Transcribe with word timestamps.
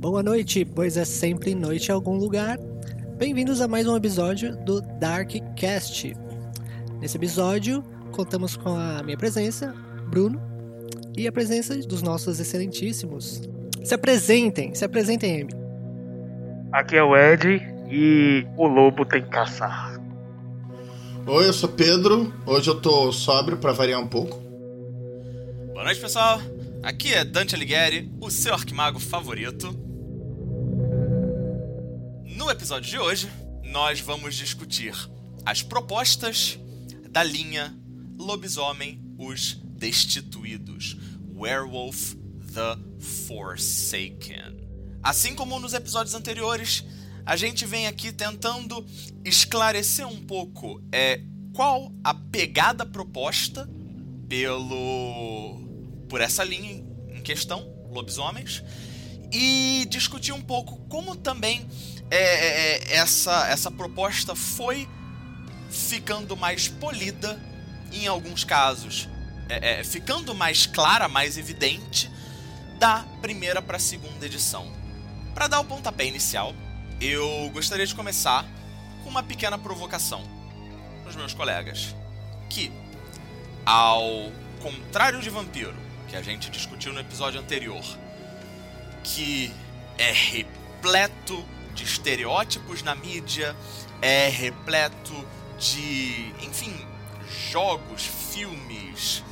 Boa 0.00 0.22
noite, 0.22 0.64
pois 0.64 0.96
é 0.96 1.04
sempre 1.04 1.54
noite 1.54 1.90
em 1.90 1.92
algum 1.92 2.16
lugar. 2.16 2.58
Bem-vindos 3.16 3.60
a 3.60 3.68
mais 3.68 3.86
um 3.86 3.96
episódio 3.96 4.56
do 4.64 4.80
Dark 4.80 5.30
Cast. 5.54 6.16
Nesse 7.00 7.16
episódio, 7.16 7.84
contamos 8.10 8.56
com 8.56 8.70
a 8.70 9.02
minha 9.04 9.16
presença, 9.16 9.72
Bruno, 10.10 10.40
e 11.16 11.28
a 11.28 11.32
presença 11.32 11.76
dos 11.76 12.02
nossos 12.02 12.40
excelentíssimos. 12.40 13.42
Se 13.84 13.94
apresentem, 13.94 14.74
se 14.74 14.84
apresentem, 14.84 15.42
Amy. 15.42 15.57
Aqui 16.72 16.96
é 16.96 17.02
o 17.02 17.16
Ed 17.16 17.62
e 17.90 18.46
o 18.56 18.66
lobo 18.66 19.04
tem 19.06 19.22
que 19.22 19.30
caçar. 19.30 19.98
Oi, 21.26 21.46
eu 21.46 21.52
sou 21.52 21.68
Pedro. 21.68 22.32
Hoje 22.46 22.68
eu 22.68 22.80
tô 22.80 23.10
sóbrio 23.12 23.56
pra 23.56 23.72
variar 23.72 24.00
um 24.00 24.08
pouco. 24.08 24.38
Boa 25.72 25.84
noite, 25.84 26.00
pessoal. 26.00 26.40
Aqui 26.82 27.14
é 27.14 27.24
Dante 27.24 27.54
Alighieri, 27.54 28.12
o 28.20 28.30
seu 28.30 28.52
arquimago 28.52 28.98
favorito. 28.98 29.72
No 32.36 32.50
episódio 32.50 32.90
de 32.90 32.98
hoje, 32.98 33.28
nós 33.64 34.00
vamos 34.00 34.34
discutir 34.34 34.94
as 35.44 35.62
propostas 35.62 36.58
da 37.10 37.22
linha 37.22 37.74
Lobisomem 38.18 39.00
os 39.18 39.54
Destituídos, 39.64 40.96
Werewolf 41.34 42.14
the 42.54 42.76
Forsaken. 43.26 44.57
Assim 45.02 45.34
como 45.34 45.58
nos 45.60 45.74
episódios 45.74 46.14
anteriores, 46.14 46.84
a 47.24 47.36
gente 47.36 47.64
vem 47.66 47.86
aqui 47.86 48.12
tentando 48.12 48.84
esclarecer 49.24 50.06
um 50.06 50.24
pouco 50.24 50.82
é, 50.90 51.20
qual 51.52 51.92
a 52.02 52.14
pegada 52.14 52.86
proposta 52.86 53.68
pelo 54.28 55.66
por 56.08 56.20
essa 56.20 56.42
linha 56.42 56.82
em 57.08 57.20
questão, 57.20 57.70
lobisomens, 57.90 58.62
e 59.30 59.86
discutir 59.90 60.32
um 60.32 60.40
pouco 60.40 60.78
como 60.88 61.14
também 61.14 61.66
é, 62.10 62.16
é, 62.16 62.78
é 62.92 62.96
essa, 62.96 63.48
essa 63.48 63.70
proposta 63.70 64.34
foi 64.34 64.88
ficando 65.70 66.36
mais 66.36 66.66
polida 66.66 67.40
em 67.92 68.06
alguns 68.06 68.44
casos, 68.44 69.08
é, 69.48 69.80
é, 69.80 69.84
ficando 69.84 70.34
mais 70.34 70.66
clara, 70.66 71.08
mais 71.08 71.36
evidente 71.36 72.10
da 72.78 73.04
primeira 73.20 73.60
para 73.60 73.76
a 73.76 73.80
segunda 73.80 74.24
edição. 74.24 74.77
Para 75.38 75.46
dar 75.46 75.60
o 75.60 75.64
pontapé 75.64 76.04
inicial, 76.04 76.52
eu 77.00 77.48
gostaria 77.52 77.86
de 77.86 77.94
começar 77.94 78.44
com 79.04 79.08
uma 79.08 79.22
pequena 79.22 79.56
provocação 79.56 80.20
para 81.00 81.10
os 81.10 81.14
meus 81.14 81.32
colegas, 81.32 81.94
que, 82.50 82.72
ao 83.64 84.32
contrário 84.60 85.20
de 85.20 85.30
Vampiro, 85.30 85.76
que 86.08 86.16
a 86.16 86.22
gente 86.22 86.50
discutiu 86.50 86.92
no 86.92 86.98
episódio 86.98 87.38
anterior, 87.38 87.84
que 89.04 89.54
é 89.96 90.10
repleto 90.10 91.46
de 91.72 91.84
estereótipos 91.84 92.82
na 92.82 92.96
mídia, 92.96 93.54
é 94.02 94.28
repleto 94.28 95.14
de, 95.56 96.34
enfim, 96.42 96.84
jogos, 97.52 98.04
filmes, 98.32 99.22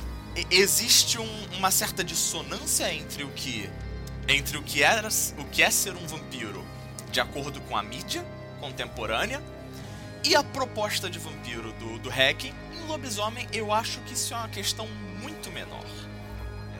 existe 0.49 1.19
um, 1.19 1.47
uma 1.57 1.69
certa 1.69 2.01
dissonância 2.01 2.93
entre 2.93 3.25
o 3.25 3.29
que 3.31 3.69
entre 4.27 4.57
o 4.57 4.63
que, 4.63 4.83
era, 4.83 5.07
o 5.37 5.45
que 5.45 5.63
é 5.63 5.71
ser 5.71 5.95
um 5.95 6.05
vampiro 6.05 6.65
de 7.11 7.21
acordo 7.21 7.61
com 7.61 7.77
a 7.77 7.81
mídia 7.81 8.25
contemporânea 8.59 9.41
e 10.23 10.35
a 10.35 10.43
proposta 10.43 11.09
de 11.09 11.17
vampiro 11.17 11.71
do, 11.73 11.99
do 11.99 12.09
Hacking. 12.09 12.53
Em 12.73 12.87
Lobisomem, 12.87 13.47
eu 13.53 13.71
acho 13.71 13.99
que 14.01 14.13
isso 14.13 14.33
é 14.33 14.37
uma 14.37 14.49
questão 14.49 14.87
muito 15.21 15.49
menor. 15.51 15.85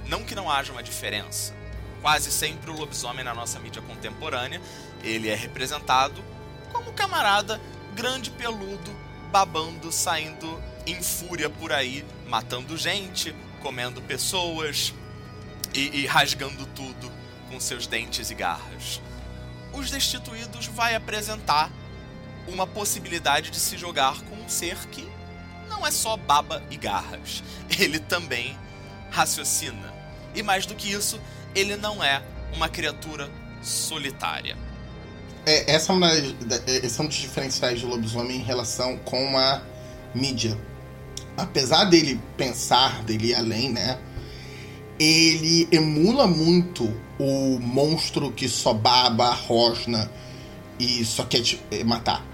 Não 0.08 0.24
que 0.24 0.36
não 0.36 0.52
haja 0.52 0.72
uma 0.72 0.84
diferença. 0.84 1.56
Quase 2.02 2.32
sempre 2.32 2.70
o 2.70 2.74
lobisomem 2.74 3.24
na 3.24 3.34
nossa 3.34 3.60
mídia 3.60 3.82
contemporânea, 3.82 4.62
ele 5.04 5.30
é 5.30 5.36
representado 5.36 6.24
como 6.72 6.94
camarada 6.94 7.60
grande 7.96 8.30
peludo, 8.30 8.96
babando, 9.32 9.92
saindo 9.92 10.62
em 10.86 11.02
fúria 11.02 11.50
por 11.50 11.74
aí, 11.74 12.06
matando 12.28 12.78
gente, 12.78 13.36
comendo 13.62 14.02
pessoas 14.02 14.94
e, 15.74 16.02
e 16.02 16.06
rasgando 16.06 16.66
tudo 16.68 17.17
com 17.50 17.60
seus 17.60 17.88
dentes 17.88 18.30
e 18.30 18.36
garras. 18.36 19.02
Os 19.74 19.92
Destituídos 19.92 20.68
vai 20.68 20.96
apresentar 20.96 21.72
uma 22.48 22.66
possibilidade 22.66 23.50
de 23.52 23.60
se 23.60 23.78
jogar 23.78 24.22
com 24.22 24.36
um 24.36 24.50
ser 24.50 24.78
que 24.88 25.08
não 25.70 25.86
é 25.86 25.92
só 25.92 26.16
baba 26.16 26.64
e 26.72 26.78
garras. 26.78 27.44
Ele 27.78 28.00
também 28.00 28.58
raciocina. 29.12 29.94
E 30.34 30.44
mais 30.44 30.66
do 30.66 30.76
que 30.76 30.92
isso, 30.92 31.20
ele 31.56 31.76
não 31.76 32.04
é 32.04 32.22
uma 32.54 32.70
criatura 32.70 33.30
solitária. 33.62 34.58
É, 35.46 35.74
essa 35.74 35.92
é 35.92 35.96
uma 35.96 36.10
das, 36.10 36.68
esse 36.68 37.00
é 37.00 37.04
um 37.04 37.08
dos 37.08 37.16
diferenciais 37.16 37.82
do 37.82 37.88
lobisomem 37.88 38.38
em 38.38 38.44
relação 38.44 38.98
com 38.98 39.38
a 39.38 39.62
mídia. 40.14 40.58
Apesar 41.36 41.86
dele 41.86 42.20
pensar, 42.36 43.04
dele 43.04 43.30
ir 43.30 43.36
além, 43.36 43.72
né? 43.72 43.98
Ele 45.00 45.68
emula 45.72 46.26
muito 46.26 46.92
o 47.20 47.60
monstro 47.60 48.32
que 48.32 48.50
só 48.50 48.74
baba, 48.74 49.30
rosna 49.32 50.10
e 50.80 51.06
só 51.06 51.24
quer 51.24 51.42
te 51.42 51.62
eh, 51.72 51.84
matar. 51.84 52.26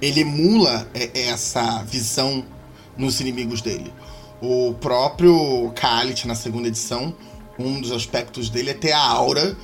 Ele 0.00 0.20
emula 0.20 0.88
eh, 0.94 1.10
essa 1.14 1.82
visão 1.82 2.44
nos 2.96 3.20
inimigos 3.20 3.60
dele. 3.60 3.92
O 4.40 4.74
próprio 4.80 5.72
Khalid, 5.74 6.26
na 6.26 6.34
segunda 6.34 6.68
edição, 6.68 7.14
um 7.58 7.80
dos 7.80 7.90
aspectos 7.90 8.50
dele 8.50 8.70
é 8.70 8.74
ter 8.74 8.92
a 8.92 9.00
aura, 9.00 9.56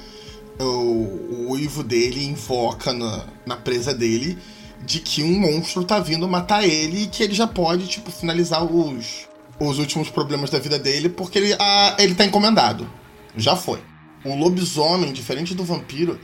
o, 0.58 0.64
o 0.64 1.50
uivo 1.50 1.82
dele 1.82 2.24
invoca 2.24 2.92
na, 2.92 3.26
na 3.44 3.56
presa 3.56 3.94
dele 3.94 4.38
de 4.84 4.98
que 5.00 5.22
um 5.22 5.38
monstro 5.38 5.84
tá 5.84 6.00
vindo 6.00 6.26
matar 6.28 6.64
ele 6.64 7.02
e 7.02 7.06
que 7.06 7.22
ele 7.22 7.34
já 7.34 7.46
pode, 7.46 7.86
tipo, 7.86 8.10
finalizar 8.10 8.64
os, 8.64 9.28
os 9.58 9.78
últimos 9.78 10.08
problemas 10.08 10.50
da 10.50 10.58
vida 10.58 10.78
dele 10.78 11.08
porque 11.08 11.38
ele, 11.38 11.56
a, 11.58 11.96
ele 11.98 12.14
tá 12.14 12.24
encomendado. 12.24 12.90
Já 13.36 13.56
foi. 13.56 13.82
O 14.24 14.34
lobisomem, 14.34 15.12
diferente 15.12 15.54
do 15.54 15.64
vampiro, 15.64 16.18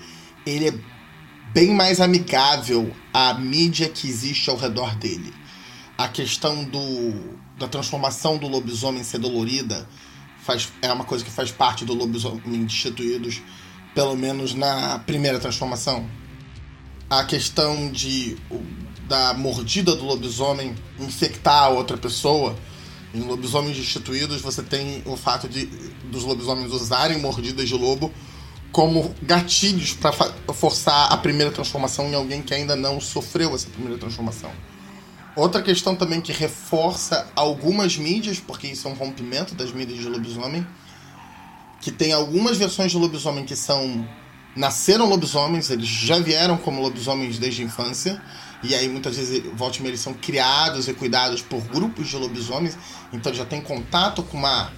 ele 0.47 0.69
é 0.69 0.75
bem 1.53 1.75
mais 1.75 2.01
amigável 2.01 2.95
à 3.13 3.35
mídia 3.35 3.89
que 3.89 4.09
existe 4.09 4.51
ao 4.51 4.57
redor 4.57 4.95
dele. 4.97 5.33
A 5.97 6.07
questão 6.09 6.65
do, 6.65 7.37
da 7.59 7.67
transformação 7.67 8.37
do 8.39 8.47
lobisomem 8.47 9.03
ser 9.03 9.19
dolorida 9.19 9.89
faz, 10.43 10.73
é 10.81 10.93
uma 10.93 11.05
coisa 11.05 11.25
que 11.25 11.31
faz 11.31 11.51
parte 11.51 11.85
do 11.85 11.95
lobisomem 11.95 12.65
destituídos, 12.65 13.43
pelo 13.95 14.17
menos 14.17 14.55
na 14.55 15.01
primeira 15.01 15.39
transformação. 15.39 16.09
A 17.11 17.25
questão 17.25 17.91
de 17.91 18.37
da 19.09 19.33
mordida 19.33 19.97
do 19.97 20.05
lobisomem 20.05 20.75
infectar 21.01 21.65
a 21.65 21.69
outra 21.71 21.97
pessoa 21.97 22.55
em 23.15 23.21
lobisomens 23.21 23.77
destituídos, 23.77 24.41
você 24.41 24.63
tem 24.63 25.03
o 25.07 25.17
fato 25.17 25.49
de 25.49 25.67
dos 26.05 26.25
lobisomens 26.25 26.73
usarem 26.73 27.19
mordidas 27.19 27.69
de 27.69 27.75
lobo 27.75 28.13
como 28.71 29.15
gatilhos 29.23 29.95
para 29.95 30.13
forçar 30.53 31.11
a 31.11 31.17
primeira 31.17 31.51
transformação 31.51 32.07
em 32.07 32.15
alguém 32.15 32.43
que 32.43 32.53
ainda 32.53 32.77
não 32.77 33.01
sofreu 33.01 33.55
essa 33.55 33.69
primeira 33.69 33.99
transformação. 33.99 34.51
Outra 35.35 35.63
questão 35.63 35.95
também 35.95 36.21
que 36.21 36.33
reforça 36.33 37.31
algumas 37.35 37.97
mídias, 37.97 38.41
porque 38.41 38.67
isso 38.67 38.89
é 38.89 38.91
um 38.91 38.95
rompimento 38.95 39.55
das 39.55 39.73
mídias 39.73 40.01
de 40.01 40.09
lobisomem, 40.09 40.67
que 41.81 41.91
tem 41.91 42.13
algumas 42.13 42.57
versões 42.57 42.91
de 42.91 42.99
lobisomem 42.99 43.45
que 43.45 43.57
são 43.57 44.07
nasceram 44.57 45.09
lobisomens, 45.09 45.71
eles 45.71 45.87
já 45.87 46.19
vieram 46.19 46.57
como 46.57 46.83
lobisomens 46.83 47.39
desde 47.39 47.63
a 47.63 47.65
infância, 47.65 48.21
e 48.63 48.75
aí 48.75 48.89
muitas 48.89 49.17
vezes, 49.17 49.43
volte 49.55 49.85
eles 49.85 50.01
são 50.01 50.13
criados 50.15 50.89
e 50.89 50.95
cuidados 50.95 51.43
por 51.43 51.61
grupos 51.61 52.09
de 52.09 52.17
lobisomens, 52.17 52.77
então 53.13 53.33
já 53.33 53.45
tem 53.45 53.61
contato 53.61 54.23
com 54.23 54.37
uma 54.37 54.73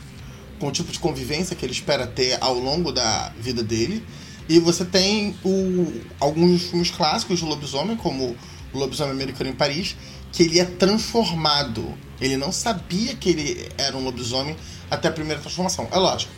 com 0.59 0.69
o 0.69 0.71
tipo 0.71 0.93
de 0.93 0.99
convivência 0.99 1.57
que 1.57 1.65
ele 1.65 1.73
espera 1.73 2.07
ter 2.07 2.37
ao 2.41 2.55
longo 2.55 2.93
da 2.93 3.33
vida 3.39 3.63
dele. 3.63 4.05
E 4.47 4.59
você 4.59 4.85
tem 4.85 5.35
o, 5.43 6.03
alguns 6.21 6.65
filmes 6.65 6.91
clássicos 6.91 7.39
de 7.39 7.47
lobisomem, 7.47 7.97
como 7.97 8.37
o 8.73 8.79
Lobisomem 8.79 9.13
Americano 9.13 9.49
em 9.49 9.55
Paris, 9.55 9.97
que 10.31 10.43
ele 10.43 10.61
é 10.61 10.65
transformado. 10.65 11.95
Ele 12.21 12.37
não 12.37 12.53
sabia 12.53 13.15
que 13.17 13.31
ele 13.31 13.69
era 13.79 13.97
um 13.97 14.05
lobisomem 14.05 14.55
até 14.91 15.09
a 15.09 15.13
primeira 15.13 15.41
transformação. 15.41 15.89
É 15.91 15.97
lógico. 15.97 16.33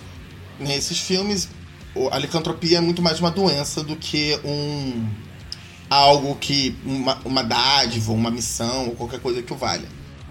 Nesses 0.61 0.99
filmes, 0.99 1.49
a 2.11 2.19
licantropia 2.19 2.79
é 2.79 2.81
muito 2.81 3.03
mais 3.03 3.19
uma 3.19 3.31
doença 3.31 3.83
do 3.83 3.97
que 3.97 4.39
um 4.45 5.09
algo 5.93 6.35
que 6.37 6.77
uma, 6.85 7.19
uma 7.25 7.43
dádiva, 7.43 8.13
uma 8.13 8.31
missão 8.31 8.89
ou 8.89 8.95
qualquer 8.95 9.21
coisa 9.21 9.43
que 9.43 9.53
o 9.53 9.57
valha. 9.57 9.89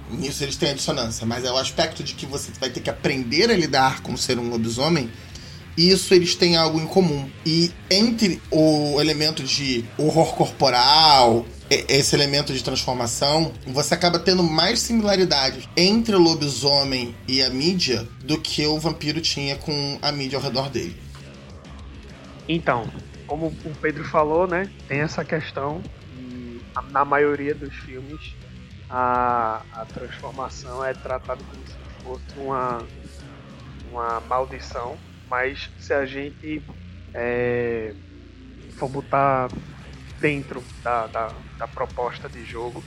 Nisso 0.09 0.43
eles 0.43 0.57
têm 0.57 0.71
a 0.71 0.73
dissonância, 0.73 1.25
mas 1.25 1.45
é 1.45 1.51
o 1.51 1.57
aspecto 1.57 2.03
de 2.03 2.13
que 2.13 2.25
você 2.25 2.51
vai 2.59 2.69
ter 2.69 2.81
que 2.81 2.89
aprender 2.89 3.49
a 3.49 3.55
lidar 3.55 4.01
com 4.01 4.17
ser 4.17 4.37
um 4.37 4.49
lobisomem 4.49 5.09
isso 5.77 6.13
eles 6.13 6.35
têm 6.35 6.57
algo 6.57 6.79
em 6.79 6.85
comum. 6.85 7.29
E 7.45 7.71
entre 7.89 8.41
o 8.51 8.99
elemento 8.99 9.43
de 9.43 9.85
horror 9.97 10.35
corporal, 10.35 11.45
esse 11.69 12.15
elemento 12.15 12.53
de 12.53 12.63
transformação, 12.63 13.53
você 13.65 13.93
acaba 13.93 14.19
tendo 14.19 14.43
mais 14.43 14.79
similaridades 14.81 15.67
entre 15.75 16.15
o 16.15 16.19
lobisomem 16.19 17.15
e 17.27 17.41
a 17.41 17.49
mídia 17.49 18.07
do 18.23 18.39
que 18.39 18.65
o 18.65 18.79
vampiro 18.79 19.21
tinha 19.21 19.55
com 19.55 19.97
a 20.01 20.11
mídia 20.11 20.37
ao 20.37 20.43
redor 20.43 20.69
dele. 20.69 20.95
Então, 22.49 22.89
como 23.31 23.47
o 23.47 23.75
Pedro 23.81 24.03
falou, 24.03 24.45
né, 24.45 24.69
tem 24.89 24.99
essa 24.99 25.23
questão 25.23 25.81
e 26.17 26.61
na 26.89 27.05
maioria 27.05 27.55
dos 27.55 27.73
filmes 27.73 28.35
a, 28.89 29.61
a 29.71 29.85
transformação 29.85 30.83
é 30.83 30.93
tratada 30.93 31.41
como 31.41 31.65
se 31.65 31.77
fosse 32.03 32.39
uma, 32.39 32.85
uma 33.89 34.19
maldição, 34.27 34.97
mas 35.29 35.69
se 35.79 35.93
a 35.93 36.05
gente 36.05 36.61
é, 37.13 37.93
for 38.71 38.89
botar 38.89 39.47
dentro 40.19 40.61
da, 40.83 41.07
da, 41.07 41.31
da 41.57 41.67
proposta 41.69 42.27
de 42.27 42.43
jogo, 42.43 42.83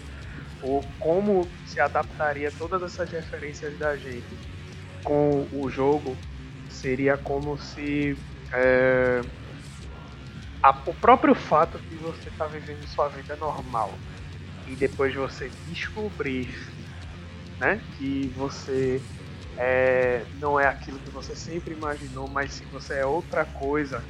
ou 0.60 0.84
como 1.00 1.48
se 1.64 1.80
adaptaria 1.80 2.52
todas 2.52 2.82
essas 2.82 3.10
referências 3.10 3.78
da 3.78 3.96
gente 3.96 4.28
com 5.02 5.48
o 5.54 5.70
jogo, 5.70 6.14
seria 6.68 7.16
como 7.16 7.58
se 7.58 8.14
é, 8.52 9.22
a, 10.64 10.70
o 10.86 10.94
próprio 10.94 11.34
fato 11.34 11.78
de 11.90 11.96
você 11.96 12.30
estar 12.30 12.46
tá 12.46 12.50
vivendo 12.50 12.86
sua 12.86 13.06
vida 13.08 13.36
normal 13.36 13.92
e 14.66 14.74
depois 14.74 15.14
você 15.14 15.50
descobrir 15.68 16.48
né, 17.60 17.82
que 17.98 18.32
você 18.34 19.02
é, 19.58 20.24
não 20.40 20.58
é 20.58 20.66
aquilo 20.66 20.98
que 21.00 21.10
você 21.10 21.36
sempre 21.36 21.74
imaginou, 21.74 22.26
mas 22.28 22.54
se 22.54 22.64
você 22.64 23.00
é 23.00 23.04
outra 23.04 23.44
coisa, 23.44 24.02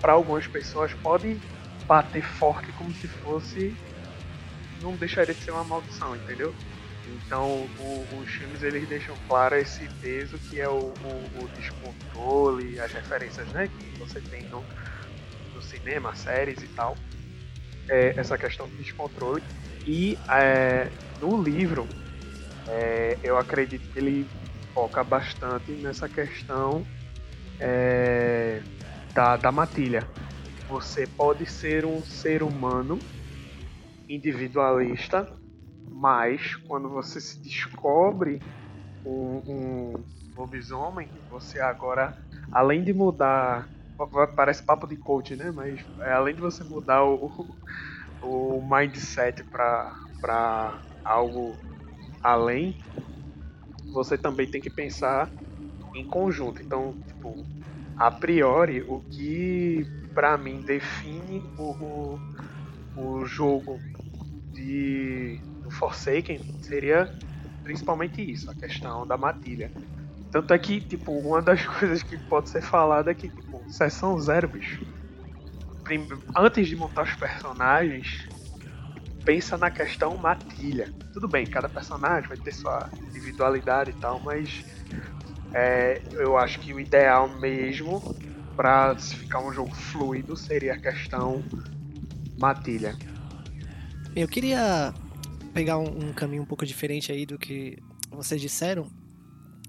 para 0.00 0.12
algumas 0.12 0.48
pessoas 0.48 0.92
pode 0.92 1.40
bater 1.86 2.22
forte 2.22 2.72
como 2.72 2.92
se 2.92 3.06
fosse. 3.06 3.72
Não 4.82 4.96
deixaria 4.96 5.32
de 5.32 5.40
ser 5.40 5.52
uma 5.52 5.62
maldição, 5.62 6.16
entendeu? 6.16 6.52
Então 7.06 7.68
o, 7.78 8.18
os 8.20 8.28
filmes 8.28 8.62
eles 8.64 8.88
deixam 8.88 9.14
claro 9.28 9.56
esse 9.56 9.88
peso 10.00 10.36
que 10.50 10.60
é 10.60 10.68
o, 10.68 10.72
o, 10.72 11.44
o 11.44 11.48
descontrole, 11.56 12.80
as 12.80 12.92
referências 12.92 13.46
né, 13.52 13.68
que 13.68 13.98
você 13.98 14.20
tem 14.20 14.42
no, 14.48 14.64
cinema, 15.62 16.14
séries 16.14 16.62
e 16.62 16.68
tal, 16.68 16.94
é, 17.88 18.18
essa 18.18 18.36
questão 18.36 18.68
de 18.68 18.76
descontrole. 18.76 19.42
E 19.86 20.16
é, 20.30 20.90
no 21.20 21.42
livro, 21.42 21.86
é, 22.68 23.18
eu 23.22 23.36
acredito 23.36 23.90
que 23.92 23.98
ele 23.98 24.26
foca 24.72 25.02
bastante 25.02 25.72
nessa 25.72 26.08
questão 26.08 26.84
é, 27.60 28.62
da, 29.14 29.36
da 29.36 29.52
matilha. 29.52 30.06
Você 30.68 31.06
pode 31.06 31.44
ser 31.46 31.84
um 31.84 32.02
ser 32.02 32.42
humano 32.42 32.98
individualista, 34.08 35.28
mas 35.90 36.56
quando 36.68 36.88
você 36.88 37.20
se 37.20 37.42
descobre 37.42 38.40
um, 39.04 39.42
um 39.46 40.04
lobisomem, 40.36 41.08
você 41.28 41.60
agora, 41.60 42.16
além 42.52 42.82
de 42.82 42.92
mudar 42.92 43.68
Parece 44.36 44.62
papo 44.64 44.86
de 44.86 44.96
coach, 44.96 45.36
né? 45.36 45.50
Mas 45.50 45.80
é, 46.00 46.12
além 46.12 46.34
de 46.34 46.40
você 46.40 46.64
mudar 46.64 47.04
o, 47.04 47.56
o 48.22 48.68
mindset 48.70 49.44
para 49.44 50.82
algo 51.04 51.58
além, 52.22 52.76
você 53.92 54.16
também 54.16 54.46
tem 54.50 54.60
que 54.60 54.70
pensar 54.70 55.32
em 55.94 56.04
conjunto. 56.04 56.62
Então, 56.62 56.96
tipo, 57.06 57.46
a 57.96 58.10
priori, 58.10 58.82
o 58.82 59.00
que 59.00 59.86
para 60.14 60.36
mim 60.36 60.62
define 60.62 61.42
o, 61.58 62.18
o, 62.96 63.24
jogo 63.24 63.80
de 64.54 65.40
do 65.62 65.70
Forsaken 65.70 66.40
seria 66.60 67.10
principalmente 67.62 68.20
isso, 68.22 68.50
a 68.50 68.54
questão 68.54 69.06
da 69.06 69.16
matilha. 69.16 69.72
Tanto 70.32 70.54
é 70.54 70.58
que, 70.58 70.80
tipo, 70.80 71.12
uma 71.12 71.42
das 71.42 71.64
coisas 71.78 72.02
que 72.02 72.16
pode 72.16 72.48
ser 72.48 72.62
falada 72.62 73.10
é 73.10 73.14
que, 73.14 73.28
tipo, 73.28 73.62
sessão 73.70 74.18
zero, 74.18 74.48
bicho. 74.48 74.84
Antes 76.34 76.68
de 76.68 76.74
montar 76.74 77.02
os 77.02 77.14
personagens, 77.14 78.26
pensa 79.26 79.58
na 79.58 79.70
questão 79.70 80.16
matilha. 80.16 80.90
Tudo 81.12 81.28
bem, 81.28 81.46
cada 81.46 81.68
personagem 81.68 82.28
vai 82.28 82.38
ter 82.38 82.52
sua 82.52 82.88
individualidade 83.08 83.90
e 83.90 83.94
tal, 83.94 84.18
mas 84.20 84.64
é, 85.52 86.00
eu 86.12 86.38
acho 86.38 86.60
que 86.60 86.72
o 86.72 86.80
ideal 86.80 87.28
mesmo 87.38 88.16
para 88.56 88.96
ficar 88.96 89.40
um 89.40 89.52
jogo 89.52 89.74
fluido 89.74 90.34
seria 90.34 90.72
a 90.72 90.78
questão 90.78 91.44
matilha. 92.38 92.96
Eu 94.16 94.28
queria 94.28 94.94
pegar 95.52 95.76
um, 95.76 96.08
um 96.08 96.12
caminho 96.14 96.42
um 96.42 96.46
pouco 96.46 96.64
diferente 96.64 97.12
aí 97.12 97.26
do 97.26 97.38
que 97.38 97.78
vocês 98.10 98.40
disseram 98.40 98.86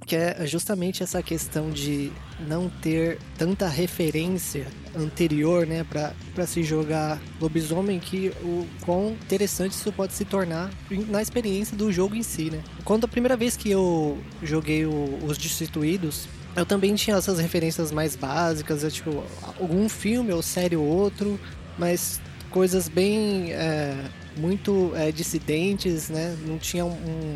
que 0.03 0.15
é 0.15 0.45
justamente 0.45 1.01
essa 1.03 1.21
questão 1.21 1.69
de 1.69 2.11
não 2.47 2.69
ter 2.69 3.19
tanta 3.38 3.67
referência 3.67 4.67
anterior, 4.95 5.65
né, 5.65 5.83
para 5.83 6.45
se 6.45 6.63
jogar 6.63 7.19
lobisomem, 7.39 8.00
que 8.00 8.31
o 8.44 8.67
quão 8.85 9.11
interessante 9.11 9.71
isso 9.71 9.91
pode 9.91 10.13
se 10.13 10.25
tornar 10.25 10.69
na 11.09 11.21
experiência 11.21 11.75
do 11.75 11.91
jogo 11.91 12.15
em 12.15 12.23
si, 12.23 12.50
né. 12.51 12.61
Quando 12.83 13.05
a 13.05 13.07
primeira 13.07 13.35
vez 13.35 13.57
que 13.57 13.71
eu 13.71 14.17
joguei 14.41 14.85
o, 14.85 15.19
os 15.23 15.38
Destituídos, 15.38 16.27
eu 16.55 16.65
também 16.65 16.94
tinha 16.95 17.17
essas 17.17 17.39
referências 17.39 17.91
mais 17.91 18.15
básicas, 18.15 18.83
é, 18.83 18.89
tipo, 18.89 19.23
algum 19.59 19.89
filme 19.89 20.31
ou 20.31 20.41
série 20.41 20.75
ou 20.75 20.85
outro, 20.85 21.39
mas 21.77 22.21
coisas 22.51 22.88
bem 22.88 23.51
é, 23.51 23.95
muito 24.38 24.91
é, 24.95 25.11
dissidentes, 25.11 26.09
né, 26.09 26.38
não 26.45 26.59
tinha 26.59 26.85
um 26.85 27.35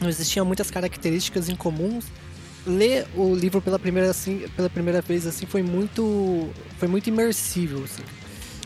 não 0.00 0.08
existiam 0.08 0.44
muitas 0.44 0.70
características 0.70 1.48
em 1.48 1.56
comuns. 1.56 2.06
Ler 2.66 3.06
o 3.16 3.34
livro 3.34 3.62
pela 3.62 3.78
primeira, 3.78 4.10
assim, 4.10 4.46
pela 4.54 4.68
primeira 4.68 5.00
vez 5.00 5.26
assim 5.26 5.46
foi 5.46 5.62
muito 5.62 6.48
foi 6.78 6.88
muito 6.88 7.08
imersivo. 7.08 7.84
Assim. 7.84 8.02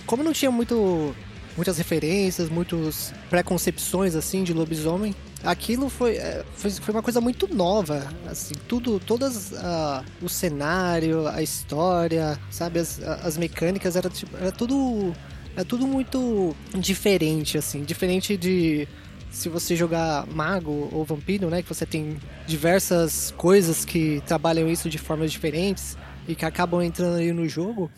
Como 0.06 0.23
não 0.23 0.32
tinha 0.32 0.50
muito 0.50 1.14
muitas 1.56 1.79
referências, 1.79 2.49
muitas 2.49 3.12
preconcepções 3.29 4.14
assim 4.14 4.43
de 4.43 4.52
lobisomem, 4.52 5.14
aquilo 5.44 5.88
foi, 5.88 6.17
é, 6.17 6.44
foi, 6.56 6.70
foi 6.70 6.94
uma 6.94 7.02
coisa 7.02 7.20
muito 7.20 7.52
nova, 7.52 8.08
assim, 8.26 8.55
tudo, 8.69 9.00
todas 9.00 9.52
uh, 9.52 10.05
o 10.23 10.28
cenário, 10.28 11.26
a 11.28 11.43
história, 11.43 12.38
sabe, 12.50 12.78
as, 12.78 13.00
as 13.02 13.37
mecânicas 13.37 13.96
era 13.96 14.08
tipo, 14.08 14.37
era 14.37 14.52
tudo 14.52 15.14
é 15.55 15.62
tudo 15.64 15.87
muito 15.87 16.56
diferente 16.75 17.59
assim, 17.59 17.85
diferente 17.85 18.38
de 18.38 18.88
se 19.33 19.49
você 19.49 19.75
jogar 19.75 20.27
mago 20.27 20.89
ou 20.93 21.05
vampiro, 21.05 21.49
né, 21.49 21.62
que 21.62 21.69
você 21.69 21.87
tem 21.87 22.19
diversas 22.47 23.33
coisas 23.37 23.85
que 23.85 24.23
trabalham 24.27 24.69
isso 24.69 24.89
de 24.89 24.99
formas 24.99 25.33
diferentes 25.33 25.97
e 26.29 26.35
que 26.35 26.45
acabam 26.45 26.83
entrando 26.83 27.17
aí 27.17 27.33
no 27.33 27.49
jogo, 27.49 27.91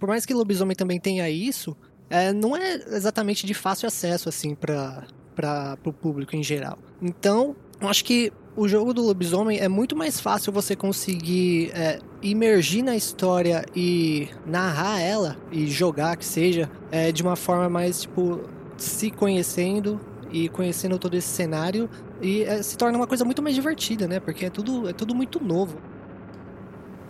por 0.00 0.08
mais 0.08 0.24
que 0.24 0.34
lobisomem 0.34 0.74
também 0.74 0.98
tenha 0.98 1.28
isso, 1.28 1.76
é, 2.08 2.32
não 2.32 2.56
é 2.56 2.74
exatamente 2.74 3.46
de 3.46 3.54
fácil 3.54 3.86
acesso 3.86 4.28
assim 4.28 4.54
para 4.54 5.06
para 5.36 5.78
o 5.84 5.92
público 5.92 6.34
em 6.34 6.42
geral. 6.42 6.76
Então, 7.00 7.54
eu 7.80 7.86
acho 7.86 8.04
que 8.04 8.32
o 8.56 8.66
jogo 8.66 8.92
do 8.92 9.02
lobisomem 9.02 9.60
é 9.60 9.68
muito 9.68 9.94
mais 9.94 10.18
fácil 10.18 10.52
você 10.52 10.74
conseguir 10.74 11.70
é, 11.72 12.00
imergir 12.20 12.82
na 12.82 12.96
história 12.96 13.64
e 13.76 14.28
narrar 14.44 15.00
ela 15.00 15.36
e 15.52 15.68
jogar 15.68 16.16
que 16.16 16.24
seja 16.24 16.68
é, 16.90 17.12
de 17.12 17.22
uma 17.22 17.36
forma 17.36 17.68
mais 17.68 18.00
tipo 18.00 18.40
se 18.76 19.12
conhecendo 19.12 20.00
e 20.30 20.48
conhecendo 20.48 20.98
todo 20.98 21.14
esse 21.16 21.28
cenário 21.28 21.88
e 22.20 22.42
é, 22.42 22.62
se 22.62 22.76
torna 22.76 22.96
uma 22.96 23.06
coisa 23.06 23.24
muito 23.24 23.42
mais 23.42 23.54
divertida, 23.54 24.06
né? 24.06 24.20
Porque 24.20 24.46
é 24.46 24.50
tudo, 24.50 24.88
é 24.88 24.92
tudo 24.92 25.14
muito 25.14 25.42
novo. 25.42 25.78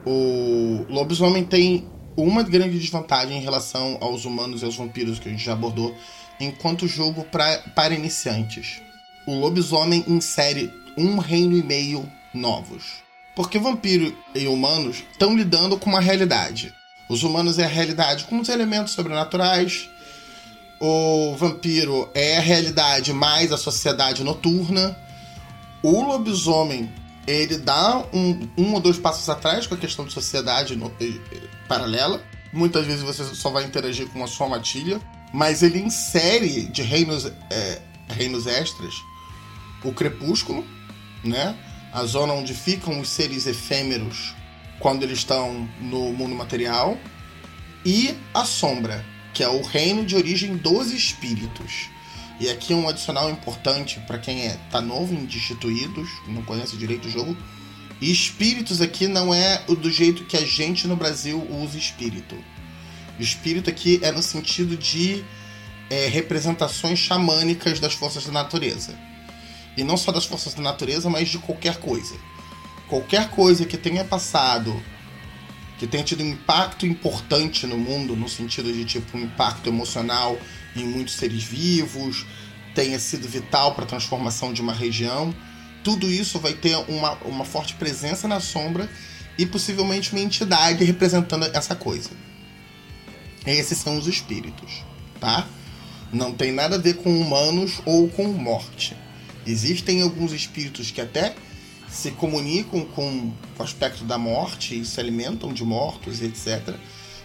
O 0.04 0.86
lobisomem 0.88 1.44
tem 1.44 1.88
uma 2.16 2.42
grande 2.42 2.78
desvantagem 2.78 3.38
em 3.38 3.42
relação 3.42 3.98
aos 4.00 4.24
humanos 4.24 4.62
e 4.62 4.64
aos 4.64 4.76
vampiros 4.76 5.18
que 5.18 5.28
a 5.28 5.30
gente 5.30 5.44
já 5.44 5.52
abordou 5.52 5.94
enquanto 6.40 6.86
jogo 6.86 7.24
pra, 7.24 7.58
para 7.74 7.94
iniciantes. 7.94 8.80
O 9.26 9.34
lobisomem 9.34 10.04
insere 10.08 10.72
um 10.96 11.18
reino 11.18 11.56
e 11.56 11.62
meio 11.62 12.10
novos. 12.32 13.02
Porque 13.36 13.58
vampiro 13.58 14.16
e 14.34 14.46
humanos 14.48 15.04
estão 15.12 15.36
lidando 15.36 15.78
com 15.78 15.90
uma 15.90 16.00
realidade. 16.00 16.74
Os 17.08 17.22
humanos 17.22 17.58
é 17.58 17.64
a 17.64 17.68
realidade 17.68 18.24
com 18.24 18.40
os 18.40 18.48
elementos 18.48 18.92
sobrenaturais, 18.92 19.88
o 20.80 21.34
vampiro 21.36 22.08
é 22.14 22.38
a 22.38 22.40
realidade 22.40 23.12
mais 23.12 23.52
a 23.52 23.56
sociedade 23.56 24.22
noturna. 24.22 24.96
O 25.82 26.02
lobisomem, 26.02 26.92
ele 27.26 27.58
dá 27.58 28.04
um, 28.12 28.48
um 28.56 28.74
ou 28.74 28.80
dois 28.80 28.98
passos 28.98 29.28
atrás 29.28 29.66
com 29.66 29.74
a 29.74 29.78
questão 29.78 30.04
de 30.04 30.12
sociedade 30.12 30.76
no, 30.76 30.92
eh, 31.00 31.12
paralela. 31.68 32.22
Muitas 32.52 32.86
vezes 32.86 33.02
você 33.02 33.24
só 33.34 33.50
vai 33.50 33.64
interagir 33.64 34.08
com 34.08 34.22
a 34.22 34.26
sua 34.26 34.48
matilha. 34.48 35.00
Mas 35.32 35.62
ele 35.62 35.78
insere 35.78 36.64
de 36.64 36.82
reinos, 36.82 37.26
é, 37.50 37.82
reinos 38.08 38.46
extras 38.46 38.94
o 39.84 39.92
crepúsculo, 39.92 40.64
né? 41.22 41.56
A 41.92 42.04
zona 42.04 42.32
onde 42.32 42.54
ficam 42.54 43.00
os 43.00 43.08
seres 43.08 43.46
efêmeros 43.46 44.34
quando 44.78 45.02
eles 45.02 45.18
estão 45.18 45.68
no 45.80 46.12
mundo 46.12 46.34
material, 46.34 46.96
e 47.84 48.14
a 48.34 48.44
sombra, 48.44 49.04
que 49.38 49.44
é 49.44 49.48
o 49.48 49.62
reino 49.62 50.04
de 50.04 50.16
origem 50.16 50.56
dos 50.56 50.90
espíritos. 50.90 51.88
E 52.40 52.50
aqui 52.50 52.74
um 52.74 52.88
adicional 52.88 53.30
importante 53.30 54.00
para 54.00 54.18
quem 54.18 54.48
é, 54.48 54.58
tá 54.68 54.80
novo 54.80 55.14
em 55.14 55.24
Destituídos, 55.26 56.08
não 56.26 56.42
conhece 56.42 56.76
direito 56.76 57.06
o 57.06 57.10
jogo. 57.10 57.36
espíritos 58.02 58.80
aqui 58.80 59.06
não 59.06 59.32
é 59.32 59.62
do 59.68 59.92
jeito 59.92 60.24
que 60.24 60.36
a 60.36 60.44
gente 60.44 60.88
no 60.88 60.96
Brasil 60.96 61.40
usa 61.52 61.78
espírito. 61.78 62.36
Espírito 63.16 63.70
aqui 63.70 64.00
é 64.02 64.10
no 64.10 64.24
sentido 64.24 64.76
de 64.76 65.24
é, 65.88 66.08
representações 66.08 66.98
xamânicas 66.98 67.78
das 67.78 67.94
forças 67.94 68.26
da 68.26 68.32
natureza. 68.32 68.98
E 69.76 69.84
não 69.84 69.96
só 69.96 70.10
das 70.10 70.24
forças 70.24 70.52
da 70.54 70.62
natureza, 70.62 71.08
mas 71.08 71.28
de 71.28 71.38
qualquer 71.38 71.76
coisa. 71.76 72.16
Qualquer 72.88 73.30
coisa 73.30 73.64
que 73.64 73.76
tenha 73.76 74.04
passado, 74.04 74.82
que 75.78 75.86
tenha 75.86 76.02
tido 76.02 76.22
um 76.22 76.28
impacto 76.28 76.84
importante 76.84 77.66
no 77.66 77.78
mundo, 77.78 78.16
no 78.16 78.28
sentido 78.28 78.72
de 78.72 78.84
tipo 78.84 79.16
um 79.16 79.22
impacto 79.22 79.68
emocional, 79.68 80.38
em 80.74 80.84
muitos 80.84 81.14
seres 81.14 81.42
vivos, 81.42 82.26
tenha 82.74 82.98
sido 82.98 83.28
vital 83.28 83.74
para 83.74 83.84
a 83.84 83.88
transformação 83.88 84.52
de 84.52 84.60
uma 84.60 84.72
região. 84.72 85.34
Tudo 85.84 86.10
isso 86.10 86.38
vai 86.38 86.52
ter 86.52 86.76
uma, 86.88 87.14
uma 87.24 87.44
forte 87.44 87.74
presença 87.74 88.26
na 88.26 88.40
sombra 88.40 88.90
e 89.38 89.46
possivelmente 89.46 90.12
uma 90.12 90.20
entidade 90.20 90.84
representando 90.84 91.44
essa 91.54 91.76
coisa. 91.76 92.10
Esses 93.46 93.78
são 93.78 93.96
os 93.96 94.06
espíritos, 94.06 94.82
tá? 95.20 95.46
Não 96.12 96.32
tem 96.32 96.52
nada 96.52 96.76
a 96.76 96.78
ver 96.78 96.94
com 96.94 97.20
humanos 97.20 97.80
ou 97.84 98.08
com 98.08 98.24
morte. 98.28 98.96
Existem 99.46 100.02
alguns 100.02 100.32
espíritos 100.32 100.90
que 100.90 101.00
até 101.00 101.34
se 101.98 102.12
comunicam 102.12 102.84
com 102.84 103.32
o 103.58 103.62
aspecto 103.62 104.04
da 104.04 104.16
morte 104.16 104.84
se 104.84 105.00
alimentam 105.00 105.52
de 105.52 105.64
mortos, 105.64 106.22
etc. 106.22 106.76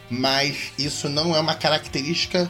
Mas 0.09 0.73
isso 0.79 1.07
não 1.07 1.35
é 1.35 1.39
uma 1.39 1.53
característica 1.53 2.49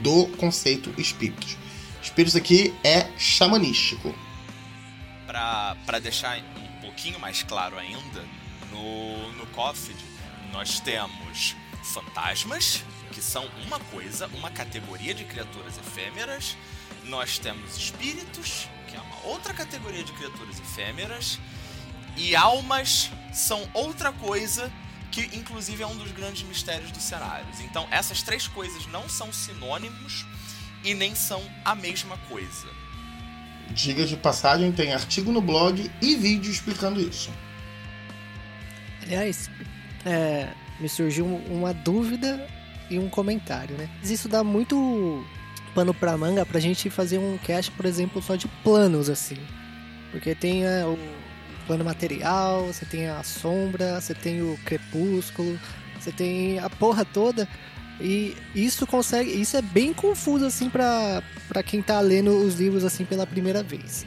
do 0.00 0.28
conceito 0.36 0.94
espíritos. 0.96 1.56
Espíritos 2.00 2.36
aqui 2.36 2.72
é 2.84 3.08
xamanístico. 3.18 4.14
Para 5.26 5.98
deixar 6.00 6.38
um 6.38 6.80
pouquinho 6.82 7.18
mais 7.18 7.42
claro 7.42 7.76
ainda, 7.76 8.24
no, 8.70 9.32
no 9.32 9.46
COFID 9.46 9.96
nós 10.52 10.78
temos 10.78 11.56
fantasmas, 11.82 12.84
que 13.10 13.20
são 13.20 13.44
uma 13.66 13.80
coisa, 13.80 14.28
uma 14.28 14.52
categoria 14.52 15.12
de 15.12 15.24
criaturas 15.24 15.76
efêmeras. 15.78 16.56
Nós 17.06 17.38
temos 17.38 17.76
espíritos, 17.76 18.68
que 18.88 18.96
é 18.96 19.00
uma 19.00 19.24
outra 19.24 19.52
categoria 19.52 20.04
de 20.04 20.12
criaturas 20.12 20.60
efêmeras. 20.60 21.40
E 22.16 22.34
almas 22.34 23.10
são 23.32 23.68
outra 23.74 24.12
coisa 24.12 24.72
que 25.10 25.36
inclusive 25.36 25.82
é 25.82 25.86
um 25.86 25.96
dos 25.96 26.12
grandes 26.12 26.42
mistérios 26.42 26.90
dos 26.90 27.02
cenários. 27.02 27.60
Então, 27.60 27.86
essas 27.90 28.22
três 28.22 28.46
coisas 28.46 28.86
não 28.88 29.08
são 29.08 29.32
sinônimos 29.32 30.26
e 30.84 30.92
nem 30.92 31.14
são 31.14 31.42
a 31.64 31.74
mesma 31.74 32.18
coisa. 32.28 32.68
Diga 33.70 34.04
de 34.04 34.16
passagem, 34.16 34.70
tem 34.72 34.92
artigo 34.92 35.32
no 35.32 35.40
blog 35.40 35.90
e 36.02 36.16
vídeo 36.16 36.50
explicando 36.50 37.00
isso. 37.00 37.30
Aliás, 39.02 39.50
é, 40.04 40.48
me 40.78 40.88
surgiu 40.88 41.24
uma 41.24 41.72
dúvida 41.72 42.46
e 42.90 42.98
um 42.98 43.08
comentário, 43.08 43.76
né? 43.76 43.88
Isso 44.02 44.28
dá 44.28 44.44
muito 44.44 45.24
pano 45.74 45.92
pra 45.92 46.16
manga 46.16 46.44
pra 46.44 46.60
gente 46.60 46.88
fazer 46.90 47.18
um 47.18 47.38
cast, 47.38 47.70
por 47.72 47.86
exemplo, 47.86 48.22
só 48.22 48.36
de 48.36 48.48
planos, 48.62 49.08
assim. 49.08 49.38
Porque 50.10 50.34
tem 50.34 50.64
é, 50.64 50.84
o 50.84 50.98
plano 51.66 51.84
material, 51.84 52.66
você 52.66 52.84
tem 52.84 53.08
a 53.08 53.22
sombra, 53.22 54.00
você 54.00 54.14
tem 54.14 54.42
o 54.42 54.58
crepúsculo, 54.64 55.58
você 55.98 56.12
tem 56.12 56.58
a 56.58 56.70
porra 56.70 57.04
toda. 57.04 57.48
E 58.00 58.36
isso 58.54 58.86
consegue, 58.86 59.30
isso 59.40 59.56
é 59.56 59.62
bem 59.62 59.92
confuso 59.92 60.44
assim 60.44 60.68
para 60.68 61.22
quem 61.64 61.80
tá 61.82 61.98
lendo 62.00 62.30
os 62.30 62.54
livros 62.54 62.84
assim 62.84 63.04
pela 63.04 63.26
primeira 63.26 63.62
vez. 63.62 64.06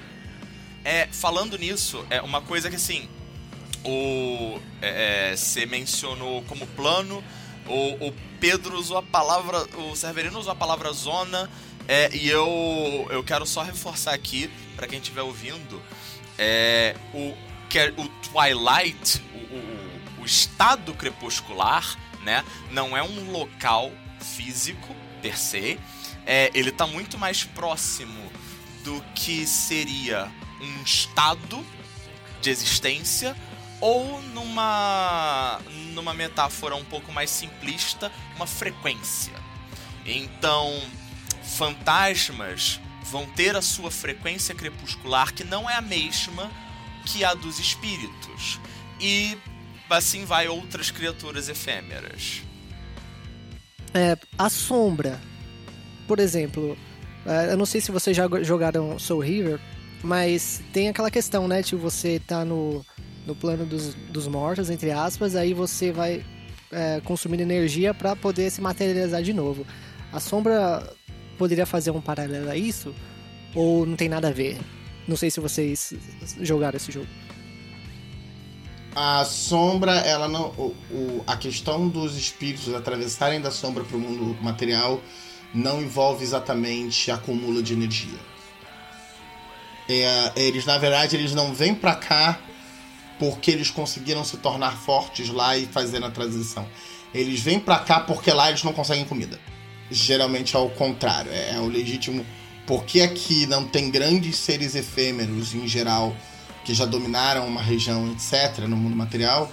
É, 0.85 1.07
falando 1.11 1.57
nisso, 1.57 2.05
é 2.09 2.21
uma 2.21 2.41
coisa 2.41 2.69
que 2.69 2.75
assim, 2.75 3.09
o 3.83 4.59
é, 4.81 5.31
é 5.31 5.35
você 5.35 5.65
mencionou 5.65 6.43
como 6.43 6.65
plano, 6.67 7.23
o, 7.67 8.07
o 8.07 8.13
Pedro 8.39 8.77
usou 8.77 8.97
a 8.97 9.03
palavra, 9.03 9.65
o 9.77 9.95
Severino 9.95 10.39
usou 10.39 10.51
a 10.51 10.55
palavra 10.55 10.91
zona, 10.93 11.49
é, 11.87 12.15
e 12.15 12.29
eu 12.29 13.07
eu 13.09 13.23
quero 13.23 13.45
só 13.45 13.63
reforçar 13.63 14.13
aqui 14.13 14.49
para 14.75 14.87
quem 14.87 14.99
estiver 14.99 15.21
ouvindo, 15.21 15.81
é, 16.37 16.95
o 17.13 17.33
que 17.69 17.77
é 17.77 17.93
o 17.95 18.07
Twilight, 18.07 19.21
o, 19.33 20.19
o, 20.19 20.21
o 20.21 20.25
estado 20.25 20.93
crepuscular, 20.93 21.97
né? 22.23 22.43
Não 22.71 22.97
é 22.97 23.03
um 23.03 23.31
local 23.31 23.91
físico 24.19 24.95
per 25.21 25.37
se. 25.37 25.79
É, 26.25 26.51
ele 26.53 26.69
está 26.69 26.85
muito 26.85 27.17
mais 27.17 27.43
próximo 27.43 28.31
do 28.83 29.01
que 29.13 29.45
seria 29.45 30.31
um 30.59 30.83
estado 30.83 31.65
de 32.41 32.49
existência 32.49 33.35
ou 33.81 34.21
numa 34.21 35.61
numa 35.93 36.13
metáfora 36.13 36.75
um 36.75 36.83
pouco 36.83 37.11
mais 37.11 37.29
simplista, 37.29 38.11
uma 38.35 38.47
frequência. 38.47 39.33
Então, 40.05 40.81
fantasmas 41.43 42.79
vão 43.03 43.25
ter 43.25 43.55
a 43.55 43.61
sua 43.61 43.91
frequência 43.91 44.53
crepuscular 44.55 45.33
que 45.33 45.43
não 45.43 45.69
é 45.69 45.75
a 45.75 45.81
mesma 45.81 46.49
que 47.05 47.23
a 47.23 47.33
dos 47.33 47.59
espíritos. 47.59 48.59
E 48.99 49.37
assim 49.89 50.25
vai 50.25 50.47
outras 50.47 50.91
criaturas 50.91 51.49
efêmeras. 51.49 52.41
É, 53.93 54.17
a 54.37 54.49
sombra, 54.49 55.19
por 56.07 56.19
exemplo, 56.19 56.77
é, 57.25 57.51
eu 57.51 57.57
não 57.57 57.65
sei 57.65 57.81
se 57.81 57.91
vocês 57.91 58.15
já 58.15 58.27
jogaram 58.43 58.99
Soul 58.99 59.21
River, 59.21 59.59
mas 60.03 60.61
tem 60.71 60.89
aquela 60.89 61.09
questão, 61.09 61.47
né? 61.47 61.61
De 61.61 61.75
você 61.75 62.21
tá 62.25 62.45
no, 62.45 62.85
no 63.25 63.35
plano 63.35 63.65
dos, 63.65 63.93
dos 63.93 64.27
mortos, 64.27 64.69
entre 64.69 64.91
aspas, 64.91 65.35
aí 65.35 65.53
você 65.53 65.91
vai 65.91 66.23
é, 66.71 67.01
consumindo 67.03 67.41
energia 67.41 67.93
para 67.93 68.15
poder 68.15 68.49
se 68.51 68.61
materializar 68.61 69.21
de 69.23 69.33
novo. 69.33 69.65
A 70.11 70.19
sombra 70.19 70.95
poderia 71.37 71.65
fazer 71.65 71.91
um 71.91 72.01
paralelo 72.01 72.49
a 72.49 72.55
isso? 72.55 72.93
Ou 73.55 73.85
não 73.85 73.95
tem 73.95 74.09
nada 74.09 74.27
a 74.29 74.31
ver? 74.31 74.57
Não 75.09 75.17
sei 75.17 75.31
se 75.31 75.39
vocês 75.39 75.91
jogaram 76.39 76.77
esse 76.77 76.91
jogo. 76.91 77.07
A 78.95 79.25
sombra, 79.25 79.93
ela 79.93 80.27
não. 80.27 80.49
O, 80.49 80.75
o, 80.91 81.23
a 81.25 81.35
questão 81.35 81.89
dos 81.89 82.15
espíritos 82.15 82.71
atravessarem 82.75 83.41
da 83.41 83.49
sombra 83.49 83.83
para 83.83 83.97
o 83.97 83.99
mundo 83.99 84.37
material 84.39 85.01
não 85.51 85.81
envolve 85.81 86.23
exatamente 86.23 87.09
acúmulo 87.09 87.63
de 87.63 87.73
energia. 87.73 88.19
É, 89.89 90.31
eles, 90.35 90.65
na 90.67 90.77
verdade, 90.77 91.15
eles 91.15 91.33
não 91.33 91.55
vêm 91.55 91.73
para 91.73 91.95
cá 91.95 92.39
porque 93.17 93.49
eles 93.49 93.71
conseguiram 93.71 94.23
se 94.23 94.37
tornar 94.37 94.77
fortes 94.77 95.29
lá 95.29 95.57
e 95.57 95.65
fazer 95.65 96.03
a 96.03 96.11
transição. 96.11 96.67
Eles 97.15 97.39
vêm 97.39 97.59
para 97.59 97.79
cá 97.79 97.99
porque 98.01 98.31
lá 98.31 98.49
eles 98.49 98.63
não 98.63 98.73
conseguem 98.73 99.05
comida. 99.05 99.39
Geralmente 99.89 100.55
é 100.55 100.59
o 100.59 100.69
contrário, 100.69 101.31
é, 101.31 101.55
é 101.55 101.59
o 101.59 101.65
legítimo 101.65 102.23
porque 102.69 103.01
aqui 103.01 103.47
não 103.47 103.65
tem 103.65 103.89
grandes 103.89 104.35
seres 104.35 104.75
efêmeros 104.75 105.55
em 105.55 105.67
geral 105.67 106.15
que 106.63 106.71
já 106.71 106.85
dominaram 106.85 107.47
uma 107.47 107.63
região, 107.63 108.11
etc., 108.11 108.59
no 108.67 108.77
mundo 108.77 108.95
material, 108.95 109.51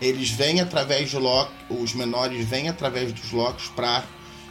eles 0.00 0.30
vêm 0.30 0.60
através 0.60 1.08
de 1.08 1.16
Loki, 1.16 1.52
os 1.70 1.94
menores 1.94 2.44
vêm 2.44 2.68
através 2.68 3.12
dos 3.12 3.30
Locks 3.30 3.68
para 3.68 4.02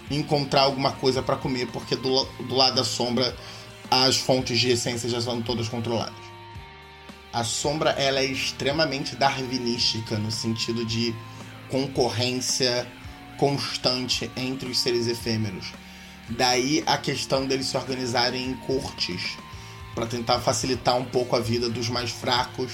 encontrar 0.10 0.62
alguma 0.62 0.94
coisa 0.94 1.22
para 1.22 1.36
comer, 1.36 1.68
porque 1.74 1.98
do, 1.98 2.24
do 2.48 2.56
lado 2.56 2.78
da 2.78 2.86
sombra 2.86 3.36
as 3.92 4.16
fontes 4.16 4.62
de 4.62 4.70
essência 4.70 5.10
já 5.10 5.20
são 5.20 5.42
todas 5.42 5.68
controladas. 5.68 6.16
A 7.34 7.44
sombra 7.44 7.90
ela 7.98 8.22
é 8.22 8.26
extremamente 8.26 9.18
darwinística 9.18 10.18
no 10.18 10.32
sentido 10.32 10.86
de 10.86 11.14
concorrência 11.70 12.88
constante 13.38 14.32
entre 14.38 14.70
os 14.70 14.80
seres 14.80 15.06
efêmeros 15.06 15.74
Daí 16.30 16.84
a 16.86 16.98
questão 16.98 17.46
deles 17.46 17.68
se 17.68 17.78
organizarem 17.78 18.50
em 18.50 18.54
cortes 18.56 19.38
para 19.94 20.06
tentar 20.06 20.40
facilitar 20.40 20.98
um 20.98 21.06
pouco 21.06 21.36
a 21.36 21.40
vida 21.40 21.70
dos 21.70 21.88
mais 21.90 22.12
fracos 22.12 22.72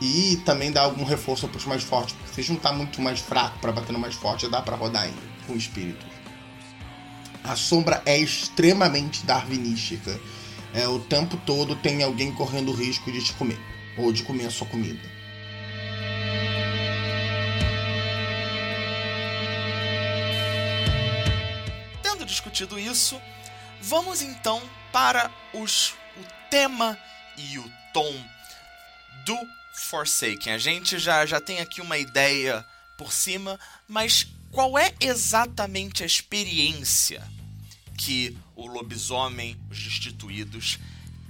e 0.00 0.36
também 0.44 0.72
dar 0.72 0.82
algum 0.82 1.04
reforço 1.04 1.46
para 1.46 1.58
os 1.58 1.66
mais 1.66 1.82
fortes. 1.82 2.14
Porque 2.14 2.34
se 2.34 2.42
juntar 2.42 2.72
muito 2.72 3.00
mais 3.00 3.20
fraco 3.20 3.58
para 3.60 3.72
bater 3.72 3.92
no 3.92 3.98
mais 3.98 4.14
forte, 4.14 4.48
dá 4.48 4.60
para 4.60 4.76
rodar 4.76 5.02
ainda 5.02 5.22
com 5.46 5.54
espírito. 5.54 6.04
A 7.44 7.56
sombra 7.56 8.02
é 8.06 8.18
extremamente 8.18 9.24
darwinística. 9.24 10.18
É, 10.74 10.88
o 10.88 10.98
tempo 10.98 11.36
todo 11.44 11.76
tem 11.76 12.02
alguém 12.02 12.32
correndo 12.32 12.72
risco 12.72 13.12
de 13.12 13.22
te 13.22 13.32
comer 13.34 13.60
ou 13.98 14.12
de 14.12 14.22
comer 14.22 14.46
a 14.46 14.50
sua 14.50 14.66
comida. 14.66 15.11
Discutido 22.52 22.78
isso, 22.78 23.20
vamos 23.80 24.20
então 24.20 24.62
para 24.92 25.30
os, 25.54 25.94
o 26.18 26.50
tema 26.50 26.98
e 27.38 27.58
o 27.58 27.72
tom 27.94 28.12
do 29.24 29.38
Forsaken? 29.72 30.52
A 30.52 30.58
gente 30.58 30.98
já, 30.98 31.24
já 31.24 31.40
tem 31.40 31.60
aqui 31.60 31.80
uma 31.80 31.96
ideia 31.96 32.64
por 32.98 33.10
cima, 33.10 33.58
mas 33.88 34.26
qual 34.50 34.78
é 34.78 34.92
exatamente 35.00 36.02
a 36.02 36.06
experiência 36.06 37.26
que 37.96 38.36
o 38.54 38.66
lobisomem, 38.66 39.58
os 39.70 39.82
destituídos, 39.82 40.78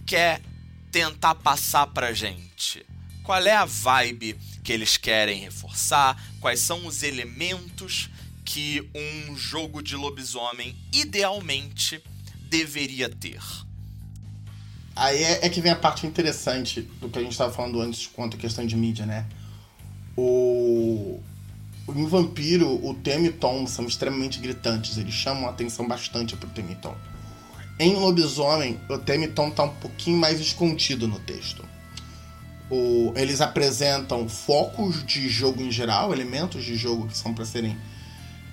quer 0.05 0.43
tentar 0.91 1.37
passar 1.37 1.87
pra 1.87 2.13
gente? 2.13 2.85
Qual 3.23 3.41
é 3.41 3.55
a 3.55 3.65
vibe 3.65 4.37
que 4.65 4.73
eles 4.73 4.97
querem 4.97 5.39
reforçar? 5.39 6.21
Quais 6.41 6.59
são 6.59 6.85
os 6.85 7.05
elementos 7.05 8.11
que 8.53 8.87
um 8.95 9.35
jogo 9.35 9.83
de 9.83 9.97
lobisomem 9.97 10.77
idealmente 10.93 12.03
deveria 12.51 13.09
ter? 13.09 13.41
Aí 14.95 15.25
é, 15.25 15.47
é, 15.47 15.49
que 15.49 15.63
vem 15.63 15.73
a 15.73 15.77
parte 15.77 16.07
interessante 16.07 16.83
do 17.01 17.09
que 17.09 17.19
a 17.19 17.23
gente 17.23 17.33
estava 17.33 17.51
falando 17.51 17.81
antes 17.81 18.07
quanto 18.07 18.37
à 18.37 18.39
questão 18.39 18.67
de 18.67 18.77
mídia, 18.77 19.07
né? 19.07 19.25
O... 20.15 21.19
Em 21.89 22.07
Vampiro, 22.07 22.69
o 22.87 22.93
tema 22.93 23.29
e 23.29 23.33
tom 23.33 23.67
são 23.67 23.87
extremamente 23.87 24.39
gritantes, 24.39 24.99
eles 24.99 25.15
chamam 25.15 25.47
a 25.47 25.51
atenção 25.51 25.89
bastante 25.89 26.37
pro 26.37 26.51
tema 26.51 26.73
e 26.73 26.77
tom. 26.77 26.95
Em 27.79 27.95
Lobisomem, 27.95 28.79
o 28.91 28.99
tema 28.99 29.25
e 29.25 29.29
tom 29.29 29.51
tá 29.51 29.63
um 29.63 29.75
pouquinho 29.77 30.19
mais 30.19 30.39
escondido 30.39 31.09
no 31.09 31.19
texto. 31.21 31.65
O... 32.71 33.15
Eles 33.17 33.41
apresentam 33.41 34.29
focos 34.29 35.03
de 35.07 35.27
jogo 35.31 35.63
em 35.63 35.73
geral, 35.73 36.13
elementos 36.13 36.63
de 36.63 36.77
jogo 36.77 37.09
que 37.09 37.17
são 37.17 37.33
para 37.33 37.47
serem 37.47 37.79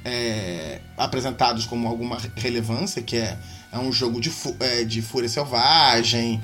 é, 0.04 0.80
apresentados 0.98 1.66
como 1.66 1.88
alguma 1.88 2.18
relevância, 2.36 3.02
que 3.02 3.18
é, 3.18 3.38
é 3.72 3.78
um 3.78 3.92
jogo 3.92 4.20
de, 4.20 4.32
é, 4.60 4.84
de 4.84 5.02
fúria 5.02 5.30
selvagem, 5.30 6.42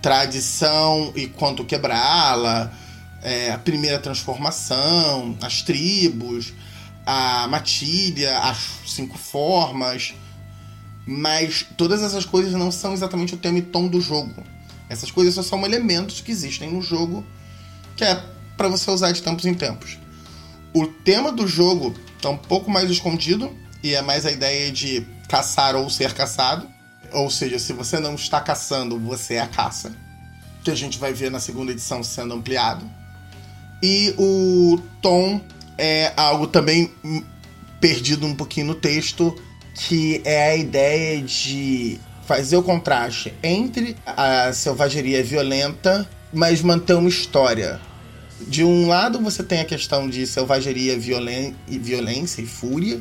tradição 0.00 1.12
e 1.14 1.26
quanto 1.26 1.64
quebrá-la, 1.64 2.72
é, 3.22 3.52
a 3.52 3.58
primeira 3.58 3.98
transformação, 3.98 5.36
as 5.40 5.62
tribos, 5.62 6.52
a 7.06 7.46
matilha, 7.48 8.38
as 8.38 8.58
cinco 8.86 9.16
formas. 9.18 10.14
Mas 11.06 11.66
todas 11.76 12.02
essas 12.02 12.24
coisas 12.24 12.52
não 12.52 12.70
são 12.70 12.92
exatamente 12.92 13.34
o 13.34 13.38
tema 13.38 13.58
e 13.58 13.62
tom 13.62 13.88
do 13.88 14.00
jogo. 14.00 14.42
Essas 14.88 15.10
coisas 15.10 15.34
só 15.34 15.42
são 15.42 15.64
elementos 15.64 16.20
que 16.20 16.30
existem 16.30 16.70
no 16.70 16.82
jogo 16.82 17.24
que 17.96 18.04
é 18.04 18.22
para 18.56 18.68
você 18.68 18.90
usar 18.90 19.12
de 19.12 19.22
tempos 19.22 19.44
em 19.44 19.54
tempos. 19.54 19.98
O 20.74 20.86
tema 20.86 21.30
do 21.30 21.46
jogo 21.46 21.94
está 22.16 22.30
um 22.30 22.36
pouco 22.36 22.70
mais 22.70 22.90
escondido 22.90 23.50
e 23.82 23.94
é 23.94 24.00
mais 24.00 24.24
a 24.24 24.30
ideia 24.30 24.72
de 24.72 25.06
caçar 25.28 25.76
ou 25.76 25.90
ser 25.90 26.14
caçado. 26.14 26.66
Ou 27.12 27.28
seja, 27.28 27.58
se 27.58 27.72
você 27.72 27.98
não 27.98 28.14
está 28.14 28.40
caçando, 28.40 28.98
você 28.98 29.34
é 29.34 29.40
a 29.40 29.46
caça. 29.46 29.92
Que 30.64 30.70
a 30.70 30.74
gente 30.74 30.98
vai 30.98 31.12
ver 31.12 31.30
na 31.30 31.40
segunda 31.40 31.72
edição 31.72 32.02
sendo 32.02 32.32
ampliado. 32.32 32.88
E 33.82 34.14
o 34.16 34.80
tom 35.02 35.40
é 35.76 36.12
algo 36.16 36.46
também 36.46 36.90
perdido 37.80 38.26
um 38.26 38.34
pouquinho 38.34 38.68
no 38.68 38.74
texto, 38.74 39.36
que 39.74 40.22
é 40.24 40.52
a 40.52 40.56
ideia 40.56 41.20
de 41.20 41.98
fazer 42.24 42.56
o 42.56 42.62
contraste 42.62 43.34
entre 43.42 43.96
a 44.06 44.52
selvageria 44.52 45.22
violenta, 45.22 46.08
mas 46.32 46.62
manter 46.62 46.94
uma 46.94 47.08
história 47.08 47.80
de 48.40 48.64
um 48.64 48.88
lado 48.88 49.20
você 49.20 49.42
tem 49.42 49.60
a 49.60 49.64
questão 49.64 50.08
de 50.08 50.26
selvageria, 50.26 50.98
violen 50.98 51.54
violência 51.68 52.42
e 52.42 52.46
fúria, 52.46 53.00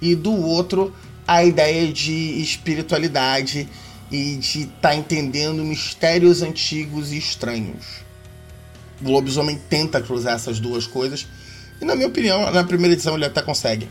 e 0.00 0.14
do 0.14 0.32
outro 0.32 0.94
a 1.26 1.44
ideia 1.44 1.92
de 1.92 2.42
espiritualidade 2.42 3.68
e 4.10 4.36
de 4.36 4.62
estar 4.62 4.80
tá 4.80 4.94
entendendo 4.94 5.64
mistérios 5.64 6.42
antigos 6.42 7.12
e 7.12 7.18
estranhos. 7.18 8.02
O 9.02 9.10
lobisomem 9.10 9.58
tenta 9.68 10.00
cruzar 10.00 10.34
essas 10.34 10.60
duas 10.60 10.86
coisas, 10.86 11.26
e 11.80 11.84
na 11.84 11.94
minha 11.94 12.08
opinião, 12.08 12.50
na 12.50 12.64
primeira 12.64 12.94
edição 12.94 13.14
ele 13.14 13.24
até 13.24 13.42
consegue. 13.42 13.88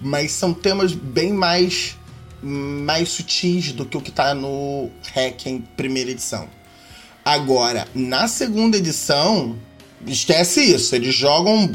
Mas 0.00 0.32
são 0.32 0.54
temas 0.54 0.92
bem 0.92 1.32
mais 1.32 1.96
mais 2.40 3.08
sutis 3.08 3.72
do 3.72 3.84
que 3.84 3.96
o 3.96 4.00
que 4.00 4.10
está 4.10 4.32
no 4.32 4.90
Hack 5.12 5.46
em 5.46 5.60
primeira 5.60 6.12
edição. 6.12 6.48
Agora, 7.24 7.86
na 7.94 8.28
segunda 8.28 8.76
edição, 8.76 9.58
esquece 10.06 10.60
isso. 10.60 10.94
Eles 10.94 11.14
jogam. 11.14 11.70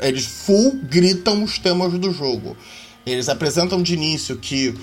Eles 0.00 0.24
full 0.24 0.78
gritam 0.82 1.42
os 1.42 1.58
temas 1.58 1.92
do 1.94 2.12
jogo. 2.12 2.56
Eles 3.04 3.28
apresentam 3.28 3.82
de 3.82 3.94
início 3.94 4.36
que 4.36 4.74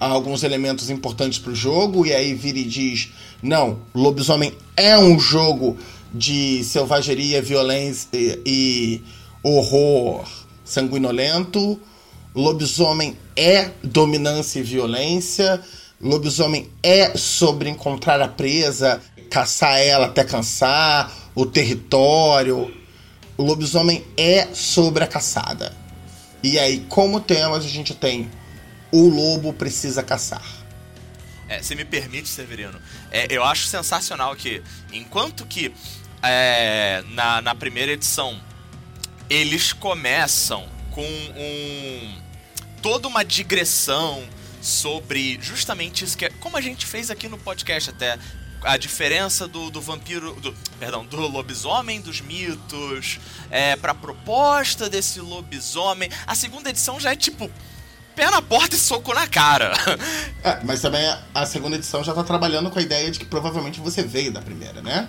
há 0.00 0.06
alguns 0.06 0.42
elementos 0.42 0.90
importantes 0.90 1.38
para 1.38 1.52
o 1.52 1.54
jogo, 1.54 2.04
e 2.04 2.12
aí 2.12 2.34
vira 2.34 2.58
e 2.58 2.64
diz: 2.64 3.10
não, 3.42 3.80
Lobisomem 3.94 4.52
é 4.76 4.98
um 4.98 5.18
jogo 5.18 5.76
de 6.12 6.64
selvageria, 6.64 7.42
violência 7.42 8.08
e 8.44 9.00
horror 9.42 10.24
sanguinolento. 10.64 11.78
Lobisomem 12.34 13.16
é 13.36 13.70
dominância 13.82 14.58
e 14.58 14.62
violência. 14.62 15.60
Lobisomem 16.00 16.68
é 16.82 17.16
sobre 17.16 17.68
encontrar 17.68 18.20
a 18.20 18.28
presa, 18.28 19.00
caçar 19.30 19.78
ela 19.78 20.06
até 20.06 20.24
cansar 20.24 21.12
o 21.34 21.46
território. 21.46 22.72
O 23.36 23.42
lobisomem 23.42 24.04
é 24.16 24.48
sobre 24.54 25.02
a 25.02 25.06
caçada. 25.06 25.74
E 26.42 26.58
aí, 26.58 26.84
como 26.88 27.20
temas, 27.20 27.64
a 27.64 27.68
gente 27.68 27.94
tem 27.94 28.30
o 28.92 29.08
lobo 29.08 29.52
precisa 29.52 30.02
caçar. 30.02 30.44
É, 31.48 31.60
se 31.62 31.74
me 31.74 31.84
permite, 31.84 32.28
Severino, 32.28 32.80
é, 33.10 33.26
eu 33.28 33.44
acho 33.44 33.66
sensacional 33.66 34.36
que, 34.36 34.62
enquanto 34.92 35.44
que 35.46 35.72
é, 36.22 37.02
na, 37.08 37.42
na 37.42 37.54
primeira 37.54 37.92
edição 37.92 38.40
eles 39.28 39.72
começam 39.72 40.66
com 40.90 41.02
um 41.02 42.22
toda 42.80 43.08
uma 43.08 43.24
digressão 43.24 44.22
sobre 44.60 45.38
justamente 45.40 46.04
isso 46.04 46.16
que 46.16 46.26
é, 46.26 46.30
como 46.40 46.56
a 46.56 46.60
gente 46.60 46.86
fez 46.86 47.10
aqui 47.10 47.28
no 47.28 47.38
podcast 47.38 47.90
até 47.90 48.18
a 48.64 48.76
diferença 48.76 49.46
do, 49.46 49.70
do 49.70 49.80
vampiro. 49.80 50.34
Do, 50.34 50.54
perdão, 50.78 51.04
do 51.04 51.16
lobisomem 51.16 52.00
dos 52.00 52.20
mitos. 52.20 53.20
É, 53.50 53.76
pra 53.76 53.94
proposta 53.94 54.88
desse 54.88 55.20
lobisomem. 55.20 56.10
A 56.26 56.34
segunda 56.34 56.70
edição 56.70 56.98
já 56.98 57.12
é 57.12 57.16
tipo. 57.16 57.50
Pé 58.16 58.30
na 58.30 58.40
porta 58.40 58.76
e 58.76 58.78
soco 58.78 59.12
na 59.12 59.26
cara. 59.26 59.72
É, 60.44 60.60
mas 60.62 60.82
também 60.82 61.02
a 61.34 61.46
segunda 61.46 61.76
edição 61.76 62.04
já 62.04 62.12
tá 62.12 62.22
trabalhando 62.22 62.70
com 62.70 62.78
a 62.78 62.82
ideia 62.82 63.10
de 63.10 63.18
que 63.18 63.24
provavelmente 63.24 63.80
você 63.80 64.02
veio 64.02 64.30
da 64.30 64.42
primeira, 64.42 64.82
né? 64.82 65.08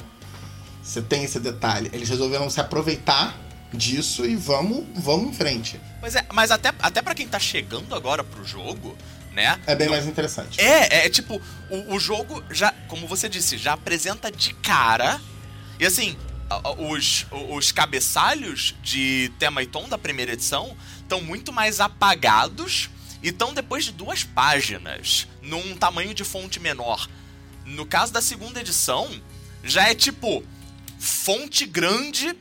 Você 0.81 1.01
tem 1.01 1.25
esse 1.25 1.41
detalhe. 1.41 1.89
Eles 1.91 2.07
resolveram 2.07 2.49
se 2.49 2.61
aproveitar 2.61 3.37
disso 3.73 4.25
e 4.25 4.35
vamos, 4.35 4.85
vamos 4.95 5.27
em 5.29 5.33
frente. 5.33 5.79
Pois 5.99 6.15
é, 6.15 6.25
mas 6.31 6.51
até, 6.51 6.73
até 6.79 7.01
para 7.01 7.13
quem 7.13 7.27
tá 7.27 7.37
chegando 7.37 7.93
agora 7.93 8.23
pro 8.23 8.45
jogo, 8.45 8.97
né? 9.35 9.59
É 9.67 9.75
bem 9.75 9.89
mais 9.89 10.07
interessante. 10.07 10.59
É, 10.59 11.01
é, 11.01 11.05
é 11.05 11.09
tipo, 11.09 11.41
o, 11.69 11.95
o 11.95 11.99
jogo 11.99 12.43
já, 12.49 12.71
como 12.87 13.05
você 13.05 13.27
disse, 13.27 13.57
já 13.57 13.73
apresenta 13.73 14.31
de 14.31 14.53
cara. 14.55 15.19
E 15.79 15.85
assim, 15.85 16.17
os, 16.77 17.25
os 17.49 17.71
cabeçalhos 17.71 18.73
de 18.81 19.31
tema 19.37 19.61
e 19.61 19.67
tom 19.67 19.89
da 19.89 19.97
primeira 19.97 20.31
edição 20.31 20.75
estão 21.01 21.21
muito 21.21 21.51
mais 21.51 21.79
apagados 21.79 22.89
e 23.21 23.29
estão 23.29 23.53
depois 23.53 23.85
de 23.85 23.91
duas 23.91 24.23
páginas, 24.23 25.27
num 25.41 25.75
tamanho 25.75 26.13
de 26.13 26.23
fonte 26.23 26.59
menor. 26.59 27.09
No 27.65 27.85
caso 27.85 28.13
da 28.13 28.21
segunda 28.21 28.61
edição, 28.61 29.09
já 29.63 29.89
é 29.89 29.95
tipo 29.95 30.43
fonte 30.97 31.65
grande 31.65 32.35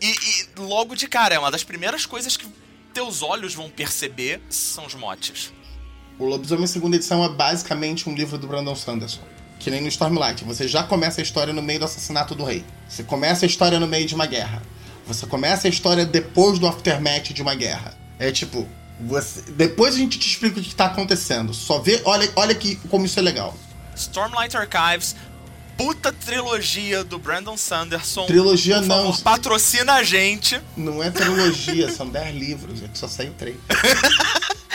e, 0.00 0.06
e 0.06 0.60
logo 0.60 0.94
de 0.94 1.06
cara, 1.06 1.34
é 1.34 1.38
uma 1.38 1.50
das 1.50 1.64
primeiras 1.64 2.06
coisas 2.06 2.36
que 2.36 2.48
teus 2.94 3.22
olhos 3.22 3.54
vão 3.54 3.68
perceber 3.68 4.40
são 4.48 4.86
os 4.86 4.94
motes. 4.94 5.52
O 6.20 6.26
Lobisomem 6.26 6.66
Segunda 6.66 6.96
Edição 6.96 7.24
é 7.24 7.30
basicamente 7.30 8.06
um 8.06 8.14
livro 8.14 8.36
do 8.36 8.46
Brandon 8.46 8.76
Sanderson. 8.76 9.22
Que 9.58 9.70
nem 9.70 9.80
no 9.80 9.88
Stormlight. 9.88 10.44
Você 10.44 10.68
já 10.68 10.82
começa 10.82 11.18
a 11.18 11.22
história 11.22 11.50
no 11.50 11.62
meio 11.62 11.78
do 11.78 11.86
assassinato 11.86 12.34
do 12.34 12.44
rei. 12.44 12.62
Você 12.86 13.02
começa 13.02 13.46
a 13.46 13.48
história 13.48 13.80
no 13.80 13.86
meio 13.86 14.06
de 14.06 14.14
uma 14.14 14.26
guerra. 14.26 14.60
Você 15.06 15.24
começa 15.26 15.66
a 15.66 15.70
história 15.70 16.04
depois 16.04 16.58
do 16.58 16.66
aftermath 16.66 17.32
de 17.32 17.40
uma 17.40 17.54
guerra. 17.54 17.94
É 18.18 18.30
tipo, 18.30 18.68
você... 19.00 19.40
depois 19.52 19.94
a 19.94 19.98
gente 19.98 20.18
te 20.18 20.28
explica 20.28 20.60
o 20.60 20.62
que 20.62 20.68
está 20.68 20.84
acontecendo. 20.84 21.54
Só 21.54 21.78
vê, 21.78 22.02
olha, 22.04 22.30
olha 22.36 22.54
que, 22.54 22.76
como 22.90 23.06
isso 23.06 23.18
é 23.18 23.22
legal. 23.22 23.56
Stormlight 23.96 24.54
Archives, 24.58 25.16
puta 25.74 26.12
trilogia 26.12 27.02
do 27.02 27.18
Brandon 27.18 27.56
Sanderson. 27.56 28.26
Trilogia 28.26 28.76
Por 28.80 28.86
não. 28.88 29.04
Favor, 29.04 29.22
patrocina 29.22 29.94
a 29.94 30.02
gente. 30.02 30.60
Não 30.76 31.02
é 31.02 31.10
trilogia, 31.10 31.90
são 31.90 32.10
10 32.10 32.36
livros, 32.36 32.82
é 32.82 32.88
que 32.88 32.98
só 32.98 33.08
saiu 33.08 33.32
3. 33.38 33.56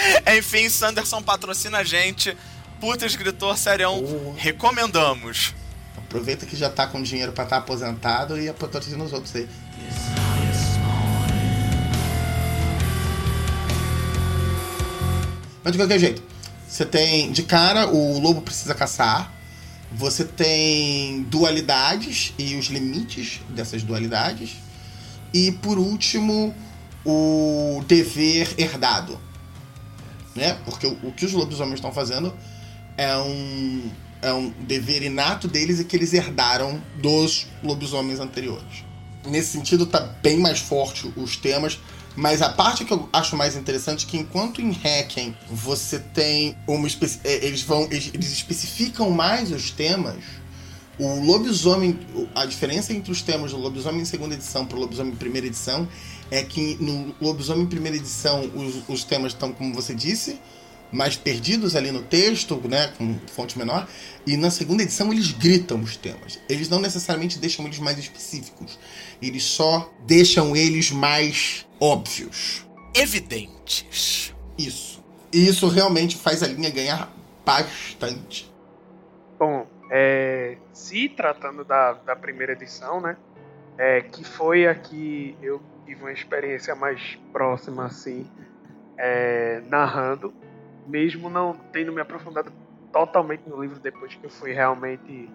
Enfim, 0.38 0.70
Sanderson 0.70 1.22
patrocina 1.22 1.80
a 1.80 1.84
gente. 1.84 2.36
Puta 2.80 3.06
escritor 3.06 3.58
serião, 3.58 4.34
recomendamos. 4.38 5.54
Aproveita 5.98 6.46
que 6.46 6.56
já 6.56 6.70
tá 6.70 6.86
com 6.86 7.02
dinheiro 7.02 7.32
para 7.32 7.46
estar 7.46 7.58
tá 7.58 7.62
aposentado 7.62 8.40
e 8.40 8.52
patrocina 8.54 9.04
os 9.04 9.14
outros 9.14 9.36
aí. 9.36 9.48
Mas 15.64 15.72
de 15.72 15.80
qualquer 15.80 16.00
jeito, 16.00 16.22
você 16.68 16.86
tem 16.86 17.32
de 17.32 17.42
cara 17.44 17.88
o 17.88 18.20
lobo 18.20 18.42
precisa 18.42 18.76
caçar, 18.76 19.34
Você 19.92 20.26
tem 20.26 21.24
dualidades 21.24 22.34
e 22.38 22.56
os 22.56 22.68
limites 22.68 23.40
dessas 23.50 23.82
dualidades. 23.82 24.58
E 25.34 25.52
por 25.54 25.78
último, 25.78 26.54
o 27.06 27.84
dever 27.88 28.54
herdado. 28.58 29.25
Né? 30.36 30.58
Porque 30.66 30.86
o, 30.86 30.98
o 31.04 31.12
que 31.12 31.26
os 31.26 31.32
lobisomens 31.32 31.76
estão 31.76 31.92
fazendo 31.92 32.34
é 32.98 33.18
um, 33.18 33.90
é 34.22 34.34
um 34.34 34.50
dever 34.62 35.02
inato 35.02 35.48
deles 35.48 35.80
e 35.80 35.86
que 35.86 35.96
eles 35.96 36.14
herdaram 36.14 36.82
dos 37.02 37.48
lobisomens 37.64 38.20
anteriores. 38.20 38.84
Nesse 39.26 39.54
sentido, 39.54 39.86
tá 39.86 40.00
bem 40.22 40.38
mais 40.38 40.60
forte 40.60 41.12
os 41.16 41.36
temas. 41.38 41.80
Mas 42.16 42.42
a 42.42 42.50
parte 42.50 42.86
que 42.86 42.94
eu 42.94 43.10
acho 43.12 43.36
mais 43.36 43.56
interessante 43.56 44.06
é 44.06 44.10
que 44.10 44.18
enquanto 44.18 44.62
em 44.62 44.72
Hacken 44.72 45.36
você 45.50 46.00
tem 46.00 46.56
uma. 46.66 46.88
É, 47.24 47.46
eles 47.46 47.62
vão 47.62 47.84
eles, 47.92 48.10
eles 48.14 48.32
especificam 48.32 49.10
mais 49.10 49.52
os 49.52 49.70
temas, 49.70 50.24
o 50.98 51.20
lobisomem, 51.20 52.00
a 52.34 52.46
diferença 52.46 52.94
entre 52.94 53.12
os 53.12 53.22
temas 53.22 53.52
do 53.52 53.58
lobisomem 53.58 54.02
em 54.02 54.06
segunda 54.06 54.34
edição 54.34 54.66
para 54.66 54.78
o 54.78 54.80
lobisomem 54.80 55.12
em 55.12 55.18
primeira 55.18 55.48
edição 55.48 55.88
é 56.32 56.44
que 56.44 56.78
no 56.80 57.16
lobisomem 57.22 57.64
em 57.64 57.68
primeira 57.68 57.98
edição 57.98 58.42
os, 58.56 58.88
os 58.88 59.04
temas 59.04 59.34
estão, 59.34 59.52
como 59.52 59.74
você 59.74 59.94
disse, 59.94 60.40
mais 60.92 61.16
perdidos 61.16 61.76
ali 61.76 61.92
no 61.92 62.02
texto, 62.02 62.56
né, 62.68 62.94
com 62.98 63.20
fonte 63.28 63.58
menor, 63.58 63.88
e 64.26 64.38
na 64.38 64.50
segunda 64.50 64.84
edição 64.84 65.12
eles 65.12 65.32
gritam 65.32 65.82
os 65.82 65.98
temas. 65.98 66.40
Eles 66.50 66.70
não 66.70 66.80
necessariamente 66.80 67.38
deixam 67.38 67.66
eles 67.66 67.80
mais 67.80 67.98
específicos, 67.98 68.80
eles 69.22 69.44
só 69.44 69.92
deixam 70.06 70.56
eles 70.56 70.92
mais 70.92 71.66
óbvios. 71.80 72.66
Evidentes. 72.94 74.34
Isso. 74.58 75.04
E 75.34 75.48
isso 75.48 75.68
realmente 75.68 76.16
faz 76.16 76.42
a 76.42 76.48
linha 76.48 76.70
ganhar 76.70 77.14
bastante. 77.46 78.50
Bom, 79.38 79.68
é, 79.92 80.58
se 80.72 81.10
tratando 81.10 81.66
da, 81.66 81.94
da 81.94 82.16
primeira 82.16 82.54
edição, 82.54 83.02
né, 83.02 83.18
é, 83.78 84.02
que 84.02 84.24
foi 84.24 84.68
a 84.68 84.76
que 84.76 85.38
eu 85.42 85.62
tive 85.86 86.02
uma 86.02 86.12
experiência 86.12 86.76
mais 86.76 87.16
próxima, 87.32 87.86
assim, 87.86 88.30
é, 88.98 89.62
narrando, 89.68 90.34
mesmo 90.88 91.30
não 91.30 91.54
tendo 91.72 91.92
me 91.92 92.02
aprofundado 92.02 92.52
totalmente 92.92 93.48
no 93.48 93.62
livro 93.62 93.80
depois 93.80 94.16
que 94.16 94.26
eu 94.26 94.30
fui 94.30 94.54
realmente 94.54 95.30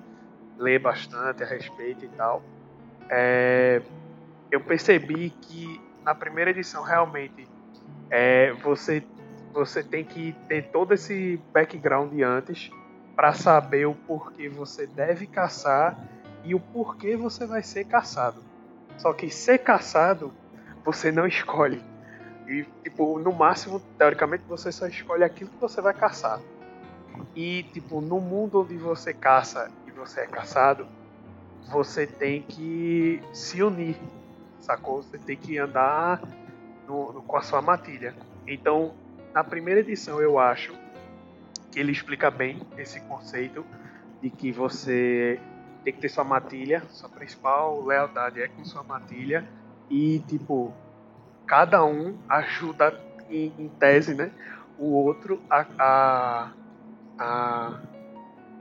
ler 0.59 0.79
bastante 0.79 1.42
a 1.42 1.46
respeito 1.46 2.05
e 2.05 2.09
tal, 2.09 2.42
é, 3.09 3.83
eu 4.50 4.61
percebi 4.61 5.31
que 5.31 5.81
na 6.03 6.14
primeira 6.14 6.50
edição 6.50 6.83
realmente 6.83 7.46
é, 8.11 8.53
você 8.55 9.05
você 9.53 9.83
tem 9.83 10.05
que 10.05 10.33
ter 10.48 10.70
todo 10.70 10.94
esse 10.94 11.42
background 11.53 12.12
antes 12.22 12.70
para 13.16 13.33
saber 13.33 13.87
o 13.87 13.94
porquê 13.94 14.48
você 14.48 14.87
deve 14.87 15.26
caçar 15.26 15.98
e 16.44 16.55
o 16.55 16.61
porquê 16.61 17.16
você 17.16 17.46
vai 17.46 17.62
ser 17.62 17.85
caçado. 17.85 18.42
Só 18.98 19.12
que 19.12 19.31
ser 19.31 19.59
caçado 19.59 20.33
você 20.85 21.12
não 21.12 21.26
escolhe. 21.26 21.83
E, 22.46 22.64
tipo, 22.83 23.18
no 23.18 23.33
máximo, 23.33 23.81
teoricamente, 23.96 24.44
você 24.48 24.72
só 24.72 24.87
escolhe 24.87 25.22
aquilo 25.22 25.50
que 25.50 25.61
você 25.61 25.81
vai 25.81 25.94
caçar. 25.94 26.40
E, 27.35 27.62
tipo, 27.72 28.00
no 28.00 28.20
mundo 28.20 28.62
onde 28.62 28.76
você 28.76 29.12
caça 29.12 29.70
e 29.87 29.90
você 29.90 30.20
é 30.20 30.26
caçado, 30.26 30.87
você 31.70 32.07
tem 32.07 32.42
que 32.42 33.22
se 33.33 33.62
unir, 33.62 33.96
sacou? 34.59 35.03
Você 35.03 35.18
tem 35.18 35.37
que 35.37 35.59
andar 35.59 36.20
no, 36.88 37.12
no, 37.12 37.22
com 37.22 37.37
a 37.37 37.42
sua 37.42 37.62
matilha. 37.62 38.14
Então, 38.46 38.94
na 39.33 39.44
primeira 39.44 39.81
edição, 39.81 40.20
eu 40.20 40.38
acho 40.38 40.72
que 41.70 41.79
ele 41.79 41.92
explica 41.92 42.31
bem 42.31 42.61
esse 42.76 43.00
conceito 43.03 43.64
de 44.20 44.29
que 44.29 44.50
você 44.50 45.38
tem 45.85 45.93
que 45.93 46.01
ter 46.01 46.09
sua 46.09 46.25
matilha, 46.25 46.83
sua 46.90 47.09
principal 47.09 47.85
lealdade 47.85 48.40
é 48.40 48.49
com 48.49 48.64
sua 48.64 48.83
matilha 48.83 49.47
e 49.88 50.21
tipo 50.21 50.73
cada 51.47 51.85
um 51.85 52.16
ajuda 52.29 52.99
em, 53.29 53.53
em 53.59 53.69
tese, 53.69 54.14
né, 54.14 54.31
o 54.79 54.93
outro 54.93 55.40
a, 55.51 55.66
a, 55.79 56.53
a, 57.19 57.81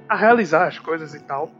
a 0.08 0.16
realizar 0.16 0.68
as 0.68 0.80
coisas 0.80 1.14
e 1.14 1.20
tal. 1.20 1.52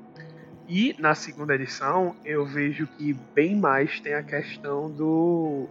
E 0.68 0.96
na 1.00 1.16
segunda 1.16 1.56
edição 1.56 2.16
eu 2.24 2.46
vejo 2.46 2.86
que 2.86 3.14
bem 3.34 3.56
mais 3.56 4.00
tem 4.00 4.14
a 4.14 4.24
questão 4.24 4.90
do 4.90 5.68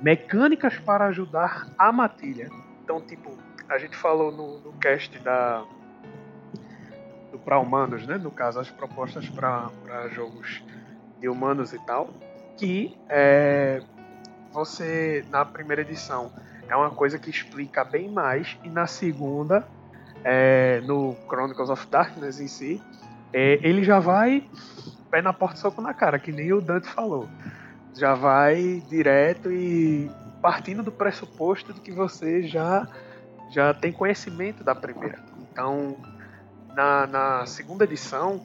mecânicas 0.00 0.78
para 0.78 1.06
ajudar 1.06 1.68
a 1.78 1.92
matilha. 1.92 2.50
Então, 2.82 3.00
tipo, 3.00 3.36
a 3.68 3.78
gente 3.78 3.96
falou 3.96 4.30
no, 4.30 4.58
no 4.60 4.72
cast 4.74 5.18
da 5.20 5.64
para 7.44 7.58
humanos, 7.58 8.06
né? 8.06 8.16
No 8.16 8.30
caso, 8.30 8.60
as 8.60 8.70
propostas 8.70 9.28
para 9.28 9.70
jogos 10.10 10.62
de 11.20 11.28
humanos 11.28 11.72
e 11.72 11.78
tal, 11.86 12.10
que 12.56 12.96
é, 13.08 13.82
você 14.52 15.24
na 15.30 15.44
primeira 15.44 15.82
edição 15.82 16.30
é 16.68 16.76
uma 16.76 16.90
coisa 16.90 17.18
que 17.18 17.30
explica 17.30 17.82
bem 17.82 18.08
mais 18.08 18.58
e 18.62 18.68
na 18.68 18.86
segunda 18.86 19.66
é, 20.24 20.80
no 20.84 21.16
Chronicles 21.28 21.70
of 21.70 21.86
Darkness 21.88 22.40
em 22.40 22.46
si 22.46 22.80
é, 23.32 23.58
ele 23.62 23.82
já 23.82 23.98
vai 23.98 24.48
pé 25.10 25.22
na 25.22 25.32
porta 25.32 25.56
soco 25.56 25.80
na 25.80 25.94
cara 25.94 26.18
que 26.18 26.30
nem 26.30 26.52
o 26.52 26.60
Dante 26.60 26.88
falou 26.88 27.28
já 27.94 28.14
vai 28.14 28.82
direto 28.88 29.50
e 29.50 30.10
partindo 30.40 30.82
do 30.82 30.92
pressuposto 30.92 31.72
de 31.72 31.80
que 31.80 31.90
você 31.90 32.42
já 32.42 32.86
já 33.50 33.74
tem 33.74 33.92
conhecimento 33.92 34.62
da 34.62 34.74
primeira 34.74 35.18
então 35.50 35.96
na, 36.74 37.06
na 37.06 37.46
segunda 37.46 37.84
edição 37.84 38.40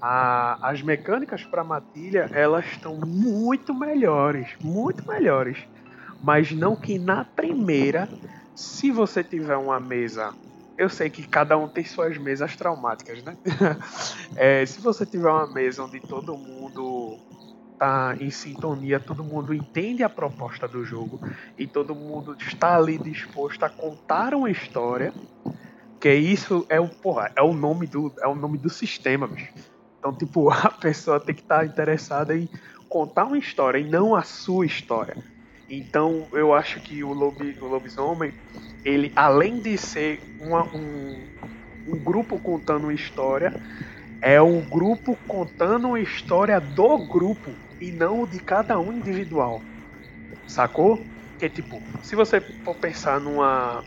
a, 0.00 0.70
as 0.70 0.82
mecânicas 0.82 1.44
para 1.44 1.64
matilha 1.64 2.28
elas 2.32 2.66
estão 2.66 2.96
muito 2.96 3.74
melhores, 3.74 4.48
muito 4.62 5.06
melhores. 5.06 5.58
Mas 6.22 6.52
não 6.52 6.76
que 6.76 6.98
na 6.98 7.24
primeira, 7.24 8.08
se 8.54 8.90
você 8.90 9.24
tiver 9.24 9.56
uma 9.56 9.80
mesa, 9.80 10.32
eu 10.78 10.88
sei 10.88 11.10
que 11.10 11.26
cada 11.26 11.56
um 11.56 11.68
tem 11.68 11.84
suas 11.84 12.16
mesas 12.16 12.56
traumáticas, 12.56 13.22
né? 13.24 13.36
é, 14.36 14.64
se 14.64 14.80
você 14.80 15.04
tiver 15.04 15.28
uma 15.28 15.52
mesa 15.52 15.82
onde 15.82 16.00
todo 16.00 16.36
mundo 16.36 17.18
tá 17.78 18.16
em 18.20 18.30
sintonia, 18.30 19.00
todo 19.00 19.24
mundo 19.24 19.52
entende 19.52 20.04
a 20.04 20.08
proposta 20.08 20.68
do 20.68 20.84
jogo 20.84 21.20
e 21.58 21.66
todo 21.66 21.96
mundo 21.96 22.36
está 22.38 22.76
ali 22.76 22.96
disposto 22.96 23.64
a 23.64 23.68
contar 23.68 24.34
uma 24.34 24.48
história, 24.48 25.12
que 26.02 26.12
isso 26.12 26.66
é 26.68 26.80
o 26.80 26.88
porra, 26.88 27.30
é 27.36 27.42
o 27.42 27.52
nome 27.52 27.86
do 27.86 28.12
é 28.20 28.26
o 28.26 28.34
nome 28.34 28.58
do 28.58 28.68
sistema, 28.68 29.28
bicho. 29.28 29.52
Então, 30.00 30.12
tipo, 30.12 30.50
a 30.50 30.68
pessoa 30.68 31.20
tem 31.20 31.32
que 31.32 31.42
estar 31.42 31.60
tá 31.60 31.64
interessada 31.64 32.36
em 32.36 32.48
contar 32.88 33.26
uma 33.26 33.38
história 33.38 33.78
e 33.78 33.84
não 33.84 34.16
a 34.16 34.22
sua 34.22 34.66
história. 34.66 35.16
Então, 35.70 36.26
eu 36.32 36.52
acho 36.52 36.80
que 36.80 37.04
o, 37.04 37.12
lobi, 37.12 37.56
o 37.60 37.66
lobisomem, 37.66 38.34
ele, 38.84 39.12
além 39.14 39.60
de 39.60 39.78
ser 39.78 40.20
uma, 40.40 40.64
um, 40.74 41.16
um 41.86 41.96
grupo 41.96 42.36
contando 42.36 42.82
uma 42.82 42.94
história, 42.94 43.54
é 44.20 44.42
um 44.42 44.60
grupo 44.60 45.16
contando 45.28 45.86
uma 45.86 46.00
história 46.00 46.58
do 46.58 46.98
grupo 46.98 47.52
e 47.80 47.92
não 47.92 48.26
de 48.26 48.40
cada 48.40 48.76
um 48.76 48.92
individual. 48.92 49.62
Sacou? 50.48 51.00
Que 51.38 51.48
tipo, 51.48 51.80
se 52.02 52.16
você 52.16 52.40
for 52.40 52.74
pensar 52.74 53.20
numa 53.20 53.84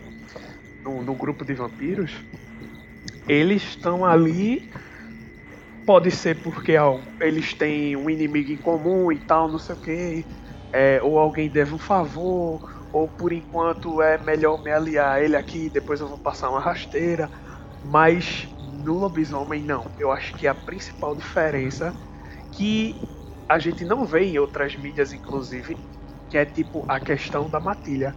no, 0.86 1.04
no 1.04 1.16
grupo 1.16 1.44
de 1.46 1.54
vampiros, 1.54 2.14
eles 3.28 3.64
estão 3.64 4.04
ali 4.06 4.70
Pode 5.86 6.10
ser 6.12 6.42
porque 6.42 6.76
ó, 6.78 7.04
eles 7.22 7.54
têm 7.54 7.96
um 7.96 8.10
inimigo 8.10 8.52
em 8.52 8.58
comum 8.58 9.12
e 9.12 9.20
tal, 9.20 9.48
não 9.50 9.60
sei 9.60 9.76
o 9.76 9.78
que. 9.78 10.28
É, 10.74 11.02
ou 11.04 11.18
alguém 11.20 11.50
deve 11.50 11.74
um 11.76 11.78
favor, 11.78 12.62
ou 12.92 13.08
por 13.08 13.32
enquanto 13.32 14.02
é 14.02 14.18
melhor 14.18 14.62
me 14.64 14.72
aliar 14.72 15.16
a 15.18 15.22
ele 15.24 15.36
aqui, 15.38 15.70
depois 15.70 16.02
eu 16.02 16.08
vou 16.08 16.18
passar 16.18 16.50
uma 16.50 16.60
rasteira. 16.60 17.30
Mas 17.82 18.48
no 18.60 18.96
lobisomem 18.96 19.64
não. 19.64 19.92
Eu 19.98 20.12
acho 20.12 20.36
que 20.36 20.48
a 20.48 20.56
principal 20.56 21.16
diferença 21.16 21.96
que 22.52 23.06
a 23.50 23.60
gente 23.60 23.86
não 23.86 24.06
vê 24.06 24.26
em 24.26 24.40
outras 24.40 24.76
mídias, 24.78 25.14
inclusive, 25.14 25.78
que 26.30 26.38
é 26.38 26.46
tipo 26.46 26.86
a 26.90 27.00
questão 27.00 27.50
da 27.50 27.60
matilha. 27.60 28.16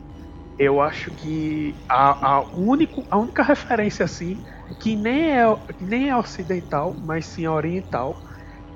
Eu 0.59 0.81
acho 0.81 1.11
que 1.13 1.75
a, 1.89 2.35
a, 2.35 2.41
único, 2.41 3.05
a 3.11 3.17
única 3.17 3.43
referência 3.43 4.05
assim 4.05 4.43
que 4.81 4.97
nem 4.97 5.31
é, 5.39 5.57
nem 5.81 6.09
é 6.09 6.17
ocidental, 6.17 6.95
mas 7.05 7.27
sim 7.27 7.47
oriental. 7.47 8.21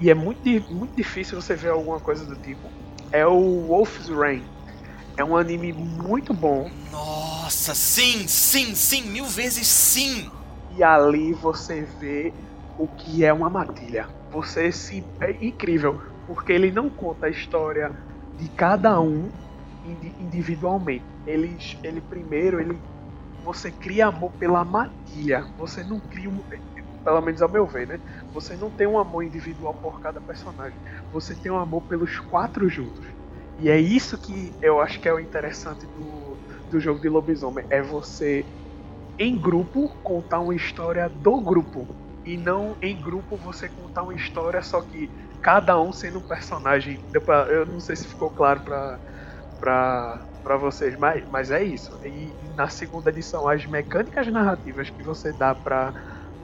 E 0.01 0.11
é 0.11 0.15
muito, 0.15 0.49
muito 0.73 0.95
difícil 0.97 1.41
você 1.41 1.55
ver 1.55 1.71
alguma 1.71 2.01
coisa 2.01 2.25
do 2.25 2.37
tipo. 2.37 2.69
É 3.11 3.27
o 3.27 3.67
Wolf's 3.67 4.09
Rain. 4.09 4.43
É 5.17 5.25
um 5.25 5.37
anime 5.37 5.73
muito 5.73 6.33
bom. 6.33 6.71
Nossa, 6.91 7.75
sim, 7.75 8.27
sim, 8.27 8.75
sim, 8.75 9.11
mil 9.11 9.27
vezes 9.27 9.67
sim! 9.67 10.31
E 10.77 10.83
ali 10.83 11.33
você 11.35 11.83
vê 12.01 12.33
o 12.79 12.89
que 12.89 13.25
é 13.25 13.33
uma 13.33 13.51
matilha. 13.51 14.09
Você 14.31 14.73
se. 14.73 15.05
É 15.21 15.37
incrível, 15.45 16.01
porque 16.27 16.53
ele 16.53 16.73
não 16.73 16.89
conta 16.89 17.27
a 17.27 17.31
história 17.31 17.93
de 18.39 18.49
cada 18.49 18.99
um 19.01 19.29
individualmente. 20.21 21.12
Ele, 21.27 21.59
ele 21.83 22.01
primeiro 22.01 22.61
ele 22.61 22.83
você 23.43 23.71
cria 23.73 24.07
amor 24.07 24.33
pela 24.39 24.65
matilha. 24.65 25.47
Você 25.57 25.83
não 25.85 26.01
cria 26.01 26.31
pelo 27.05 27.21
menos 27.21 27.43
ao 27.43 27.49
meu 27.51 27.67
ver, 27.67 27.87
né? 27.87 28.01
Você 28.33 28.57
não 28.57 28.71
tem 28.71 28.87
um 28.87 28.99
amor 28.99 29.25
individual 29.25 29.75
por 29.75 30.01
cada 30.01 30.21
personagem. 30.21 30.79
Você 31.11 31.35
tem 31.35 31.51
um 31.51 31.59
amor 31.59 31.83
pelos 31.83 32.19
quatro 32.21 32.69
juntos. 32.69 33.05
E 33.59 33.69
é 33.69 33.79
isso 33.79 34.17
que 34.19 34.57
eu 34.63 34.81
acho 34.81 35.01
que 35.01 35.09
é 35.09 35.13
o 35.13 35.21
interessante 35.21 35.87
do, 35.87 36.39
do 36.71 36.81
jogo 36.81 37.01
de 37.01 37.09
lobisomem. 37.09 37.65
É 37.71 37.83
você, 37.83 38.49
em 39.19 39.39
grupo, 39.41 39.89
contar 40.03 40.41
uma 40.41 40.55
história 40.55 41.09
do 41.09 41.41
grupo. 41.41 41.89
E 42.25 42.37
não 42.37 42.77
em 42.81 43.01
grupo 43.01 43.37
você 43.37 43.69
contar 43.69 44.05
uma 44.05 44.15
história, 44.15 44.63
só 44.63 44.81
que 44.81 45.11
cada 45.41 45.81
um 45.81 45.93
sendo 45.93 46.19
um 46.21 46.23
personagem. 46.23 47.05
Eu 47.51 47.67
não 47.67 47.81
sei 47.81 47.97
se 47.97 48.09
ficou 48.09 48.31
claro 48.31 48.61
pra, 48.61 49.01
pra, 49.61 50.27
pra 50.43 50.57
vocês, 50.57 50.99
mas, 50.99 51.23
mas 51.31 51.51
é 51.51 51.63
isso. 51.63 51.93
E 52.05 52.33
na 52.57 52.69
segunda 52.69 53.11
edição, 53.11 53.49
as 53.49 53.65
mecânicas 53.67 54.27
narrativas 54.27 54.91
que 54.91 55.03
você 55.03 55.33
dá 55.33 55.55
pra, 55.55 55.93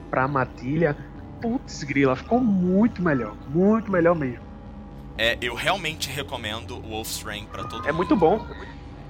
pra 0.09 0.27
Matilha, 0.27 0.95
putz, 1.41 1.83
grila, 1.83 2.15
ficou 2.15 2.39
muito 2.39 3.01
melhor. 3.01 3.35
Muito 3.47 3.91
melhor 3.91 4.15
mesmo. 4.15 4.43
É, 5.17 5.37
eu 5.41 5.53
realmente 5.53 6.09
recomendo 6.09 6.77
o 6.77 6.89
Wolf's 6.89 7.21
Rain 7.23 7.45
pra 7.45 7.63
todo 7.65 7.83
É 7.87 7.91
mundo. 7.91 7.97
muito 7.97 8.15
bom. 8.15 8.45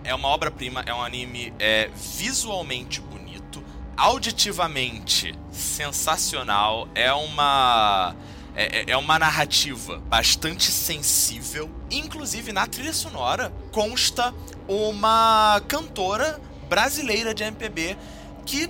É 0.03 0.15
uma 0.15 0.27
obra-prima, 0.29 0.81
é 0.85 0.93
um 0.93 1.01
anime 1.03 1.53
é, 1.59 1.89
visualmente 1.93 2.99
bonito, 3.01 3.61
auditivamente 3.95 5.35
sensacional, 5.51 6.87
é 6.95 7.11
uma. 7.13 8.15
É, 8.59 8.79
é- 8.79 8.91
é 8.91 8.97
uma 8.97 9.17
narrativa 9.17 9.99
bastante 9.99 10.69
sensível. 10.69 11.69
Inclusive, 11.89 12.51
na 12.51 12.67
trilha 12.67 12.91
sonora 12.91 13.53
consta 13.71 14.33
uma 14.67 15.61
cantora 15.65 16.41
brasileira 16.67 17.33
de 17.33 17.41
MPB 17.41 17.97
que, 18.45 18.69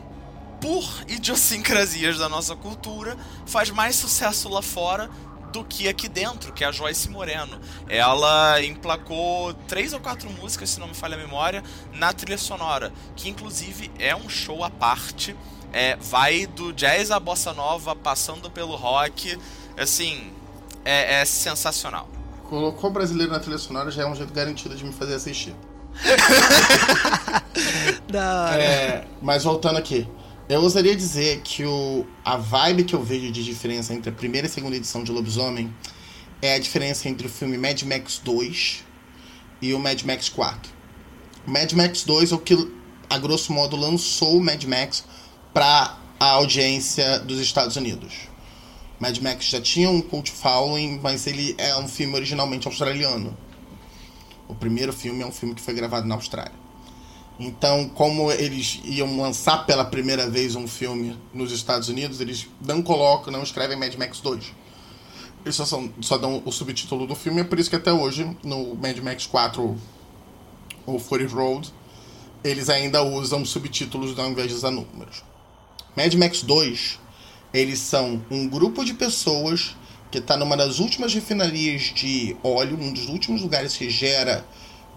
por 0.62 0.88
idiosincrasias 1.08 2.19
da 2.19 2.30
nossa 2.30 2.56
cultura, 2.56 3.17
faz 3.47 3.71
mais 3.71 3.95
sucesso 3.95 4.47
lá 4.47 4.62
fora 4.62 5.10
do 5.52 5.63
que 5.63 5.88
aqui 5.88 6.08
dentro, 6.08 6.54
que 6.54 6.63
é 6.63 6.67
a 6.67 6.71
Joyce 6.71 7.10
Moreno. 7.10 7.60
Ela 7.88 8.63
emplacou 8.63 9.56
três 9.67 9.91
ou 9.91 9.99
quatro 9.99 10.30
músicas, 10.30 10.69
se 10.69 10.80
não 10.80 10.89
me 10.89 10.93
falha 10.93 11.15
a 11.15 11.17
memória, 11.17 11.63
na 11.93 12.13
trilha 12.13 12.38
sonora, 12.38 12.93
que 13.15 13.28
inclusive 13.28 13.89
é 13.97 14.15
um 14.15 14.30
show 14.30 14.63
à 14.63 14.69
parte. 14.69 15.36
É, 15.73 15.95
vai 15.97 16.45
do 16.47 16.73
jazz 16.73 17.10
à 17.12 17.19
bossa 17.19 17.54
nova, 17.54 17.95
passando 17.95 18.49
pelo 18.52 18.75
rock. 18.75 19.38
Assim, 19.80 20.32
é, 20.84 21.22
é 21.22 21.26
sensacional. 21.26 22.10
Colocou 22.44 22.89
o 22.89 22.94
brasileiro 22.94 23.32
na 23.32 23.39
trilha 23.39 23.58
sonora 23.58 23.92
já 23.92 24.04
é 24.04 24.06
um 24.06 24.15
jeito 24.15 24.34
garantido 24.34 24.76
de 24.76 24.84
me 24.84 24.92
fazer 24.92 25.15
assistir. 25.15 25.56
Da 28.10 28.46
hora. 28.46 28.63
É, 28.63 29.08
mas 29.22 29.44
voltando 29.44 29.78
aqui. 29.78 30.08
Eu 30.48 30.62
ousaria 30.62 30.96
dizer 30.96 31.42
que 31.42 31.63
o, 31.63 32.08
a 32.26 32.38
vibe 32.38 32.84
que 32.84 32.96
eu 32.96 33.04
vejo 33.04 33.32
de 33.32 33.44
diferença 33.44 33.94
entre 33.94 34.10
a 34.10 34.13
primeira 34.13 34.48
e 34.48 34.50
a 34.50 34.52
segunda 34.52 34.76
edição 34.76 35.04
de 35.04 35.12
Lobisomem 35.12 35.72
é 36.42 36.56
a 36.56 36.60
diferença 36.60 37.08
entre 37.08 37.28
o 37.28 37.30
filme 37.30 37.58
Mad 37.58 37.82
Max 37.84 38.20
2 38.24 38.84
e 39.62 39.74
o 39.74 39.80
Mad 39.80 40.02
Max 40.04 40.30
4. 40.30 40.72
O 41.46 41.52
Mad 41.52 41.72
Max 41.74 42.04
2 42.04 42.32
é 42.32 42.36
o 42.36 42.39
que, 42.39 42.72
a 43.10 43.18
grosso 43.20 43.54
modo, 43.54 43.76
lançou 43.76 44.38
o 44.38 44.44
Mad 44.44 44.63
Max 44.63 45.04
para 45.54 45.98
a 46.20 46.30
audiência 46.32 47.20
dos 47.20 47.39
Estados 47.39 47.76
Unidos. 47.76 48.29
Mad 48.99 49.17
Max 49.19 49.45
já 49.45 49.62
tinha 49.62 49.89
um 49.89 50.01
cult 50.01 50.31
following, 50.31 50.99
mas 51.01 51.25
ele 51.25 51.55
é 51.57 51.77
um 51.77 51.88
filme 51.88 52.15
originalmente 52.15 52.67
australiano. 52.67 53.35
O 54.47 54.53
primeiro 54.53 54.91
filme 54.91 55.21
é 55.21 55.25
um 55.25 55.31
filme 55.31 55.55
que 55.55 55.62
foi 55.62 55.73
gravado 55.73 56.07
na 56.07 56.15
Austrália. 56.15 56.51
Então, 57.39 57.88
como 57.88 58.29
eles 58.29 58.81
iam 58.83 59.17
lançar 59.17 59.65
pela 59.65 59.85
primeira 59.85 60.29
vez 60.29 60.55
um 60.55 60.67
filme 60.67 61.17
nos 61.33 61.53
Estados 61.53 61.88
Unidos, 61.88 62.19
eles 62.19 62.47
não 62.59 62.81
colocam, 62.81 63.31
não 63.31 63.41
escrevem 63.41 63.77
Mad 63.77 63.95
Max 63.95 64.19
2. 64.19 64.51
Eles 65.45 65.55
só, 65.55 65.63
são, 65.63 65.89
só 66.01 66.17
dão 66.17 66.41
o 66.45 66.51
subtítulo 66.51 67.07
do 67.07 67.15
filme, 67.15 67.39
é 67.39 67.43
por 67.45 67.57
isso 67.57 67.69
que 67.69 67.77
até 67.77 67.93
hoje, 67.93 68.29
no 68.43 68.75
Mad 68.75 68.97
Max 68.97 69.25
4 69.25 69.77
ou 70.85 70.99
Fury 70.99 71.27
Road, 71.27 71.73
eles 72.43 72.69
ainda 72.69 73.01
usam 73.01 73.45
subtítulos 73.45 74.19
ao 74.19 74.29
invés 74.29 74.49
de 74.49 74.55
usar 74.55 74.71
números. 74.71 75.23
Mad 75.95 76.13
Max 76.15 76.41
2, 76.41 76.99
eles 77.53 77.79
são 77.79 78.21
um 78.29 78.47
grupo 78.47 78.83
de 78.85 78.93
pessoas 78.93 79.75
que 80.12 80.17
está 80.17 80.35
numa 80.35 80.57
das 80.57 80.79
últimas 80.79 81.13
refinarias 81.13 81.93
de 81.93 82.35
óleo, 82.43 82.77
um 82.79 82.91
dos 82.91 83.07
últimos 83.07 83.41
lugares 83.41 83.75
que 83.75 83.89
gera 83.89 84.45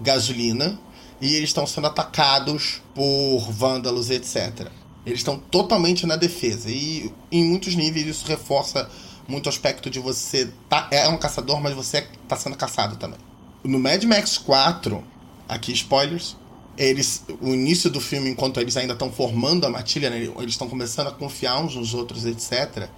gasolina, 0.01 0.79
e 1.21 1.35
eles 1.35 1.51
estão 1.51 1.67
sendo 1.67 1.87
atacados 1.87 2.83
por 2.95 3.41
vândalos, 3.51 4.11
etc. 4.11 4.69
Eles 5.05 5.21
estão 5.21 5.39
totalmente 5.39 6.07
na 6.07 6.17
defesa, 6.17 6.71
e 6.71 7.13
em 7.31 7.45
muitos 7.45 7.75
níveis 7.75 8.07
isso 8.07 8.27
reforça 8.27 8.89
muito 9.29 9.47
o 9.47 9.49
aspecto 9.49 9.89
de 9.91 9.99
você 9.99 10.51
tá, 10.69 10.89
é 10.91 11.09
um 11.09 11.19
caçador, 11.19 11.61
mas 11.61 11.75
você 11.75 12.07
está 12.23 12.37
sendo 12.37 12.57
caçado 12.57 12.97
também. 12.97 13.19
No 13.63 13.79
Mad 13.79 14.03
Max 14.05 14.39
4, 14.39 15.03
aqui 15.49 15.73
spoilers, 15.73 16.37
eles, 16.77 17.25
o 17.41 17.49
início 17.49 17.91
do 17.91 18.01
filme, 18.01 18.31
enquanto 18.31 18.59
eles 18.61 18.77
ainda 18.77 18.95
estão 18.95 19.11
formando 19.13 19.67
a 19.67 19.71
matilha, 19.71 20.09
né, 20.09 20.17
eles 20.39 20.53
estão 20.53 20.69
começando 20.69 21.09
a 21.09 21.13
confiar 21.13 21.63
uns 21.63 21.77
nos 21.77 21.95
outros, 21.95 22.25
etc. 22.25 22.89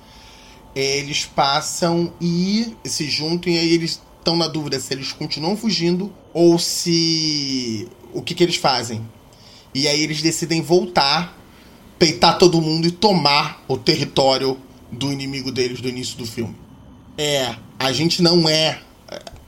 Eles 0.74 1.24
passam 1.24 2.12
e 2.20 2.74
se 2.84 3.08
juntam 3.08 3.52
e 3.52 3.58
aí 3.58 3.72
eles 3.74 4.00
estão 4.18 4.36
na 4.36 4.48
dúvida 4.48 4.80
se 4.80 4.94
eles 4.94 5.12
continuam 5.12 5.56
fugindo 5.56 6.12
ou 6.32 6.58
se 6.58 7.88
o 8.12 8.22
que, 8.22 8.34
que 8.34 8.42
eles 8.42 8.56
fazem. 8.56 9.06
E 9.74 9.88
aí 9.88 10.00
eles 10.02 10.22
decidem 10.22 10.62
voltar, 10.62 11.36
peitar 11.98 12.38
todo 12.38 12.60
mundo 12.60 12.86
e 12.86 12.90
tomar 12.90 13.62
o 13.68 13.76
território 13.76 14.58
do 14.90 15.12
inimigo 15.12 15.50
deles 15.50 15.80
do 15.80 15.88
início 15.88 16.16
do 16.16 16.26
filme. 16.26 16.56
É, 17.18 17.54
a 17.78 17.92
gente 17.92 18.22
não 18.22 18.48
é. 18.48 18.80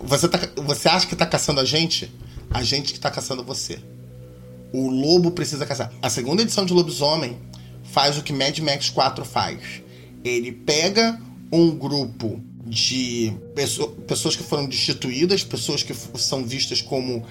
Você, 0.01 0.29
tá, 0.29 0.39
você 0.57 0.89
acha 0.89 1.07
que 1.07 1.17
tá 1.17 1.27
caçando 1.27 1.61
a 1.61 1.65
gente? 1.65 2.13
A 2.51 2.63
gente 2.63 2.93
que 2.93 3.01
tá 3.01 3.11
caçando 3.11 3.43
você. 3.43 3.79
O 4.79 4.91
lobo 4.91 5.31
precisa 5.31 5.65
caçar. 5.65 5.91
A 6.03 6.11
segunda 6.11 6.43
edição 6.43 6.67
de 6.67 6.73
Lobisomem 6.75 7.39
faz 7.83 8.19
o 8.19 8.23
que 8.23 8.33
Mad 8.33 8.59
Max 8.59 8.91
4 8.91 9.25
faz. 9.25 9.59
Ele 10.23 10.53
pega 10.53 11.19
um 11.51 11.71
grupo 11.71 12.41
de 12.67 13.33
pesso- 13.55 13.89
pessoas 14.07 14.37
que 14.37 14.43
foram 14.43 14.67
destituídas, 14.67 15.43
pessoas 15.43 15.83
que 15.83 15.95
são 16.19 16.45
vistas 16.45 16.83
como 16.83 17.25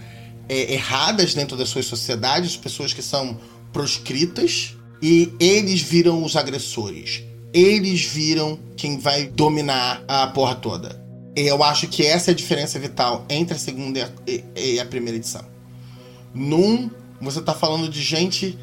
é, 0.50 0.74
erradas 0.74 1.34
dentro 1.36 1.56
das 1.56 1.70
suas 1.70 1.86
sociedades, 1.86 2.58
pessoas 2.58 2.94
que 2.94 3.02
são 3.02 3.38
proscritas, 3.72 4.76
e 5.02 5.32
eles 5.40 5.82
viram 5.82 6.24
os 6.24 6.36
agressores. 6.36 7.22
Eles 7.54 8.04
viram 8.06 8.58
quem 8.76 8.98
vai 8.98 9.28
dominar 9.28 10.04
a 10.08 10.26
porra 10.28 10.56
toda. 10.56 11.00
Eu 11.36 11.62
acho 11.64 11.88
que 11.90 12.06
essa 12.06 12.32
é 12.32 12.34
a 12.34 12.36
diferença 12.36 12.80
vital 12.80 13.24
entre 13.30 13.56
a 13.56 13.60
segunda 13.60 14.12
e 14.56 14.80
a 14.80 14.86
primeira 14.86 15.18
edição. 15.18 15.46
Num, 16.34 16.90
você 17.22 17.42
tá 17.42 17.54
falando 17.54 17.90
de 17.90 18.02
gente 18.02 18.58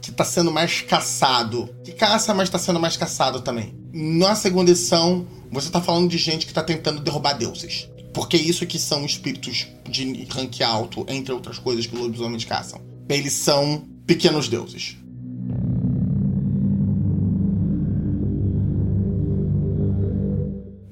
que 0.00 0.12
tá 0.12 0.24
sendo 0.24 0.50
mais 0.50 0.80
caçado. 0.80 1.68
Que 1.84 1.92
caça, 1.92 2.32
mas 2.34 2.48
tá 2.48 2.58
sendo 2.58 2.80
mais 2.80 2.96
caçado 2.96 3.40
também. 3.40 3.74
Na 3.92 4.34
segunda 4.34 4.70
edição, 4.70 5.26
você 5.50 5.70
tá 5.70 5.80
falando 5.80 6.08
de 6.08 6.18
gente 6.18 6.46
que 6.46 6.52
tá 6.52 6.62
tentando 6.62 7.00
derrubar 7.00 7.34
deuses. 7.34 7.88
Porque 8.12 8.36
isso 8.36 8.66
que 8.66 8.78
são 8.78 9.04
espíritos 9.04 9.66
de 9.88 10.24
rank 10.30 10.60
alto, 10.62 11.04
entre 11.08 11.32
outras 11.32 11.58
coisas 11.58 11.86
que 11.86 11.94
os 11.94 12.00
lobisomens 12.00 12.44
caçam. 12.44 12.80
Eles 13.08 13.32
são 13.32 13.86
pequenos 14.06 14.48
deuses. 14.48 14.96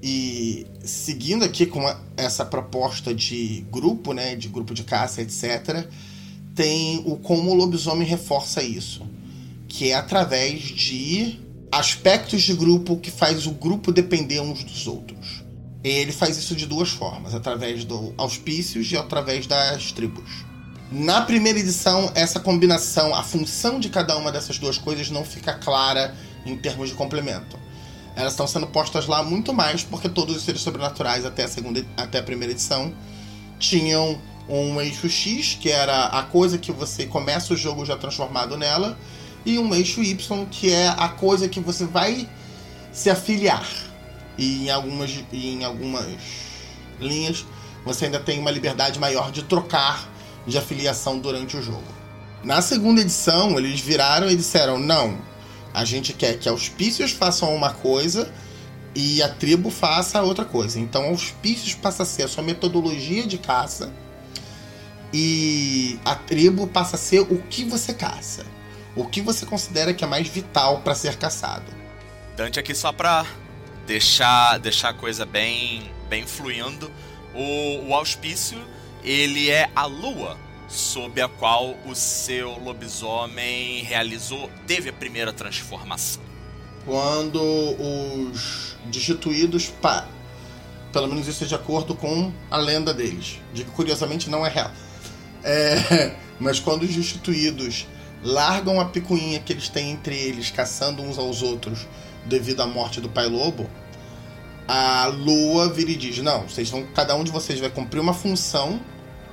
E 0.03 0.67
seguindo 0.85 1.45
aqui 1.45 1.67
com 1.67 1.83
essa 2.17 2.45
proposta 2.45 3.15
de 3.15 3.67
grupo, 3.73 4.13
né, 4.13 4.37
de 4.37 4.49
grupo 4.49 4.73
de 4.73 4.85
caça, 4.85 5.21
etc., 5.23 5.87
tem 6.57 7.03
o 7.05 7.17
como 7.17 7.51
o 7.51 7.55
lobisomem 7.55 8.09
reforça 8.09 8.63
isso, 8.63 9.07
que 9.69 9.91
é 9.91 9.95
através 9.95 10.63
de 10.63 11.39
aspectos 11.71 12.43
de 12.43 12.55
grupo 12.55 12.97
que 12.97 13.11
faz 13.11 13.47
o 13.47 13.51
grupo 13.51 13.93
depender 13.93 14.41
uns 14.41 14.65
dos 14.65 14.87
outros. 14.87 15.45
Ele 15.85 16.11
faz 16.11 16.39
isso 16.39 16.57
de 16.57 16.67
duas 16.67 16.89
formas, 16.89 17.35
através 17.35 17.85
do 17.85 18.13
auspícios 18.17 18.91
e 18.91 18.97
através 18.97 19.47
das 19.47 19.93
tribos. 19.93 20.47
Na 20.91 21.21
primeira 21.21 21.59
edição, 21.59 22.11
essa 22.15 22.41
combinação, 22.41 23.15
a 23.15 23.23
função 23.23 23.79
de 23.79 23.91
cada 23.91 24.17
uma 24.17 24.33
dessas 24.33 24.59
duas 24.59 24.79
coisas 24.79 25.11
não 25.11 25.25
fica 25.25 25.53
clara 25.55 26.15
em 26.47 26.57
termos 26.57 26.89
de 26.89 26.95
complemento. 26.95 27.59
Elas 28.17 28.33
estão 28.33 28.47
sendo 28.47 28.67
postas 28.69 29.07
lá 29.07 29.23
muito 29.23 29.53
mais 29.53 29.85
porque 29.85 30.09
todos 30.09 30.35
os 30.35 30.43
seres 30.43 30.63
sobrenaturais 30.63 31.27
até 31.27 31.45
a 31.45 31.49
segunda, 31.49 31.85
até 31.97 32.19
a 32.19 32.23
primeira 32.23 32.53
edição 32.53 32.95
tinham 33.59 34.19
um 34.49 34.81
eixo 34.81 35.09
X, 35.09 35.57
que 35.61 35.71
era 35.71 36.07
a 36.07 36.23
coisa 36.23 36.59
que 36.59 36.71
você 36.71 37.07
começa 37.07 37.55
o 37.55 37.57
jogo 37.57 37.85
já 37.85 37.97
transformado 37.97 38.57
nela, 38.57 38.99
e 39.45 39.59
um 39.59 39.75
eixo 39.75 40.03
Y, 40.03 40.47
que 40.51 40.73
é 40.73 40.89
a 40.89 41.09
coisa 41.09 41.49
que 41.49 41.61
você 41.61 41.85
vai 41.85 42.29
se 42.93 43.11
afiliar. 43.11 43.67
E 44.39 44.67
em 44.67 44.71
algumas, 44.71 45.11
em 45.33 45.65
algumas 45.65 46.07
linhas 47.01 47.45
você 47.85 48.07
ainda 48.07 48.19
tem 48.19 48.41
uma 48.41 48.51
liberdade 48.51 48.99
maior 48.99 49.31
de 49.31 49.45
trocar 49.45 50.09
de 50.45 50.59
afiliação 50.59 51.19
durante 51.19 51.57
o 51.57 51.63
jogo. 51.63 51.85
Na 52.43 52.61
segunda 52.61 53.01
edição, 53.01 53.57
eles 53.57 53.81
viraram 53.81 54.29
e 54.29 54.37
disseram: 54.37 54.79
não, 54.79 55.17
A 55.73 55.85
gente 55.85 56.13
quer 56.13 56.39
que 56.39 56.49
auspícios 56.49 57.13
façam 57.13 57.55
uma 57.55 57.71
coisa 57.71 58.33
e 58.95 59.23
a 59.23 59.29
tribo 59.29 59.71
faça 59.71 60.21
outra 60.23 60.45
coisa. 60.45 60.81
Então, 60.81 61.05
auspícios 61.05 61.75
passa 61.75 62.03
a 62.03 62.07
ser 62.07 62.25
a 62.25 62.29
sua 62.29 62.43
metodologia 62.43 63.27
de 63.27 63.39
caça 63.39 63.93
e 65.19 65.99
a 66.05 66.15
tribo 66.15 66.67
passa 66.67 66.97
a 66.97 66.99
ser 66.99 67.21
o 67.21 67.43
que 67.49 67.65
você 67.65 67.95
caça. 67.95 68.45
O 68.95 69.07
que 69.07 69.23
você 69.23 69.47
considera 69.47 69.95
que 69.95 70.05
é 70.05 70.07
mais 70.07 70.29
vital 70.29 70.83
para 70.83 70.95
ser 70.95 71.17
caçado. 71.17 71.73
Dante 72.37 72.61
aqui 72.61 72.75
só 72.75 72.93
pra 72.93 73.25
deixar, 73.87 74.59
deixar 74.59 74.91
a 74.91 74.93
coisa 74.93 75.25
bem, 75.25 75.91
bem 76.11 76.27
fluindo. 76.27 76.93
O, 77.35 77.89
o 77.89 77.95
auspício, 77.95 78.59
ele 79.03 79.49
é 79.49 79.71
a 79.75 79.87
lua 79.87 80.37
sob 80.69 81.19
a 81.23 81.29
qual 81.29 81.75
o 81.87 81.95
seu 81.95 82.59
lobisomem 82.59 83.85
realizou, 83.85 84.51
teve 84.67 84.91
a 84.91 84.93
primeira 84.93 85.33
transformação. 85.33 86.23
Quando 86.85 87.41
os 87.41 88.77
destituídos, 88.85 89.73
pelo 90.93 91.09
menos 91.09 91.27
isso 91.27 91.45
é 91.45 91.47
de 91.47 91.55
acordo 91.55 91.95
com 91.95 92.31
a 92.51 92.59
lenda 92.59 92.93
deles, 92.93 93.41
de 93.55 93.65
que 93.65 93.71
curiosamente 93.71 94.29
não 94.29 94.45
é 94.45 94.51
real. 94.51 94.71
É... 95.47 96.13
Mas 96.39 96.61
quando 96.61 96.83
os 96.83 96.95
destituídos 96.95 97.87
largam 98.23 98.79
a 98.81 98.87
picuinha 98.87 99.41
que 99.41 99.53
eles 99.53 99.69
têm 99.69 99.93
entre 99.93 100.15
eles, 100.15 100.51
caçando 100.51 101.03
uns 101.03 101.17
aos 101.17 101.41
outros 101.41 101.87
devido 102.27 102.61
à 102.61 102.67
morte 102.67 103.01
do 103.01 103.09
pai 103.09 103.27
lobo, 103.27 103.71
a 104.69 105.07
lua 105.07 105.73
vira 105.73 105.93
e 105.93 105.97
diz: 105.97 106.19
Não, 106.19 106.43
vocês 106.43 106.69
vão, 106.69 106.85
cada 106.95 107.15
um 107.15 107.25
de 107.25 107.31
vocês 107.31 107.59
vai 107.59 107.71
cumprir 107.71 108.01
uma 108.01 108.13
função 108.13 108.81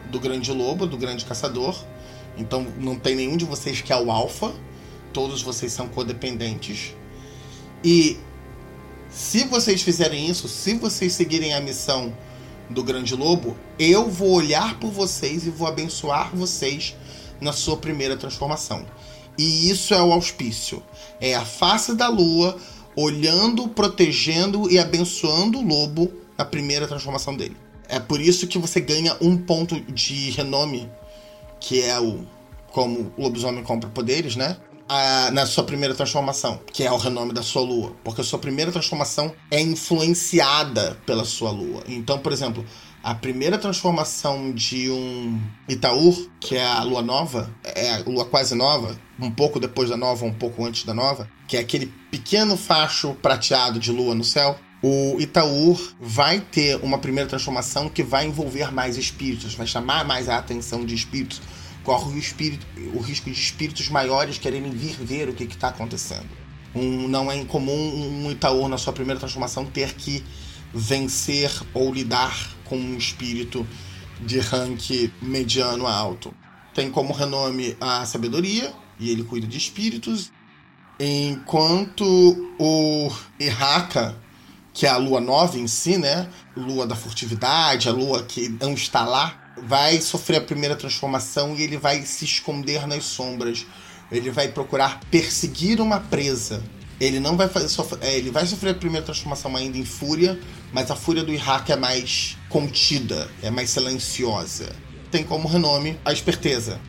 do 0.09 0.19
grande 0.19 0.51
lobo, 0.51 0.85
do 0.85 0.97
grande 0.97 1.25
caçador. 1.25 1.75
Então 2.37 2.65
não 2.79 2.97
tem 2.97 3.15
nenhum 3.15 3.35
de 3.35 3.45
vocês 3.45 3.81
que 3.81 3.91
é 3.91 3.97
o 3.97 4.11
alfa. 4.11 4.53
Todos 5.11 5.41
vocês 5.41 5.73
são 5.73 5.87
codependentes. 5.87 6.95
E 7.83 8.17
se 9.09 9.43
vocês 9.43 9.81
fizerem 9.81 10.29
isso, 10.29 10.47
se 10.47 10.73
vocês 10.75 11.13
seguirem 11.13 11.53
a 11.53 11.61
missão 11.61 12.15
do 12.69 12.83
grande 12.83 13.15
lobo, 13.15 13.57
eu 13.77 14.09
vou 14.09 14.31
olhar 14.31 14.79
por 14.79 14.91
vocês 14.91 15.45
e 15.45 15.49
vou 15.49 15.67
abençoar 15.67 16.35
vocês 16.35 16.95
na 17.39 17.51
sua 17.51 17.77
primeira 17.77 18.15
transformação. 18.15 18.85
E 19.37 19.69
isso 19.69 19.93
é 19.93 20.01
o 20.01 20.13
auspício. 20.13 20.81
É 21.19 21.35
a 21.35 21.45
face 21.45 21.95
da 21.95 22.07
lua 22.07 22.57
olhando, 22.95 23.67
protegendo 23.67 24.71
e 24.71 24.77
abençoando 24.77 25.59
o 25.59 25.65
lobo 25.65 26.11
na 26.37 26.45
primeira 26.45 26.87
transformação 26.87 27.35
dele. 27.35 27.57
É 27.87 27.99
por 27.99 28.21
isso 28.21 28.47
que 28.47 28.57
você 28.57 28.79
ganha 28.79 29.17
um 29.19 29.37
ponto 29.37 29.79
de 29.81 30.31
renome, 30.31 30.89
que 31.59 31.81
é 31.81 31.99
o 31.99 32.25
como 32.71 33.13
o 33.15 33.21
lobisomem 33.21 33.63
compra 33.63 33.87
poderes, 33.89 34.35
né? 34.35 34.57
A, 34.95 35.31
na 35.31 35.47
sua 35.47 35.63
primeira 35.63 35.95
transformação, 35.95 36.59
que 36.71 36.83
é 36.83 36.91
o 36.91 36.97
renome 36.97 37.33
da 37.33 37.41
sua 37.41 37.63
lua. 37.63 37.95
Porque 38.03 38.21
a 38.21 38.23
sua 38.23 38.37
primeira 38.37 38.71
transformação 38.71 39.33
é 39.49 39.59
influenciada 39.59 40.99
pela 41.03 41.25
sua 41.25 41.49
lua. 41.49 41.83
Então, 41.87 42.19
por 42.19 42.31
exemplo, 42.31 42.63
a 43.01 43.15
primeira 43.15 43.57
transformação 43.57 44.51
de 44.51 44.91
um 44.91 45.41
Itaúr, 45.67 46.29
que 46.39 46.55
é 46.55 46.63
a 46.63 46.83
lua 46.83 47.01
nova, 47.01 47.49
é 47.63 47.95
a 47.95 48.03
lua 48.05 48.25
quase 48.25 48.53
nova, 48.53 48.95
um 49.19 49.31
pouco 49.31 49.59
depois 49.59 49.89
da 49.89 49.97
nova, 49.97 50.25
um 50.25 50.33
pouco 50.33 50.63
antes 50.63 50.83
da 50.83 50.93
nova, 50.93 51.27
que 51.47 51.57
é 51.57 51.59
aquele 51.59 51.87
pequeno 52.11 52.55
facho 52.55 53.15
prateado 53.15 53.79
de 53.79 53.91
lua 53.91 54.13
no 54.13 54.23
céu 54.23 54.59
o 54.85 55.15
Itaúr 55.17 55.79
vai 55.97 56.41
ter 56.41 56.75
uma 56.83 56.97
primeira 56.97 57.29
transformação 57.29 57.87
que 57.87 58.03
vai 58.03 58.25
envolver 58.25 58.69
mais 58.69 58.97
espíritos, 58.97 59.55
vai 59.55 59.65
chamar 59.65 60.03
mais 60.03 60.27
a 60.27 60.37
atenção 60.37 60.85
de 60.85 60.93
espíritos, 60.93 61.41
corre 61.83 62.13
o, 62.13 62.17
espírito, 62.17 62.65
o 62.93 62.99
risco 62.99 63.29
de 63.29 63.39
espíritos 63.39 63.89
maiores 63.89 64.37
quererem 64.37 64.71
vir 64.71 64.95
ver 64.95 65.29
o 65.29 65.33
que 65.33 65.43
está 65.43 65.69
acontecendo. 65.69 66.29
Um, 66.75 67.07
não 67.07 67.31
é 67.31 67.35
incomum 67.35 68.25
um 68.25 68.31
Itaúr, 68.31 68.67
na 68.67 68.77
sua 68.77 68.93
primeira 68.93 69.19
transformação, 69.19 69.65
ter 69.65 69.93
que 69.93 70.23
vencer 70.73 71.51
ou 71.73 71.93
lidar 71.93 72.35
com 72.65 72.75
um 72.77 72.97
espírito 72.97 73.67
de 74.21 74.39
rank 74.39 75.11
mediano 75.21 75.85
a 75.85 75.93
alto. 75.93 76.33
Tem 76.73 76.89
como 76.89 77.13
renome 77.13 77.77
a 77.79 78.05
sabedoria, 78.05 78.73
e 78.99 79.09
ele 79.09 79.23
cuida 79.23 79.45
de 79.45 79.57
espíritos, 79.57 80.31
enquanto 80.99 82.03
o 82.57 83.11
Iraka 83.39 84.23
que 84.73 84.87
é 84.87 84.89
a 84.89 84.97
lua 84.97 85.21
nova 85.21 85.57
em 85.57 85.67
si, 85.67 85.97
né? 85.97 86.27
Lua 86.57 86.87
da 86.87 86.95
furtividade, 86.95 87.87
a 87.87 87.91
lua 87.91 88.23
que 88.23 88.49
não 88.49 88.73
está 88.73 89.05
lá, 89.05 89.42
vai 89.57 90.01
sofrer 90.01 90.37
a 90.37 90.41
primeira 90.41 90.75
transformação 90.75 91.55
e 91.55 91.61
ele 91.61 91.77
vai 91.77 92.01
se 92.03 92.25
esconder 92.25 92.87
nas 92.87 93.03
sombras. 93.05 93.65
Ele 94.11 94.31
vai 94.31 94.47
procurar 94.47 94.99
perseguir 95.11 95.81
uma 95.81 95.99
presa. 95.99 96.63
Ele 96.99 97.19
não 97.19 97.35
vai 97.35 97.49
fazer 97.49 97.67
sofrer, 97.67 97.99
é, 98.01 98.17
ele 98.17 98.29
vai 98.29 98.45
sofrer 98.45 98.71
a 98.71 98.75
primeira 98.75 99.05
transformação 99.05 99.55
ainda 99.55 99.77
em 99.77 99.85
fúria, 99.85 100.39
mas 100.71 100.91
a 100.91 100.95
fúria 100.95 101.23
do 101.23 101.33
Iraque 101.33 101.71
é 101.71 101.75
mais 101.75 102.37
contida, 102.49 103.29
é 103.41 103.49
mais 103.49 103.69
silenciosa. 103.71 104.73
Tem 105.11 105.23
como 105.23 105.47
renome 105.47 105.99
a 106.05 106.13
esperteza. 106.13 106.79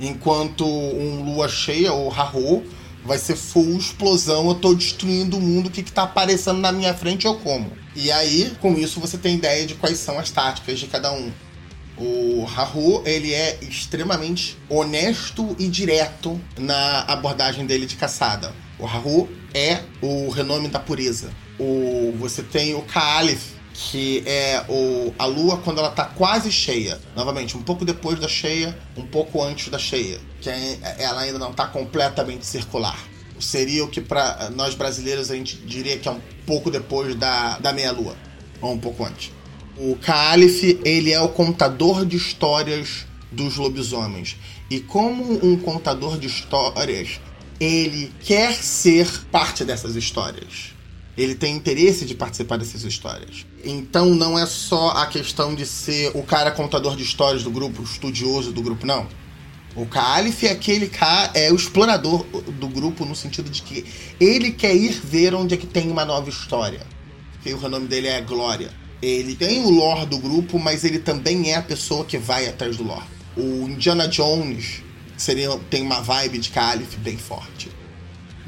Enquanto 0.00 0.66
um 0.66 1.22
lua 1.24 1.48
cheia 1.48 1.92
ou 1.92 2.08
Rahu 2.08 2.64
vai 3.04 3.18
ser 3.18 3.36
full 3.36 3.76
explosão, 3.76 4.48
eu 4.48 4.54
tô 4.56 4.74
destruindo 4.74 5.36
o 5.36 5.40
mundo, 5.40 5.66
o 5.66 5.70
que, 5.70 5.82
que 5.82 5.92
tá 5.92 6.02
aparecendo 6.02 6.60
na 6.60 6.72
minha 6.72 6.94
frente 6.94 7.26
eu 7.26 7.36
como. 7.36 7.72
E 7.94 8.10
aí, 8.10 8.52
com 8.60 8.74
isso, 8.74 9.00
você 9.00 9.18
tem 9.18 9.36
ideia 9.36 9.66
de 9.66 9.74
quais 9.74 9.98
são 9.98 10.18
as 10.18 10.30
táticas 10.30 10.78
de 10.78 10.86
cada 10.86 11.12
um. 11.12 11.32
O 11.96 12.46
Haru, 12.46 13.02
ele 13.04 13.32
é 13.32 13.58
extremamente 13.62 14.56
honesto 14.68 15.54
e 15.58 15.68
direto 15.68 16.40
na 16.58 17.00
abordagem 17.02 17.66
dele 17.66 17.86
de 17.86 17.96
caçada. 17.96 18.52
O 18.78 18.86
Haru 18.86 19.28
é 19.54 19.80
o 20.00 20.30
renome 20.30 20.68
da 20.68 20.80
pureza. 20.80 21.30
O, 21.58 22.14
você 22.18 22.42
tem 22.42 22.74
o 22.74 22.82
Kaalif, 22.82 23.52
que 23.74 24.22
é 24.26 24.64
o, 24.68 25.14
a 25.18 25.26
lua 25.26 25.58
quando 25.58 25.78
ela 25.78 25.90
está 25.90 26.06
quase 26.06 26.50
cheia. 26.50 27.00
Novamente, 27.14 27.56
um 27.56 27.62
pouco 27.62 27.84
depois 27.84 28.18
da 28.18 28.28
cheia, 28.28 28.76
um 28.96 29.06
pouco 29.06 29.42
antes 29.42 29.68
da 29.68 29.78
cheia. 29.78 30.18
Que 30.40 30.50
ela 30.98 31.20
ainda 31.20 31.38
não 31.38 31.50
está 31.50 31.66
completamente 31.66 32.46
circular. 32.46 32.98
Seria 33.38 33.84
o 33.84 33.88
que 33.88 34.00
para 34.00 34.50
nós 34.50 34.74
brasileiros 34.74 35.30
a 35.30 35.34
gente 35.34 35.56
diria 35.56 35.98
que 35.98 36.08
é 36.08 36.12
um 36.12 36.20
pouco 36.46 36.70
depois 36.70 37.14
da, 37.14 37.58
da 37.58 37.72
meia-lua. 37.72 38.16
Ou 38.60 38.72
um 38.72 38.78
pouco 38.78 39.04
antes. 39.04 39.30
O 39.76 39.96
Kaalif, 39.96 40.78
ele 40.84 41.12
é 41.12 41.20
o 41.20 41.28
contador 41.28 42.04
de 42.04 42.16
histórias 42.16 43.06
dos 43.30 43.56
lobisomens. 43.56 44.36
E 44.70 44.80
como 44.80 45.44
um 45.44 45.56
contador 45.56 46.18
de 46.18 46.26
histórias, 46.26 47.20
ele 47.58 48.12
quer 48.20 48.54
ser 48.54 49.06
parte 49.30 49.64
dessas 49.64 49.96
histórias. 49.96 50.72
Ele 51.16 51.34
tem 51.34 51.54
interesse 51.54 52.04
de 52.04 52.14
participar 52.14 52.56
dessas 52.56 52.84
histórias. 52.84 53.46
Então 53.64 54.14
não 54.14 54.38
é 54.38 54.46
só 54.46 54.90
a 54.90 55.06
questão 55.06 55.54
de 55.54 55.66
ser 55.66 56.10
o 56.14 56.22
cara 56.22 56.50
contador 56.50 56.96
de 56.96 57.02
histórias 57.02 57.42
do 57.42 57.50
grupo, 57.50 57.82
estudioso 57.82 58.52
do 58.52 58.62
grupo, 58.62 58.86
não. 58.86 59.06
O 59.74 59.86
Calif 59.86 60.46
é 60.46 60.50
aquele 60.50 60.88
cara, 60.88 61.30
é 61.34 61.50
o 61.50 61.56
explorador 61.56 62.24
do 62.24 62.68
grupo 62.68 63.06
no 63.06 63.16
sentido 63.16 63.48
de 63.48 63.62
que 63.62 63.84
ele 64.20 64.52
quer 64.52 64.74
ir 64.74 65.00
ver 65.02 65.34
onde 65.34 65.54
é 65.54 65.56
que 65.56 65.66
tem 65.66 65.90
uma 65.90 66.04
nova 66.04 66.28
história. 66.28 66.80
E 67.44 67.52
o 67.52 67.58
renome 67.58 67.88
dele 67.88 68.08
é 68.08 68.20
Glória. 68.20 68.81
Ele 69.02 69.34
tem 69.34 69.64
o 69.64 69.70
lore 69.70 70.06
do 70.06 70.18
grupo, 70.18 70.60
mas 70.60 70.84
ele 70.84 71.00
também 71.00 71.50
é 71.50 71.56
a 71.56 71.62
pessoa 71.62 72.04
que 72.04 72.16
vai 72.16 72.48
atrás 72.48 72.76
do 72.76 72.84
lore. 72.84 73.04
O 73.36 73.68
Indiana 73.68 74.06
Jones 74.06 74.80
seria, 75.16 75.50
tem 75.68 75.82
uma 75.82 76.00
vibe 76.00 76.38
de 76.38 76.50
Calif 76.50 76.96
bem 76.98 77.16
forte. 77.16 77.68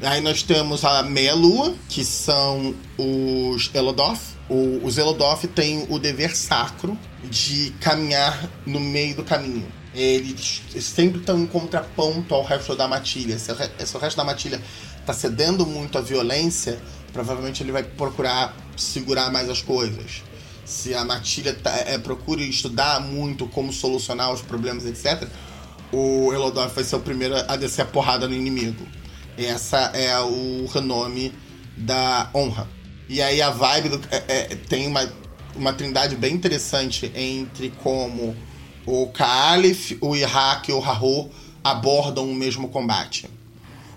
Aí 0.01 0.21
nós 0.21 0.43
temos 0.43 0.85
a 0.85 1.03
meia-lua, 1.03 1.75
que 1.89 2.05
são 2.05 2.73
os 2.97 3.69
Elodoth. 3.73 4.19
O, 4.49 4.79
os 4.85 4.97
Elodoth 4.97 5.45
têm 5.53 5.85
o 5.89 5.99
dever 5.99 6.35
sacro 6.35 6.97
de 7.23 7.73
caminhar 7.81 8.49
no 8.65 8.79
meio 8.79 9.15
do 9.15 9.23
caminho. 9.23 9.65
Eles 9.93 10.61
sempre 10.79 11.19
estão 11.19 11.39
em 11.39 11.45
contraponto 11.45 12.33
ao 12.33 12.43
resto 12.43 12.75
da 12.75 12.87
matilha. 12.87 13.39
Se 13.39 13.51
se 13.85 13.95
o 13.95 13.99
resto 13.99 14.17
da 14.17 14.23
matilha 14.23 14.61
está 14.99 15.13
cedendo 15.13 15.65
muito 15.65 15.97
à 15.97 16.01
violência, 16.01 16.79
provavelmente 17.13 17.63
ele 17.63 17.71
vai 17.71 17.83
procurar 17.83 18.55
segurar 18.75 19.31
mais 19.31 19.49
as 19.49 19.61
coisas. 19.61 20.21
Se 20.65 20.93
a 20.93 21.05
matilha 21.05 21.53
tá, 21.53 21.71
é, 21.85 21.97
procura 21.97 22.41
estudar 22.41 22.99
muito 22.99 23.47
como 23.47 23.71
solucionar 23.71 24.33
os 24.33 24.41
problemas, 24.41 24.85
etc., 24.85 25.29
o 25.91 26.33
Elodoth 26.33 26.73
vai 26.73 26.83
ser 26.83 26.95
o 26.95 26.99
primeiro 26.99 27.35
a 27.35 27.55
descer 27.55 27.83
a 27.83 27.85
porrada 27.85 28.27
no 28.27 28.33
inimigo. 28.33 28.85
Essa 29.37 29.77
é 29.93 30.19
o 30.19 30.65
renome 30.65 31.31
da 31.77 32.29
honra. 32.33 32.67
E 33.07 33.21
aí 33.21 33.41
a 33.41 33.51
vibe 33.51 33.89
do, 33.89 34.01
é, 34.09 34.23
é, 34.27 34.43
tem 34.55 34.87
uma, 34.87 35.07
uma 35.55 35.73
trindade 35.73 36.15
bem 36.15 36.33
interessante 36.33 37.11
entre 37.15 37.69
como 37.83 38.35
o 38.85 39.07
Kaalif, 39.07 39.97
o 40.01 40.15
Iraque 40.15 40.71
e 40.71 40.73
o 40.73 40.79
Rahu 40.79 41.29
abordam 41.63 42.29
o 42.29 42.33
mesmo 42.33 42.69
combate. 42.69 43.29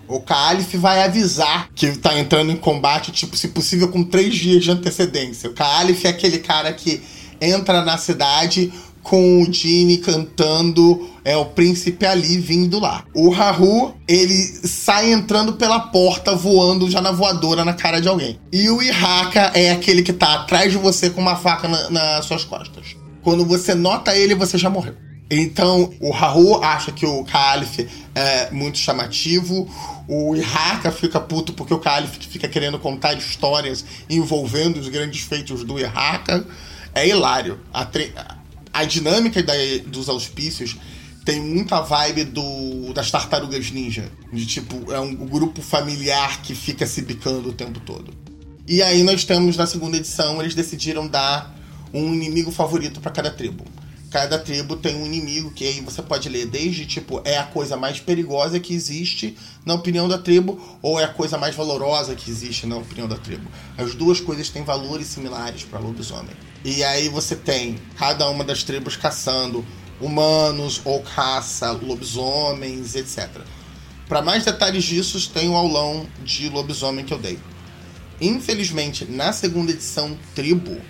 O 0.08 0.20
Kaalif 0.20 0.76
vai 0.76 1.02
avisar 1.02 1.68
que 1.74 1.86
está 1.86 2.18
entrando 2.18 2.50
em 2.50 2.56
combate, 2.56 3.12
tipo, 3.12 3.36
se 3.36 3.48
possível, 3.48 3.88
com 3.88 4.02
três 4.02 4.34
dias 4.34 4.64
de 4.64 4.70
antecedência. 4.70 5.50
O 5.50 5.52
Kaalif 5.52 6.06
é 6.06 6.10
aquele 6.10 6.38
cara 6.38 6.72
que 6.72 7.02
entra 7.40 7.84
na 7.84 7.98
cidade 7.98 8.72
com 9.02 9.42
o 9.42 9.52
Genie 9.52 9.98
cantando 9.98 11.08
é 11.24 11.36
o 11.36 11.44
príncipe 11.44 12.04
ali 12.04 12.38
vindo 12.38 12.78
lá. 12.78 13.04
O 13.14 13.32
Haru, 13.32 13.94
ele 14.06 14.34
sai 14.34 15.12
entrando 15.12 15.54
pela 15.54 15.80
porta, 15.80 16.34
voando 16.34 16.90
já 16.90 17.00
na 17.00 17.12
voadora 17.12 17.64
na 17.64 17.72
cara 17.72 18.00
de 18.00 18.08
alguém. 18.08 18.38
E 18.52 18.68
o 18.70 18.82
Ihaka 18.82 19.52
é 19.54 19.70
aquele 19.70 20.02
que 20.02 20.12
tá 20.12 20.34
atrás 20.34 20.72
de 20.72 20.78
você 20.78 21.10
com 21.10 21.20
uma 21.20 21.36
faca 21.36 21.68
na, 21.68 21.90
nas 21.90 22.24
suas 22.24 22.44
costas. 22.44 22.96
Quando 23.22 23.44
você 23.44 23.74
nota 23.74 24.16
ele, 24.16 24.34
você 24.34 24.56
já 24.56 24.70
morreu. 24.70 24.94
Então, 25.30 25.90
o 26.00 26.12
Haru 26.14 26.62
acha 26.62 26.90
que 26.92 27.04
o 27.04 27.22
Caliph 27.24 27.80
é 28.14 28.50
muito 28.50 28.78
chamativo. 28.78 29.68
O 30.08 30.34
Ihaka 30.34 30.90
fica 30.90 31.20
puto 31.20 31.52
porque 31.52 31.74
o 31.74 31.78
Caliph 31.78 32.16
fica 32.18 32.48
querendo 32.48 32.78
contar 32.78 33.12
histórias 33.12 33.84
envolvendo 34.08 34.80
os 34.80 34.88
grandes 34.88 35.20
feitos 35.20 35.62
do 35.62 35.78
Ihaka. 35.78 36.46
É 36.94 37.06
hilário. 37.06 37.60
A, 37.72 37.86
a 38.72 38.84
dinâmica 38.84 39.42
da, 39.42 39.52
dos 39.86 40.08
auspícios 40.08 40.76
tem 41.26 41.42
muita 41.42 41.82
vibe 41.82 42.24
do 42.24 42.90
das 42.94 43.10
tartarugas 43.10 43.70
ninja. 43.70 44.10
De 44.32 44.46
tipo, 44.46 44.90
é 44.90 44.98
um 44.98 45.14
grupo 45.14 45.60
familiar 45.60 46.40
que 46.40 46.54
fica 46.54 46.86
se 46.86 47.02
bicando 47.02 47.50
o 47.50 47.52
tempo 47.52 47.78
todo. 47.80 48.14
E 48.66 48.82
aí 48.82 49.02
nós 49.02 49.24
temos 49.24 49.54
na 49.56 49.66
segunda 49.66 49.98
edição, 49.98 50.40
eles 50.40 50.54
decidiram 50.54 51.06
dar 51.06 51.54
um 51.92 52.14
inimigo 52.14 52.50
favorito 52.50 52.98
para 52.98 53.10
cada 53.10 53.30
tribo. 53.30 53.62
Cada 54.10 54.38
tribo 54.38 54.76
tem 54.76 54.96
um 54.96 55.04
inimigo 55.04 55.50
que 55.50 55.66
aí 55.66 55.80
você 55.82 56.00
pode 56.00 56.30
ler 56.30 56.46
desde 56.46 56.86
tipo 56.86 57.20
é 57.26 57.36
a 57.36 57.44
coisa 57.44 57.76
mais 57.76 58.00
perigosa 58.00 58.58
que 58.58 58.72
existe 58.72 59.36
na 59.66 59.74
opinião 59.74 60.08
da 60.08 60.16
tribo 60.16 60.78
ou 60.80 60.98
é 60.98 61.04
a 61.04 61.12
coisa 61.12 61.36
mais 61.36 61.54
valorosa 61.54 62.14
que 62.14 62.30
existe 62.30 62.66
na 62.66 62.76
opinião 62.76 63.06
da 63.06 63.16
tribo. 63.16 63.50
As 63.76 63.94
duas 63.94 64.18
coisas 64.18 64.48
têm 64.48 64.64
valores 64.64 65.08
similares 65.08 65.62
para 65.62 65.78
lobisomem. 65.78 66.34
E 66.64 66.82
aí 66.82 67.10
você 67.10 67.36
tem 67.36 67.78
cada 67.96 68.28
uma 68.30 68.44
das 68.44 68.62
tribos 68.62 68.96
caçando 68.96 69.64
humanos 70.00 70.80
ou 70.86 71.02
caça 71.02 71.70
lobisomens, 71.72 72.94
etc. 72.94 73.28
Para 74.08 74.22
mais 74.22 74.42
detalhes 74.42 74.84
disso, 74.84 75.30
tem 75.30 75.50
o 75.50 75.54
aulão 75.54 76.06
de 76.24 76.48
lobisomem 76.48 77.04
que 77.04 77.12
eu 77.12 77.18
dei. 77.18 77.38
Infelizmente, 78.18 79.04
na 79.04 79.32
segunda 79.32 79.70
edição 79.70 80.16
Tribo, 80.34 80.80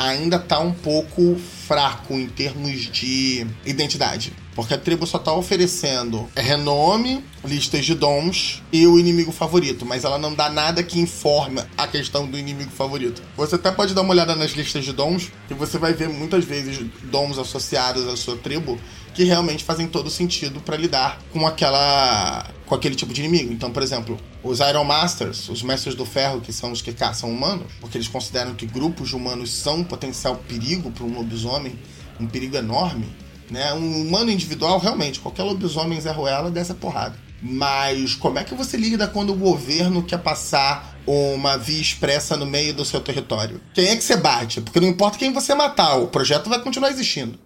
ainda 0.00 0.38
tá 0.38 0.58
um 0.58 0.72
pouco 0.72 1.36
fraco 1.66 2.14
em 2.14 2.26
termos 2.26 2.90
de 2.90 3.46
identidade. 3.66 4.32
Porque 4.60 4.74
a 4.74 4.78
tribo 4.78 5.06
só 5.06 5.18
tá 5.18 5.32
oferecendo 5.32 6.28
renome, 6.36 7.24
listas 7.42 7.82
de 7.82 7.94
dons 7.94 8.62
e 8.70 8.86
o 8.86 8.98
inimigo 8.98 9.32
favorito, 9.32 9.86
mas 9.86 10.04
ela 10.04 10.18
não 10.18 10.34
dá 10.34 10.50
nada 10.50 10.82
que 10.82 11.00
informe 11.00 11.62
a 11.78 11.86
questão 11.86 12.26
do 12.26 12.36
inimigo 12.36 12.70
favorito. 12.70 13.22
Você 13.38 13.54
até 13.54 13.70
pode 13.70 13.94
dar 13.94 14.02
uma 14.02 14.10
olhada 14.10 14.36
nas 14.36 14.50
listas 14.50 14.84
de 14.84 14.92
dons, 14.92 15.32
e 15.48 15.54
você 15.54 15.78
vai 15.78 15.94
ver 15.94 16.10
muitas 16.10 16.44
vezes 16.44 16.78
dons 17.04 17.38
associados 17.38 18.06
à 18.06 18.18
sua 18.18 18.36
tribo 18.36 18.78
que 19.14 19.24
realmente 19.24 19.64
fazem 19.64 19.86
todo 19.86 20.10
sentido 20.10 20.60
para 20.60 20.76
lidar 20.76 21.18
com 21.32 21.46
aquela 21.46 22.46
com 22.66 22.74
aquele 22.74 22.94
tipo 22.94 23.14
de 23.14 23.22
inimigo. 23.22 23.54
Então, 23.54 23.72
por 23.72 23.82
exemplo, 23.82 24.20
os 24.42 24.60
Iron 24.60 24.84
Masters, 24.84 25.48
os 25.48 25.62
mestres 25.62 25.94
do 25.94 26.04
ferro, 26.04 26.42
que 26.42 26.52
são 26.52 26.70
os 26.70 26.82
que 26.82 26.92
caçam 26.92 27.30
humanos, 27.30 27.66
porque 27.80 27.96
eles 27.96 28.08
consideram 28.08 28.54
que 28.54 28.66
grupos 28.66 29.08
de 29.08 29.16
humanos 29.16 29.54
são 29.54 29.76
um 29.76 29.84
potencial 29.84 30.36
perigo 30.46 30.90
para 30.90 31.04
um 31.04 31.14
lobisomem, 31.14 31.78
um 32.20 32.26
perigo 32.26 32.58
enorme, 32.58 33.08
né? 33.50 33.72
Um 33.74 34.02
humano 34.02 34.30
individual, 34.30 34.78
realmente, 34.78 35.20
qualquer 35.20 35.42
lobisomem 35.42 36.00
Zé 36.00 36.10
Ruela 36.10 36.50
dessa 36.50 36.74
porrada. 36.74 37.16
Mas 37.42 38.14
como 38.14 38.38
é 38.38 38.44
que 38.44 38.54
você 38.54 38.76
lida 38.76 39.08
quando 39.08 39.32
o 39.32 39.36
governo 39.36 40.02
quer 40.02 40.18
passar 40.18 40.94
uma 41.06 41.56
via 41.56 41.80
expressa 41.80 42.36
no 42.36 42.44
meio 42.44 42.74
do 42.74 42.84
seu 42.84 43.00
território? 43.00 43.60
Quem 43.72 43.88
é 43.88 43.96
que 43.96 44.02
você 44.02 44.16
bate? 44.16 44.60
Porque 44.60 44.78
não 44.78 44.88
importa 44.88 45.18
quem 45.18 45.32
você 45.32 45.54
matar, 45.54 45.96
o 45.96 46.08
projeto 46.08 46.50
vai 46.50 46.60
continuar 46.60 46.90
existindo. 46.90 47.38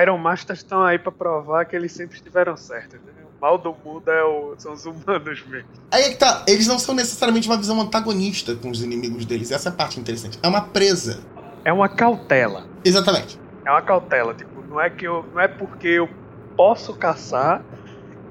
Iron 0.00 0.18
Masters 0.18 0.60
estão 0.60 0.82
aí 0.82 0.98
para 0.98 1.12
provar 1.12 1.64
que 1.66 1.76
eles 1.76 1.92
sempre 1.92 2.16
estiveram 2.16 2.56
certos. 2.56 2.98
Né? 3.00 3.12
O 3.38 3.40
mal 3.40 3.58
do 3.58 3.74
mundo 3.84 4.10
é 4.10 4.24
o... 4.24 4.54
são 4.56 4.72
os 4.72 4.86
humanos 4.86 5.44
mesmo. 5.46 5.68
Aí 5.90 6.04
é 6.04 6.10
que 6.10 6.16
tá. 6.16 6.44
Eles 6.48 6.66
não 6.66 6.78
são 6.78 6.94
necessariamente 6.94 7.46
uma 7.48 7.58
visão 7.58 7.78
antagonista 7.80 8.54
com 8.54 8.70
os 8.70 8.82
inimigos 8.82 9.26
deles. 9.26 9.50
Essa 9.50 9.68
é 9.68 9.72
a 9.72 9.74
parte 9.74 10.00
interessante. 10.00 10.38
É 10.42 10.48
uma 10.48 10.62
presa. 10.62 11.22
É 11.64 11.72
uma 11.72 11.88
cautela. 11.88 12.66
Exatamente. 12.84 13.38
É 13.66 13.70
uma 13.70 13.82
cautela. 13.82 14.32
Tipo, 14.34 14.51
não 14.72 14.80
é 14.80 14.90
que 14.90 15.06
eu. 15.06 15.24
Não 15.32 15.40
é 15.40 15.46
porque 15.46 15.88
eu 15.88 16.08
posso 16.56 16.94
caçar 16.94 17.62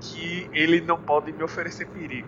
que 0.02 0.50
ele 0.52 0.82
não 0.82 1.00
pode 1.00 1.32
me 1.32 1.44
oferecer 1.44 1.88
perigo. 1.88 2.28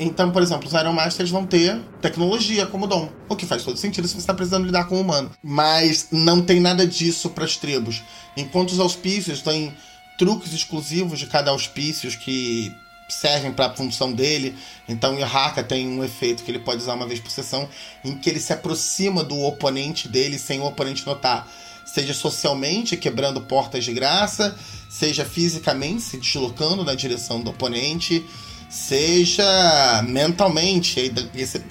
Então, 0.00 0.30
por 0.30 0.42
exemplo, 0.42 0.68
os 0.68 0.74
Iron 0.74 0.92
Masters 0.92 1.30
vão 1.30 1.44
ter 1.44 1.80
tecnologia 2.00 2.66
como 2.66 2.86
dom. 2.86 3.10
O 3.28 3.34
que 3.34 3.46
faz 3.46 3.64
todo 3.64 3.76
sentido 3.76 4.06
se 4.06 4.14
você 4.14 4.20
está 4.20 4.34
precisando 4.34 4.66
lidar 4.66 4.84
com 4.84 4.96
um 4.96 5.00
humano. 5.00 5.30
Mas 5.42 6.08
não 6.12 6.40
tem 6.40 6.60
nada 6.60 6.86
disso 6.86 7.30
para 7.30 7.44
as 7.44 7.56
tribos. 7.56 8.04
Enquanto 8.36 8.70
os 8.70 8.78
auspícios 8.78 9.42
têm 9.42 9.74
truques 10.16 10.52
exclusivos 10.52 11.18
de 11.18 11.26
cada 11.26 11.50
auspício 11.50 12.10
que 12.18 12.72
servem 13.08 13.52
para 13.52 13.66
a 13.66 13.74
função 13.74 14.12
dele. 14.12 14.54
Então, 14.88 15.16
o 15.16 15.18
Ihaka 15.18 15.64
tem 15.64 15.88
um 15.88 16.04
efeito 16.04 16.44
que 16.44 16.50
ele 16.50 16.58
pode 16.58 16.82
usar 16.82 16.94
uma 16.94 17.06
vez 17.06 17.18
por 17.18 17.30
sessão, 17.30 17.68
em 18.04 18.16
que 18.16 18.28
ele 18.28 18.38
se 18.38 18.52
aproxima 18.52 19.24
do 19.24 19.40
oponente 19.40 20.08
dele 20.08 20.38
sem 20.38 20.60
o 20.60 20.64
oponente 20.64 21.06
notar. 21.06 21.48
Seja 21.94 22.14
socialmente, 22.14 22.96
quebrando 22.96 23.40
portas 23.40 23.84
de 23.84 23.92
graça, 23.92 24.56
seja 24.88 25.24
fisicamente, 25.24 26.02
se 26.02 26.16
deslocando 26.18 26.84
na 26.84 26.94
direção 26.94 27.40
do 27.40 27.50
oponente 27.50 28.24
seja 28.68 30.02
mentalmente, 30.06 31.10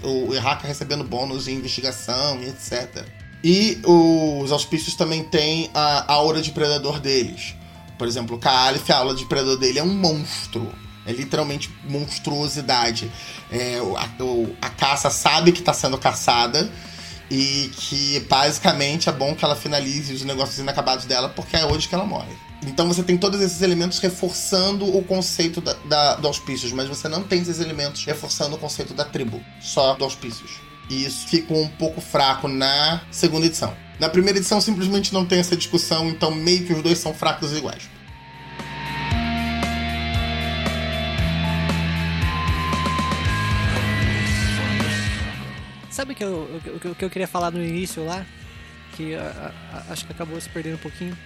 o 0.03 0.33
Ihaka 0.33 0.67
recebendo 0.67 1.03
bônus 1.03 1.47
em 1.47 1.55
investigação 1.55 2.41
e 2.41 2.47
etc. 2.47 3.05
E 3.43 3.79
os 3.85 4.51
auspícios 4.51 4.95
também 4.95 5.23
têm 5.23 5.69
a 5.73 6.11
aura 6.11 6.41
de 6.41 6.51
predador 6.51 6.99
deles. 6.99 7.55
Por 7.97 8.07
exemplo, 8.07 8.35
o 8.35 8.39
Kaalif, 8.39 8.91
a 8.91 8.97
aura 8.97 9.15
de 9.15 9.25
predador 9.25 9.57
dele 9.57 9.79
é 9.79 9.83
um 9.83 9.93
monstro. 9.93 10.71
É 11.05 11.11
literalmente 11.11 11.69
monstruosidade. 11.87 13.09
É, 13.49 13.79
a, 13.95 14.65
a 14.65 14.69
caça 14.69 15.09
sabe 15.09 15.51
que 15.51 15.59
está 15.59 15.73
sendo 15.73 15.97
caçada 15.97 16.69
e 17.29 17.69
que 17.73 18.19
basicamente 18.29 19.09
é 19.09 19.11
bom 19.11 19.35
que 19.35 19.43
ela 19.43 19.55
finalize 19.55 20.13
os 20.13 20.23
negócios 20.23 20.57
inacabados 20.59 21.05
dela 21.05 21.29
porque 21.29 21.57
é 21.57 21.65
hoje 21.65 21.87
que 21.87 21.95
ela 21.95 22.05
morre. 22.05 22.35
Então 22.65 22.87
você 22.87 23.03
tem 23.03 23.17
todos 23.17 23.39
esses 23.41 23.61
elementos 23.61 23.99
reforçando 23.99 24.85
o 24.85 25.03
conceito 25.03 25.61
da, 25.61 25.73
da, 25.85 26.15
do 26.15 26.27
auspícios, 26.27 26.71
mas 26.71 26.87
você 26.87 27.07
não 27.07 27.23
tem 27.23 27.41
esses 27.41 27.59
elementos 27.59 28.03
reforçando 28.03 28.55
o 28.55 28.59
conceito 28.59 28.93
da 28.93 29.05
tribo, 29.05 29.41
só 29.61 29.93
do 29.93 30.03
auspícios. 30.03 30.59
E 30.89 31.05
isso 31.05 31.27
fica 31.27 31.53
um 31.53 31.67
pouco 31.67 32.01
fraco 32.01 32.47
na 32.47 33.01
segunda 33.11 33.45
edição. 33.45 33.75
Na 33.99 34.09
primeira 34.09 34.39
edição 34.39 34.61
simplesmente 34.61 35.13
não 35.13 35.25
tem 35.25 35.39
essa 35.39 35.55
discussão, 35.55 36.09
então 36.09 36.31
meio 36.31 36.65
que 36.65 36.73
os 36.73 36.81
dois 36.81 36.97
são 36.97 37.13
fracos 37.13 37.51
iguais. 37.51 37.89
Sabe 45.97 46.13
o 46.13 46.15
que 46.15 46.23
eu, 46.23 46.61
o 46.91 46.95
que 46.95 47.05
eu 47.05 47.09
queria 47.09 47.27
falar 47.27 47.49
no 47.49 47.59
início 47.59 48.05
lá? 48.05 48.23
Que 48.95 49.15
a, 49.15 49.51
a, 49.73 49.91
acho 49.91 50.05
que 50.05 50.11
acabou 50.11 50.39
se 50.39 50.47
perdendo 50.47 50.75
um 50.75 50.77
pouquinho 50.77 51.17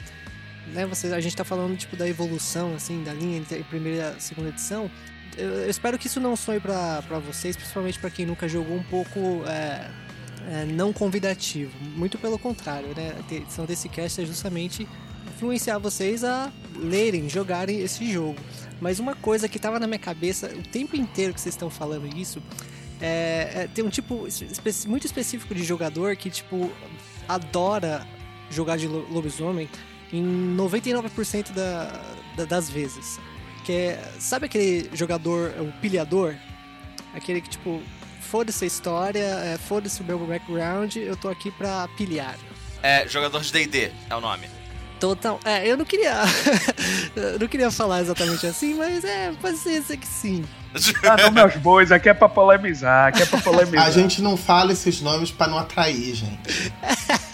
né, 0.68 0.86
você, 0.86 1.08
a 1.08 1.20
gente 1.20 1.34
está 1.34 1.44
falando 1.44 1.76
tipo 1.76 1.98
da 1.98 2.08
evolução 2.08 2.74
assim 2.74 3.04
da 3.04 3.12
linha 3.14 3.38
entre 3.38 3.60
a 3.60 3.64
primeira 3.66 3.98
e 3.98 4.02
a 4.02 4.18
segunda 4.18 4.48
edição. 4.48 4.90
Eu, 5.38 5.50
eu 5.50 5.70
espero 5.70 6.00
que 6.00 6.08
isso 6.08 6.22
não 6.22 6.38
soe 6.38 6.62
para 6.62 7.02
vocês, 7.20 7.58
principalmente 7.58 8.00
para 8.00 8.10
quem 8.10 8.26
nunca 8.26 8.48
jogou 8.48 8.78
um 8.78 8.84
pouco 8.84 9.44
é, 9.46 9.92
é, 10.50 10.66
não 10.66 10.94
convidativo. 10.94 11.74
Muito 11.82 12.18
pelo 12.18 12.40
contrário, 12.40 12.96
né? 12.96 13.14
A 13.30 13.34
edição 13.34 13.66
desse 13.66 13.90
cast 13.90 14.22
é 14.22 14.26
justamente 14.26 14.88
influenciar 15.36 15.80
vocês 15.80 16.24
a 16.24 16.50
lerem, 16.78 17.28
jogarem 17.28 17.82
esse 17.82 18.10
jogo. 18.10 18.40
Mas 18.80 19.00
uma 19.00 19.16
coisa 19.16 19.50
que 19.50 19.58
estava 19.58 19.82
na 19.82 19.86
minha 19.86 20.00
cabeça 20.00 20.48
o 20.48 20.64
tempo 20.64 20.96
inteiro 20.96 21.34
que 21.34 21.42
vocês 21.42 21.56
estão 21.56 21.70
falando 21.70 22.08
isso 22.18 22.42
é, 23.02 23.64
é, 23.64 23.70
tem 23.74 23.84
um 23.84 23.90
tipo 23.90 24.28
muito 24.88 25.06
específico 25.06 25.56
de 25.56 25.64
jogador 25.64 26.16
que 26.16 26.30
tipo 26.30 26.72
adora 27.28 28.06
jogar 28.50 28.78
de 28.78 28.88
lobisomem 28.88 29.70
em 30.12 30.56
99% 30.56 31.52
da, 31.52 32.02
da, 32.36 32.46
das 32.46 32.70
vezes. 32.70 33.20
Que 33.64 33.72
é, 33.72 34.12
sabe 34.20 34.46
aquele 34.46 34.90
jogador, 34.94 35.54
o 35.60 35.72
pilhador? 35.80 36.36
Aquele 37.14 37.42
que, 37.42 37.50
tipo, 37.50 37.82
foda-se 38.20 38.64
a 38.64 38.68
história, 38.68 39.20
é, 39.20 39.58
foda-se 39.58 40.02
o 40.02 40.04
meu 40.04 40.20
background, 40.20 40.96
eu 40.96 41.16
tô 41.16 41.30
aqui 41.30 41.52
pra 41.52 41.88
pilhar. 41.98 42.38
É, 42.84 43.08
jogador 43.08 43.42
de 43.42 43.52
D&D 43.52 43.92
é 44.10 44.16
o 44.16 44.22
nome. 44.22 44.50
Total. 45.00 45.40
É, 45.46 45.68
eu 45.68 45.78
não 45.78 45.86
queria. 45.86 46.22
eu 47.16 47.40
não 47.40 47.48
queria 47.48 47.72
falar 47.72 48.02
exatamente 48.02 48.46
assim, 48.46 48.76
mas 48.76 49.04
é, 49.04 49.32
pode 49.42 49.58
ser 49.58 49.82
que 49.98 50.08
sim. 50.08 50.44
Ah, 51.04 51.18
não, 51.24 51.32
meus 51.32 51.56
bois, 51.58 51.92
aqui 51.92 52.10
é 52.10 52.14
pra 52.14 52.30
polemizar, 52.30 53.10
aqui 53.10 53.24
é 53.24 53.26
pra 53.26 53.42
polemizar. 53.42 53.86
A 53.86 53.92
gente 53.92 54.22
não 54.22 54.38
fala 54.38 54.72
esses 54.72 55.02
nomes 55.02 55.32
pra 55.32 55.48
não 55.48 55.58
atrair, 55.58 56.16
gente. 56.16 56.74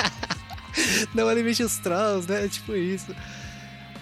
não 1.14 1.28
alimente 1.28 1.62
os 1.62 1.78
trolls, 1.78 2.28
né? 2.28 2.48
Tipo 2.48 2.76
isso. 2.76 3.16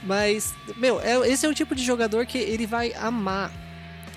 Mas, 0.04 0.54
meu, 0.78 1.02
é, 1.02 1.28
esse 1.30 1.46
é 1.46 1.50
o 1.50 1.54
tipo 1.54 1.76
de 1.76 1.84
jogador 1.84 2.26
que 2.26 2.38
ele 2.38 2.66
vai 2.66 2.94
amar 2.94 3.52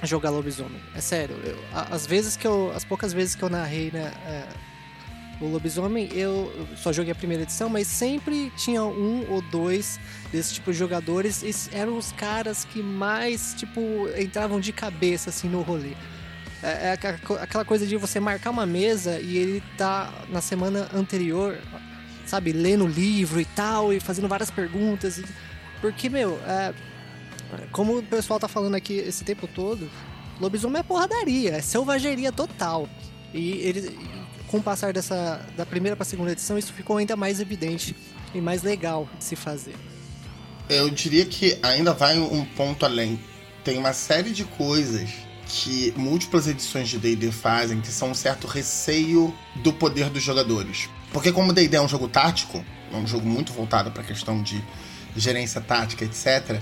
jogar 0.03 0.31
lobisomem. 0.31 0.81
É 0.95 1.01
sério. 1.01 1.37
Eu, 1.45 1.59
as 1.91 2.07
vezes 2.07 2.37
que 2.37 2.47
eu. 2.47 2.73
As 2.75 2.85
poucas 2.85 3.13
vezes 3.13 3.35
que 3.35 3.43
eu 3.43 3.49
narrei, 3.49 3.91
né? 3.91 4.13
É, 4.27 4.45
o 5.41 5.47
lobisomem, 5.47 6.09
eu 6.13 6.53
só 6.77 6.93
joguei 6.93 7.13
a 7.13 7.15
primeira 7.15 7.45
edição, 7.45 7.69
mas 7.69 7.87
sempre 7.87 8.53
tinha 8.57 8.83
um 8.83 9.25
ou 9.31 9.41
dois 9.41 10.01
desse 10.33 10.55
tipo 10.55 10.73
de 10.73 10.79
jogadores. 10.79 11.43
E 11.43 11.77
eram 11.77 11.97
os 11.97 12.11
caras 12.13 12.65
que 12.65 12.83
mais, 12.83 13.55
tipo, 13.55 13.81
entravam 14.19 14.59
de 14.59 14.73
cabeça, 14.73 15.31
assim, 15.31 15.49
no 15.49 15.63
rolê. 15.63 15.93
É, 16.61 16.89
é 16.89 16.93
aquela 17.41 17.65
coisa 17.65 17.87
de 17.87 17.97
você 17.97 18.19
marcar 18.19 18.51
uma 18.51 18.67
mesa 18.67 19.21
e 19.21 19.37
ele 19.37 19.63
tá 19.77 20.13
na 20.29 20.41
semana 20.41 20.89
anterior, 20.93 21.57
sabe, 22.27 22.53
lendo 22.53 22.87
livro 22.87 23.41
e 23.41 23.45
tal, 23.45 23.93
e 23.93 24.01
fazendo 24.01 24.27
várias 24.27 24.51
perguntas. 24.51 25.23
Porque, 25.81 26.09
meu, 26.09 26.37
é, 26.47 26.75
como 27.71 27.99
o 27.99 28.03
pessoal 28.03 28.41
tá 28.41 28.49
falando 28.49 28.75
aqui 28.75 28.95
esse 28.95 29.23
tempo 29.23 29.47
todo, 29.47 29.89
lobisomem 30.41 30.81
é 30.81 30.83
porradaria, 30.83 31.53
é 31.53 31.61
selvageria 31.61 32.33
total. 32.33 32.89
E 33.33 33.53
ele, 33.59 33.97
com 34.49 34.59
o 34.59 34.63
passar 34.63 34.93
dessa 34.93 35.45
da 35.57 35.65
primeira 35.65 35.97
para 35.97 36.03
a 36.03 36.07
segunda 36.07 36.33
edição, 36.33 36.59
isso 36.59 36.73
ficou 36.73 36.97
ainda 36.97 37.17
mais 37.17 37.41
evidente 37.41 37.95
e 38.35 38.41
mais 38.41 38.63
legal 38.63 39.09
de 39.19 39.25
se 39.25 39.37
fazer. 39.37 39.75
Eu 40.69 40.91
diria 40.91 41.25
que 41.25 41.59
ainda 41.63 41.95
vai 41.95 42.19
um 42.19 42.45
ponto 42.45 42.85
além. 42.85 43.19
Tem 43.65 43.79
uma 43.79 43.93
série 43.93 44.31
de 44.31 44.45
coisas 44.45 45.09
que 45.47 45.95
múltiplas 45.97 46.47
edições 46.47 46.89
de 46.89 46.99
D&D 46.99 47.33
fazem 47.33 47.81
que 47.81 47.89
são 47.89 48.11
um 48.11 48.15
certo 48.15 48.47
receio 48.47 49.35
do 49.57 49.73
poder 49.73 50.11
dos 50.11 50.23
jogadores. 50.23 50.91
Porque 51.13 51.33
como 51.33 51.55
D&D 51.55 51.77
é 51.77 51.81
um 51.81 51.89
jogo 51.89 52.07
tático, 52.07 52.63
é 52.93 52.97
um 52.97 53.07
jogo 53.07 53.27
muito 53.27 53.53
voltado 53.53 53.91
para 53.91 54.03
a 54.03 54.05
questão 54.05 54.43
de 54.43 54.63
gerência 55.17 55.61
tática, 55.61 56.05
etc 56.05 56.61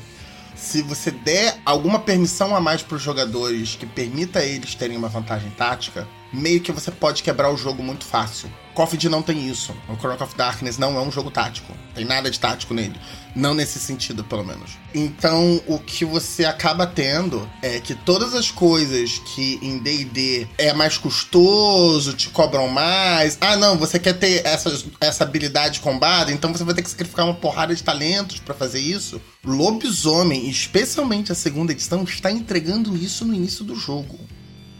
se 0.56 0.80
você 0.80 1.10
der 1.10 1.58
alguma 1.64 1.98
permissão 1.98 2.56
a 2.56 2.60
mais 2.60 2.82
para 2.82 2.96
os 2.96 3.02
jogadores 3.02 3.76
que 3.76 3.84
permita 3.84 4.42
eles 4.42 4.74
terem 4.74 4.96
uma 4.96 5.08
vantagem 5.08 5.50
tática, 5.50 6.08
meio 6.36 6.60
que 6.60 6.70
você 6.70 6.90
pode 6.90 7.22
quebrar 7.22 7.50
o 7.50 7.56
jogo 7.56 7.82
muito 7.82 8.04
fácil. 8.04 8.50
Coffee 8.76 9.08
não 9.08 9.22
tem 9.22 9.48
isso. 9.48 9.74
O 9.88 9.96
Chronicle 9.96 10.26
of 10.26 10.36
Darkness 10.36 10.76
não 10.76 10.98
é 10.98 11.00
um 11.00 11.10
jogo 11.10 11.30
tático. 11.30 11.72
Tem 11.94 12.04
nada 12.04 12.30
de 12.30 12.38
tático 12.38 12.74
nele. 12.74 12.94
Não 13.34 13.54
nesse 13.54 13.78
sentido, 13.78 14.22
pelo 14.22 14.44
menos. 14.44 14.72
Então, 14.94 15.62
o 15.66 15.78
que 15.78 16.04
você 16.04 16.44
acaba 16.44 16.86
tendo 16.86 17.48
é 17.62 17.80
que 17.80 17.94
todas 17.94 18.34
as 18.34 18.50
coisas 18.50 19.18
que 19.18 19.58
em 19.62 19.78
D&D 19.78 20.46
é 20.58 20.74
mais 20.74 20.98
custoso, 20.98 22.12
te 22.12 22.28
cobram 22.28 22.68
mais. 22.68 23.38
Ah, 23.40 23.56
não, 23.56 23.78
você 23.78 23.98
quer 23.98 24.12
ter 24.12 24.44
essa, 24.44 24.84
essa 25.00 25.24
habilidade 25.24 25.74
de 25.74 25.80
combate, 25.80 26.32
então 26.32 26.52
você 26.52 26.62
vai 26.62 26.74
ter 26.74 26.82
que 26.82 26.90
sacrificar 26.90 27.24
uma 27.24 27.34
porrada 27.34 27.74
de 27.74 27.82
talentos 27.82 28.40
para 28.40 28.54
fazer 28.54 28.80
isso. 28.80 29.20
Lobisomem, 29.42 30.50
especialmente 30.50 31.32
a 31.32 31.34
segunda 31.34 31.72
edição, 31.72 32.04
está 32.04 32.30
entregando 32.30 32.94
isso 32.94 33.24
no 33.24 33.34
início 33.34 33.64
do 33.64 33.74
jogo. 33.74 34.18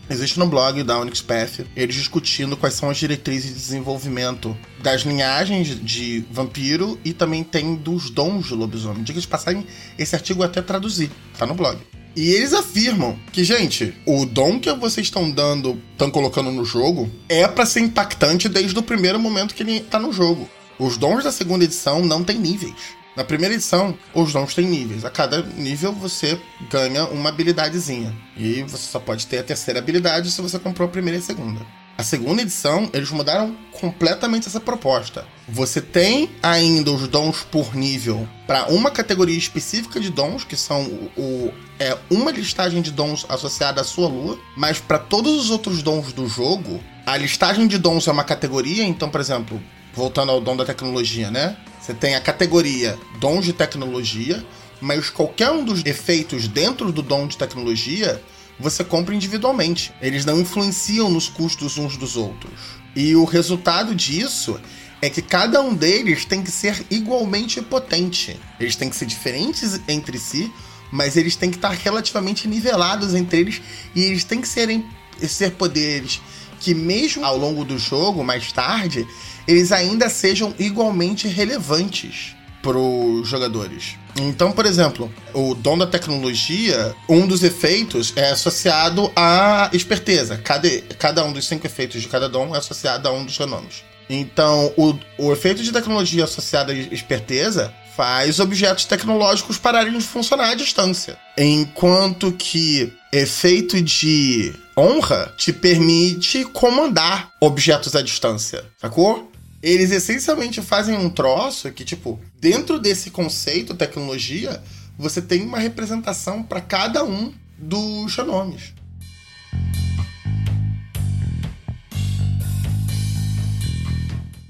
Existe 0.09 0.39
no 0.39 0.47
blog 0.47 0.85
da 0.85 1.01
Onyx 1.01 1.21
Path 1.21 1.67
eles 1.75 1.97
discutindo 1.97 2.57
quais 2.57 2.75
são 2.75 2.89
as 2.89 2.97
diretrizes 2.97 3.49
de 3.49 3.57
desenvolvimento 3.57 4.57
das 4.81 5.03
linhagens 5.03 5.69
de 5.85 6.25
vampiro 6.31 6.99
e 7.05 7.13
também 7.13 7.43
tem 7.43 7.75
dos 7.75 8.09
dons 8.09 8.47
de 8.47 8.55
lobisomem. 8.55 9.03
Diga 9.03 9.21
de 9.21 9.27
passagem, 9.27 9.67
esse 9.99 10.15
artigo 10.15 10.45
até 10.45 10.63
traduzir, 10.63 11.11
tá 11.37 11.45
no 11.45 11.55
blog. 11.55 11.79
E 12.15 12.31
eles 12.31 12.55
afirmam 12.55 13.19
que, 13.33 13.45
gente, 13.45 13.95
o 14.07 14.25
dom 14.25 14.61
que 14.61 14.73
vocês 14.73 15.09
estão 15.09 15.31
dando, 15.31 15.79
estão 15.93 16.11
colocando 16.11 16.51
no 16.53 16.65
jogo, 16.65 17.11
é 17.29 17.47
para 17.49 17.67
ser 17.67 17.81
impactante 17.81 18.49
desde 18.49 18.79
o 18.79 18.83
primeiro 18.83 19.19
momento 19.19 19.55
que 19.55 19.63
ele 19.63 19.81
tá 19.81 19.99
no 19.99 20.13
jogo. 20.13 20.49
Os 20.79 20.97
dons 20.97 21.25
da 21.25 21.33
segunda 21.33 21.65
edição 21.65 22.03
não 22.05 22.23
têm 22.23 22.39
níveis. 22.39 22.97
Na 23.17 23.25
primeira 23.25 23.55
edição, 23.55 23.97
os 24.13 24.35
dons 24.35 24.55
têm 24.55 24.67
níveis. 24.67 25.03
A 25.03 25.11
cada 25.11 25.43
nível 25.43 25.91
você 25.91 26.39
ganha 26.71 27.05
uma 27.07 27.31
habilidadezinha. 27.31 28.15
E 28.37 28.63
você 28.65 28.91
só 28.91 29.01
pode 29.01 29.27
ter 29.27 29.39
a 29.39 29.43
terceira 29.43 29.81
habilidade 29.81 30.31
se 30.31 30.43
você 30.43 30.59
comprou 30.59 30.87
a 30.87 30.91
primeira 30.91 31.19
e 31.19 31.23
a 31.23 31.25
segunda. 31.25 31.65
A 31.97 32.03
segunda 32.03 32.43
edição, 32.43 32.91
eles 32.93 33.11
mudaram 33.11 33.57
completamente 33.81 34.47
essa 34.47 34.61
proposta. 34.61 35.25
Você 35.49 35.81
tem 35.81 36.29
ainda 36.43 36.91
os 36.91 37.09
dons 37.09 37.43
por 37.51 37.75
nível 37.75 38.29
para 38.47 38.67
uma 38.67 38.91
categoria 38.91 39.39
específica 39.39 39.99
de 39.99 40.11
dons, 40.11 40.45
que 40.45 40.57
são 40.57 40.83
o, 40.83 41.11
o 41.17 41.55
é 41.79 41.97
uma 42.11 42.31
listagem 42.31 42.83
de 42.83 42.91
dons 42.91 43.25
associada 43.31 43.81
à 43.81 43.85
sua 43.85 44.09
lua, 44.09 44.39
mas 44.55 44.79
para 44.79 44.99
todos 44.99 45.37
os 45.37 45.51
outros 45.51 45.83
dons 45.83 46.13
do 46.13 46.29
jogo, 46.29 46.83
a 47.07 47.17
listagem 47.17 47.67
de 47.67 47.79
dons 47.79 48.07
é 48.07 48.13
uma 48.13 48.25
categoria, 48.25 48.85
então, 48.85 49.09
por 49.09 49.21
exemplo, 49.21 49.59
voltando 49.97 50.31
ao 50.31 50.41
dom 50.41 50.55
da 50.55 50.65
tecnologia, 50.65 51.31
né? 51.31 51.57
Você 51.81 51.95
tem 51.95 52.15
a 52.15 52.21
categoria 52.21 52.99
dons 53.19 53.45
de 53.45 53.53
tecnologia, 53.53 54.45
mas 54.81 55.09
qualquer 55.09 55.51
um 55.51 55.65
dos 55.65 55.85
efeitos 55.87 56.47
dentro 56.47 56.93
do 56.93 57.01
dom 57.01 57.27
de 57.27 57.39
tecnologia 57.39 58.23
você 58.59 58.85
compra 58.85 59.15
individualmente. 59.15 59.93
Eles 60.01 60.25
não 60.25 60.41
influenciam 60.41 61.11
nos 61.11 61.29
custos 61.29 61.79
uns 61.79 61.97
dos 61.97 62.17
outros. 62.17 62.53
E 62.95 63.17
o 63.17 63.25
resultado 63.25 63.95
disso 63.95 64.61
é 65.01 65.09
que 65.09 65.23
cada 65.23 65.61
um 65.61 65.75
deles 65.75 66.25
tem 66.25 66.43
que 66.43 66.51
ser 66.51 66.85
igualmente 66.91 67.61
potente. 67.63 68.39
Eles 68.59 68.77
têm 68.77 68.89
que 68.89 68.97
ser 68.97 69.07
diferentes 69.07 69.81
entre 69.89 70.19
si, 70.19 70.51
mas 70.91 71.17
eles 71.17 71.37
têm 71.37 71.51
que 71.51 71.57
estar 71.57 71.71
relativamente 71.71 72.49
nivelados 72.49 73.15
entre 73.15 73.41
eles 73.41 73.63
e 73.95 74.03
eles 74.05 74.25
têm 74.25 74.41
que 74.41 74.49
serem, 74.49 74.85
ser 75.21 75.53
poderes 75.53 76.21
que 76.61 76.75
mesmo 76.75 77.25
ao 77.25 77.37
longo 77.37 77.65
do 77.65 77.79
jogo, 77.79 78.25
mais 78.25 78.51
tarde, 78.53 79.07
eles 79.47 79.73
ainda 79.73 80.09
sejam 80.09 80.55
igualmente 80.59 81.29
relevantes 81.29 82.35
para 82.63 82.79
os 82.79 83.29
jogadores. 83.29 83.95
Então, 84.17 84.51
por 84.51 84.67
exemplo, 84.67 85.13
o 85.33 85.55
dom 85.55 85.79
da 85.79 85.87
tecnologia, 85.87 86.95
um 87.09 87.27
dos 87.27 87.43
efeitos 87.43 88.13
é 88.17 88.31
associado 88.31 89.11
à 89.15 89.71
esperteza. 89.73 90.37
Cada, 90.39 90.69
cada 90.99 91.25
um 91.25 91.33
dos 91.33 91.47
cinco 91.47 91.67
efeitos 91.67 92.03
de 92.03 92.09
cada 92.09 92.29
dom 92.29 92.55
é 92.55 92.59
associado 92.59 93.09
a 93.09 93.13
um 93.13 93.25
dos 93.25 93.37
renomes. 93.39 93.85
Então, 94.09 94.73
o, 94.77 94.95
o 95.19 95.33
efeito 95.33 95.63
de 95.63 95.73
tecnologia 95.73 96.25
associado 96.25 96.73
à 96.73 96.75
esperteza 96.75 97.73
faz 97.97 98.41
objetos 98.41 98.85
tecnológicos 98.85 99.59
pararem 99.59 99.97
de 99.97 100.05
funcionar 100.05 100.51
à 100.51 100.55
distância. 100.55 101.19
Enquanto 101.37 102.33
que 102.33 102.93
efeito 103.13 103.81
de 103.81 104.53
honra 104.77 105.33
te 105.37 105.53
permite 105.53 106.45
comandar 106.45 107.31
objetos 107.41 107.97
à 107.97 108.03
distância, 108.03 108.65
sacou? 108.79 109.33
Eles 109.67 109.91
essencialmente 109.91 110.63
fazem 110.63 110.97
um 110.97 111.11
troço 111.11 111.73
que, 111.73 111.85
tipo, 111.85 112.21
dentro 112.41 112.79
desse 112.79 113.11
conceito, 113.11 113.75
tecnologia, 113.75 114.63
você 114.97 115.21
tem 115.21 115.43
uma 115.43 115.59
representação 115.59 116.41
para 116.41 116.61
cada 116.61 117.05
um 117.05 117.35
dos 117.59 118.17
nomes. 118.19 118.73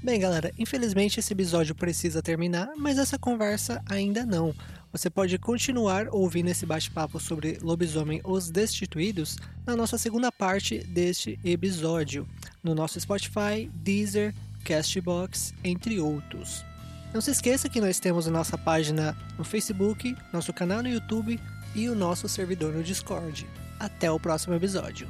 Bem, 0.03 0.19
galera, 0.19 0.53
infelizmente 0.55 1.19
esse 1.19 1.33
episódio 1.33 1.73
precisa 1.73 2.21
terminar, 2.21 2.69
mas 2.77 2.99
essa 2.99 3.17
conversa 3.17 3.81
ainda 3.89 4.23
não. 4.23 4.53
Você 4.91 5.09
pode 5.09 5.39
continuar 5.39 6.09
ouvindo 6.11 6.49
esse 6.49 6.63
bate-papo 6.63 7.19
sobre 7.19 7.57
Lobisomem 7.59 8.21
Os 8.23 8.51
Destituídos 8.51 9.35
na 9.65 9.75
nossa 9.75 9.97
segunda 9.97 10.31
parte 10.31 10.77
deste 10.77 11.39
episódio, 11.43 12.27
no 12.63 12.75
nosso 12.75 12.99
Spotify, 12.99 13.67
Deezer, 13.73 14.33
Castbox, 14.67 15.53
entre 15.63 15.99
outros. 15.99 16.65
Não 17.13 17.21
se 17.21 17.31
esqueça 17.31 17.69
que 17.69 17.79
nós 17.79 17.99
temos 17.99 18.27
a 18.27 18.31
nossa 18.31 18.57
página 18.57 19.15
no 19.37 19.45
Facebook, 19.45 20.15
nosso 20.33 20.51
canal 20.51 20.83
no 20.83 20.89
YouTube 20.89 21.39
e 21.73 21.87
o 21.87 21.95
nosso 21.95 22.27
servidor 22.27 22.73
no 22.73 22.83
Discord. 22.83 23.47
Até 23.79 24.11
o 24.11 24.19
próximo 24.19 24.55
episódio. 24.55 25.09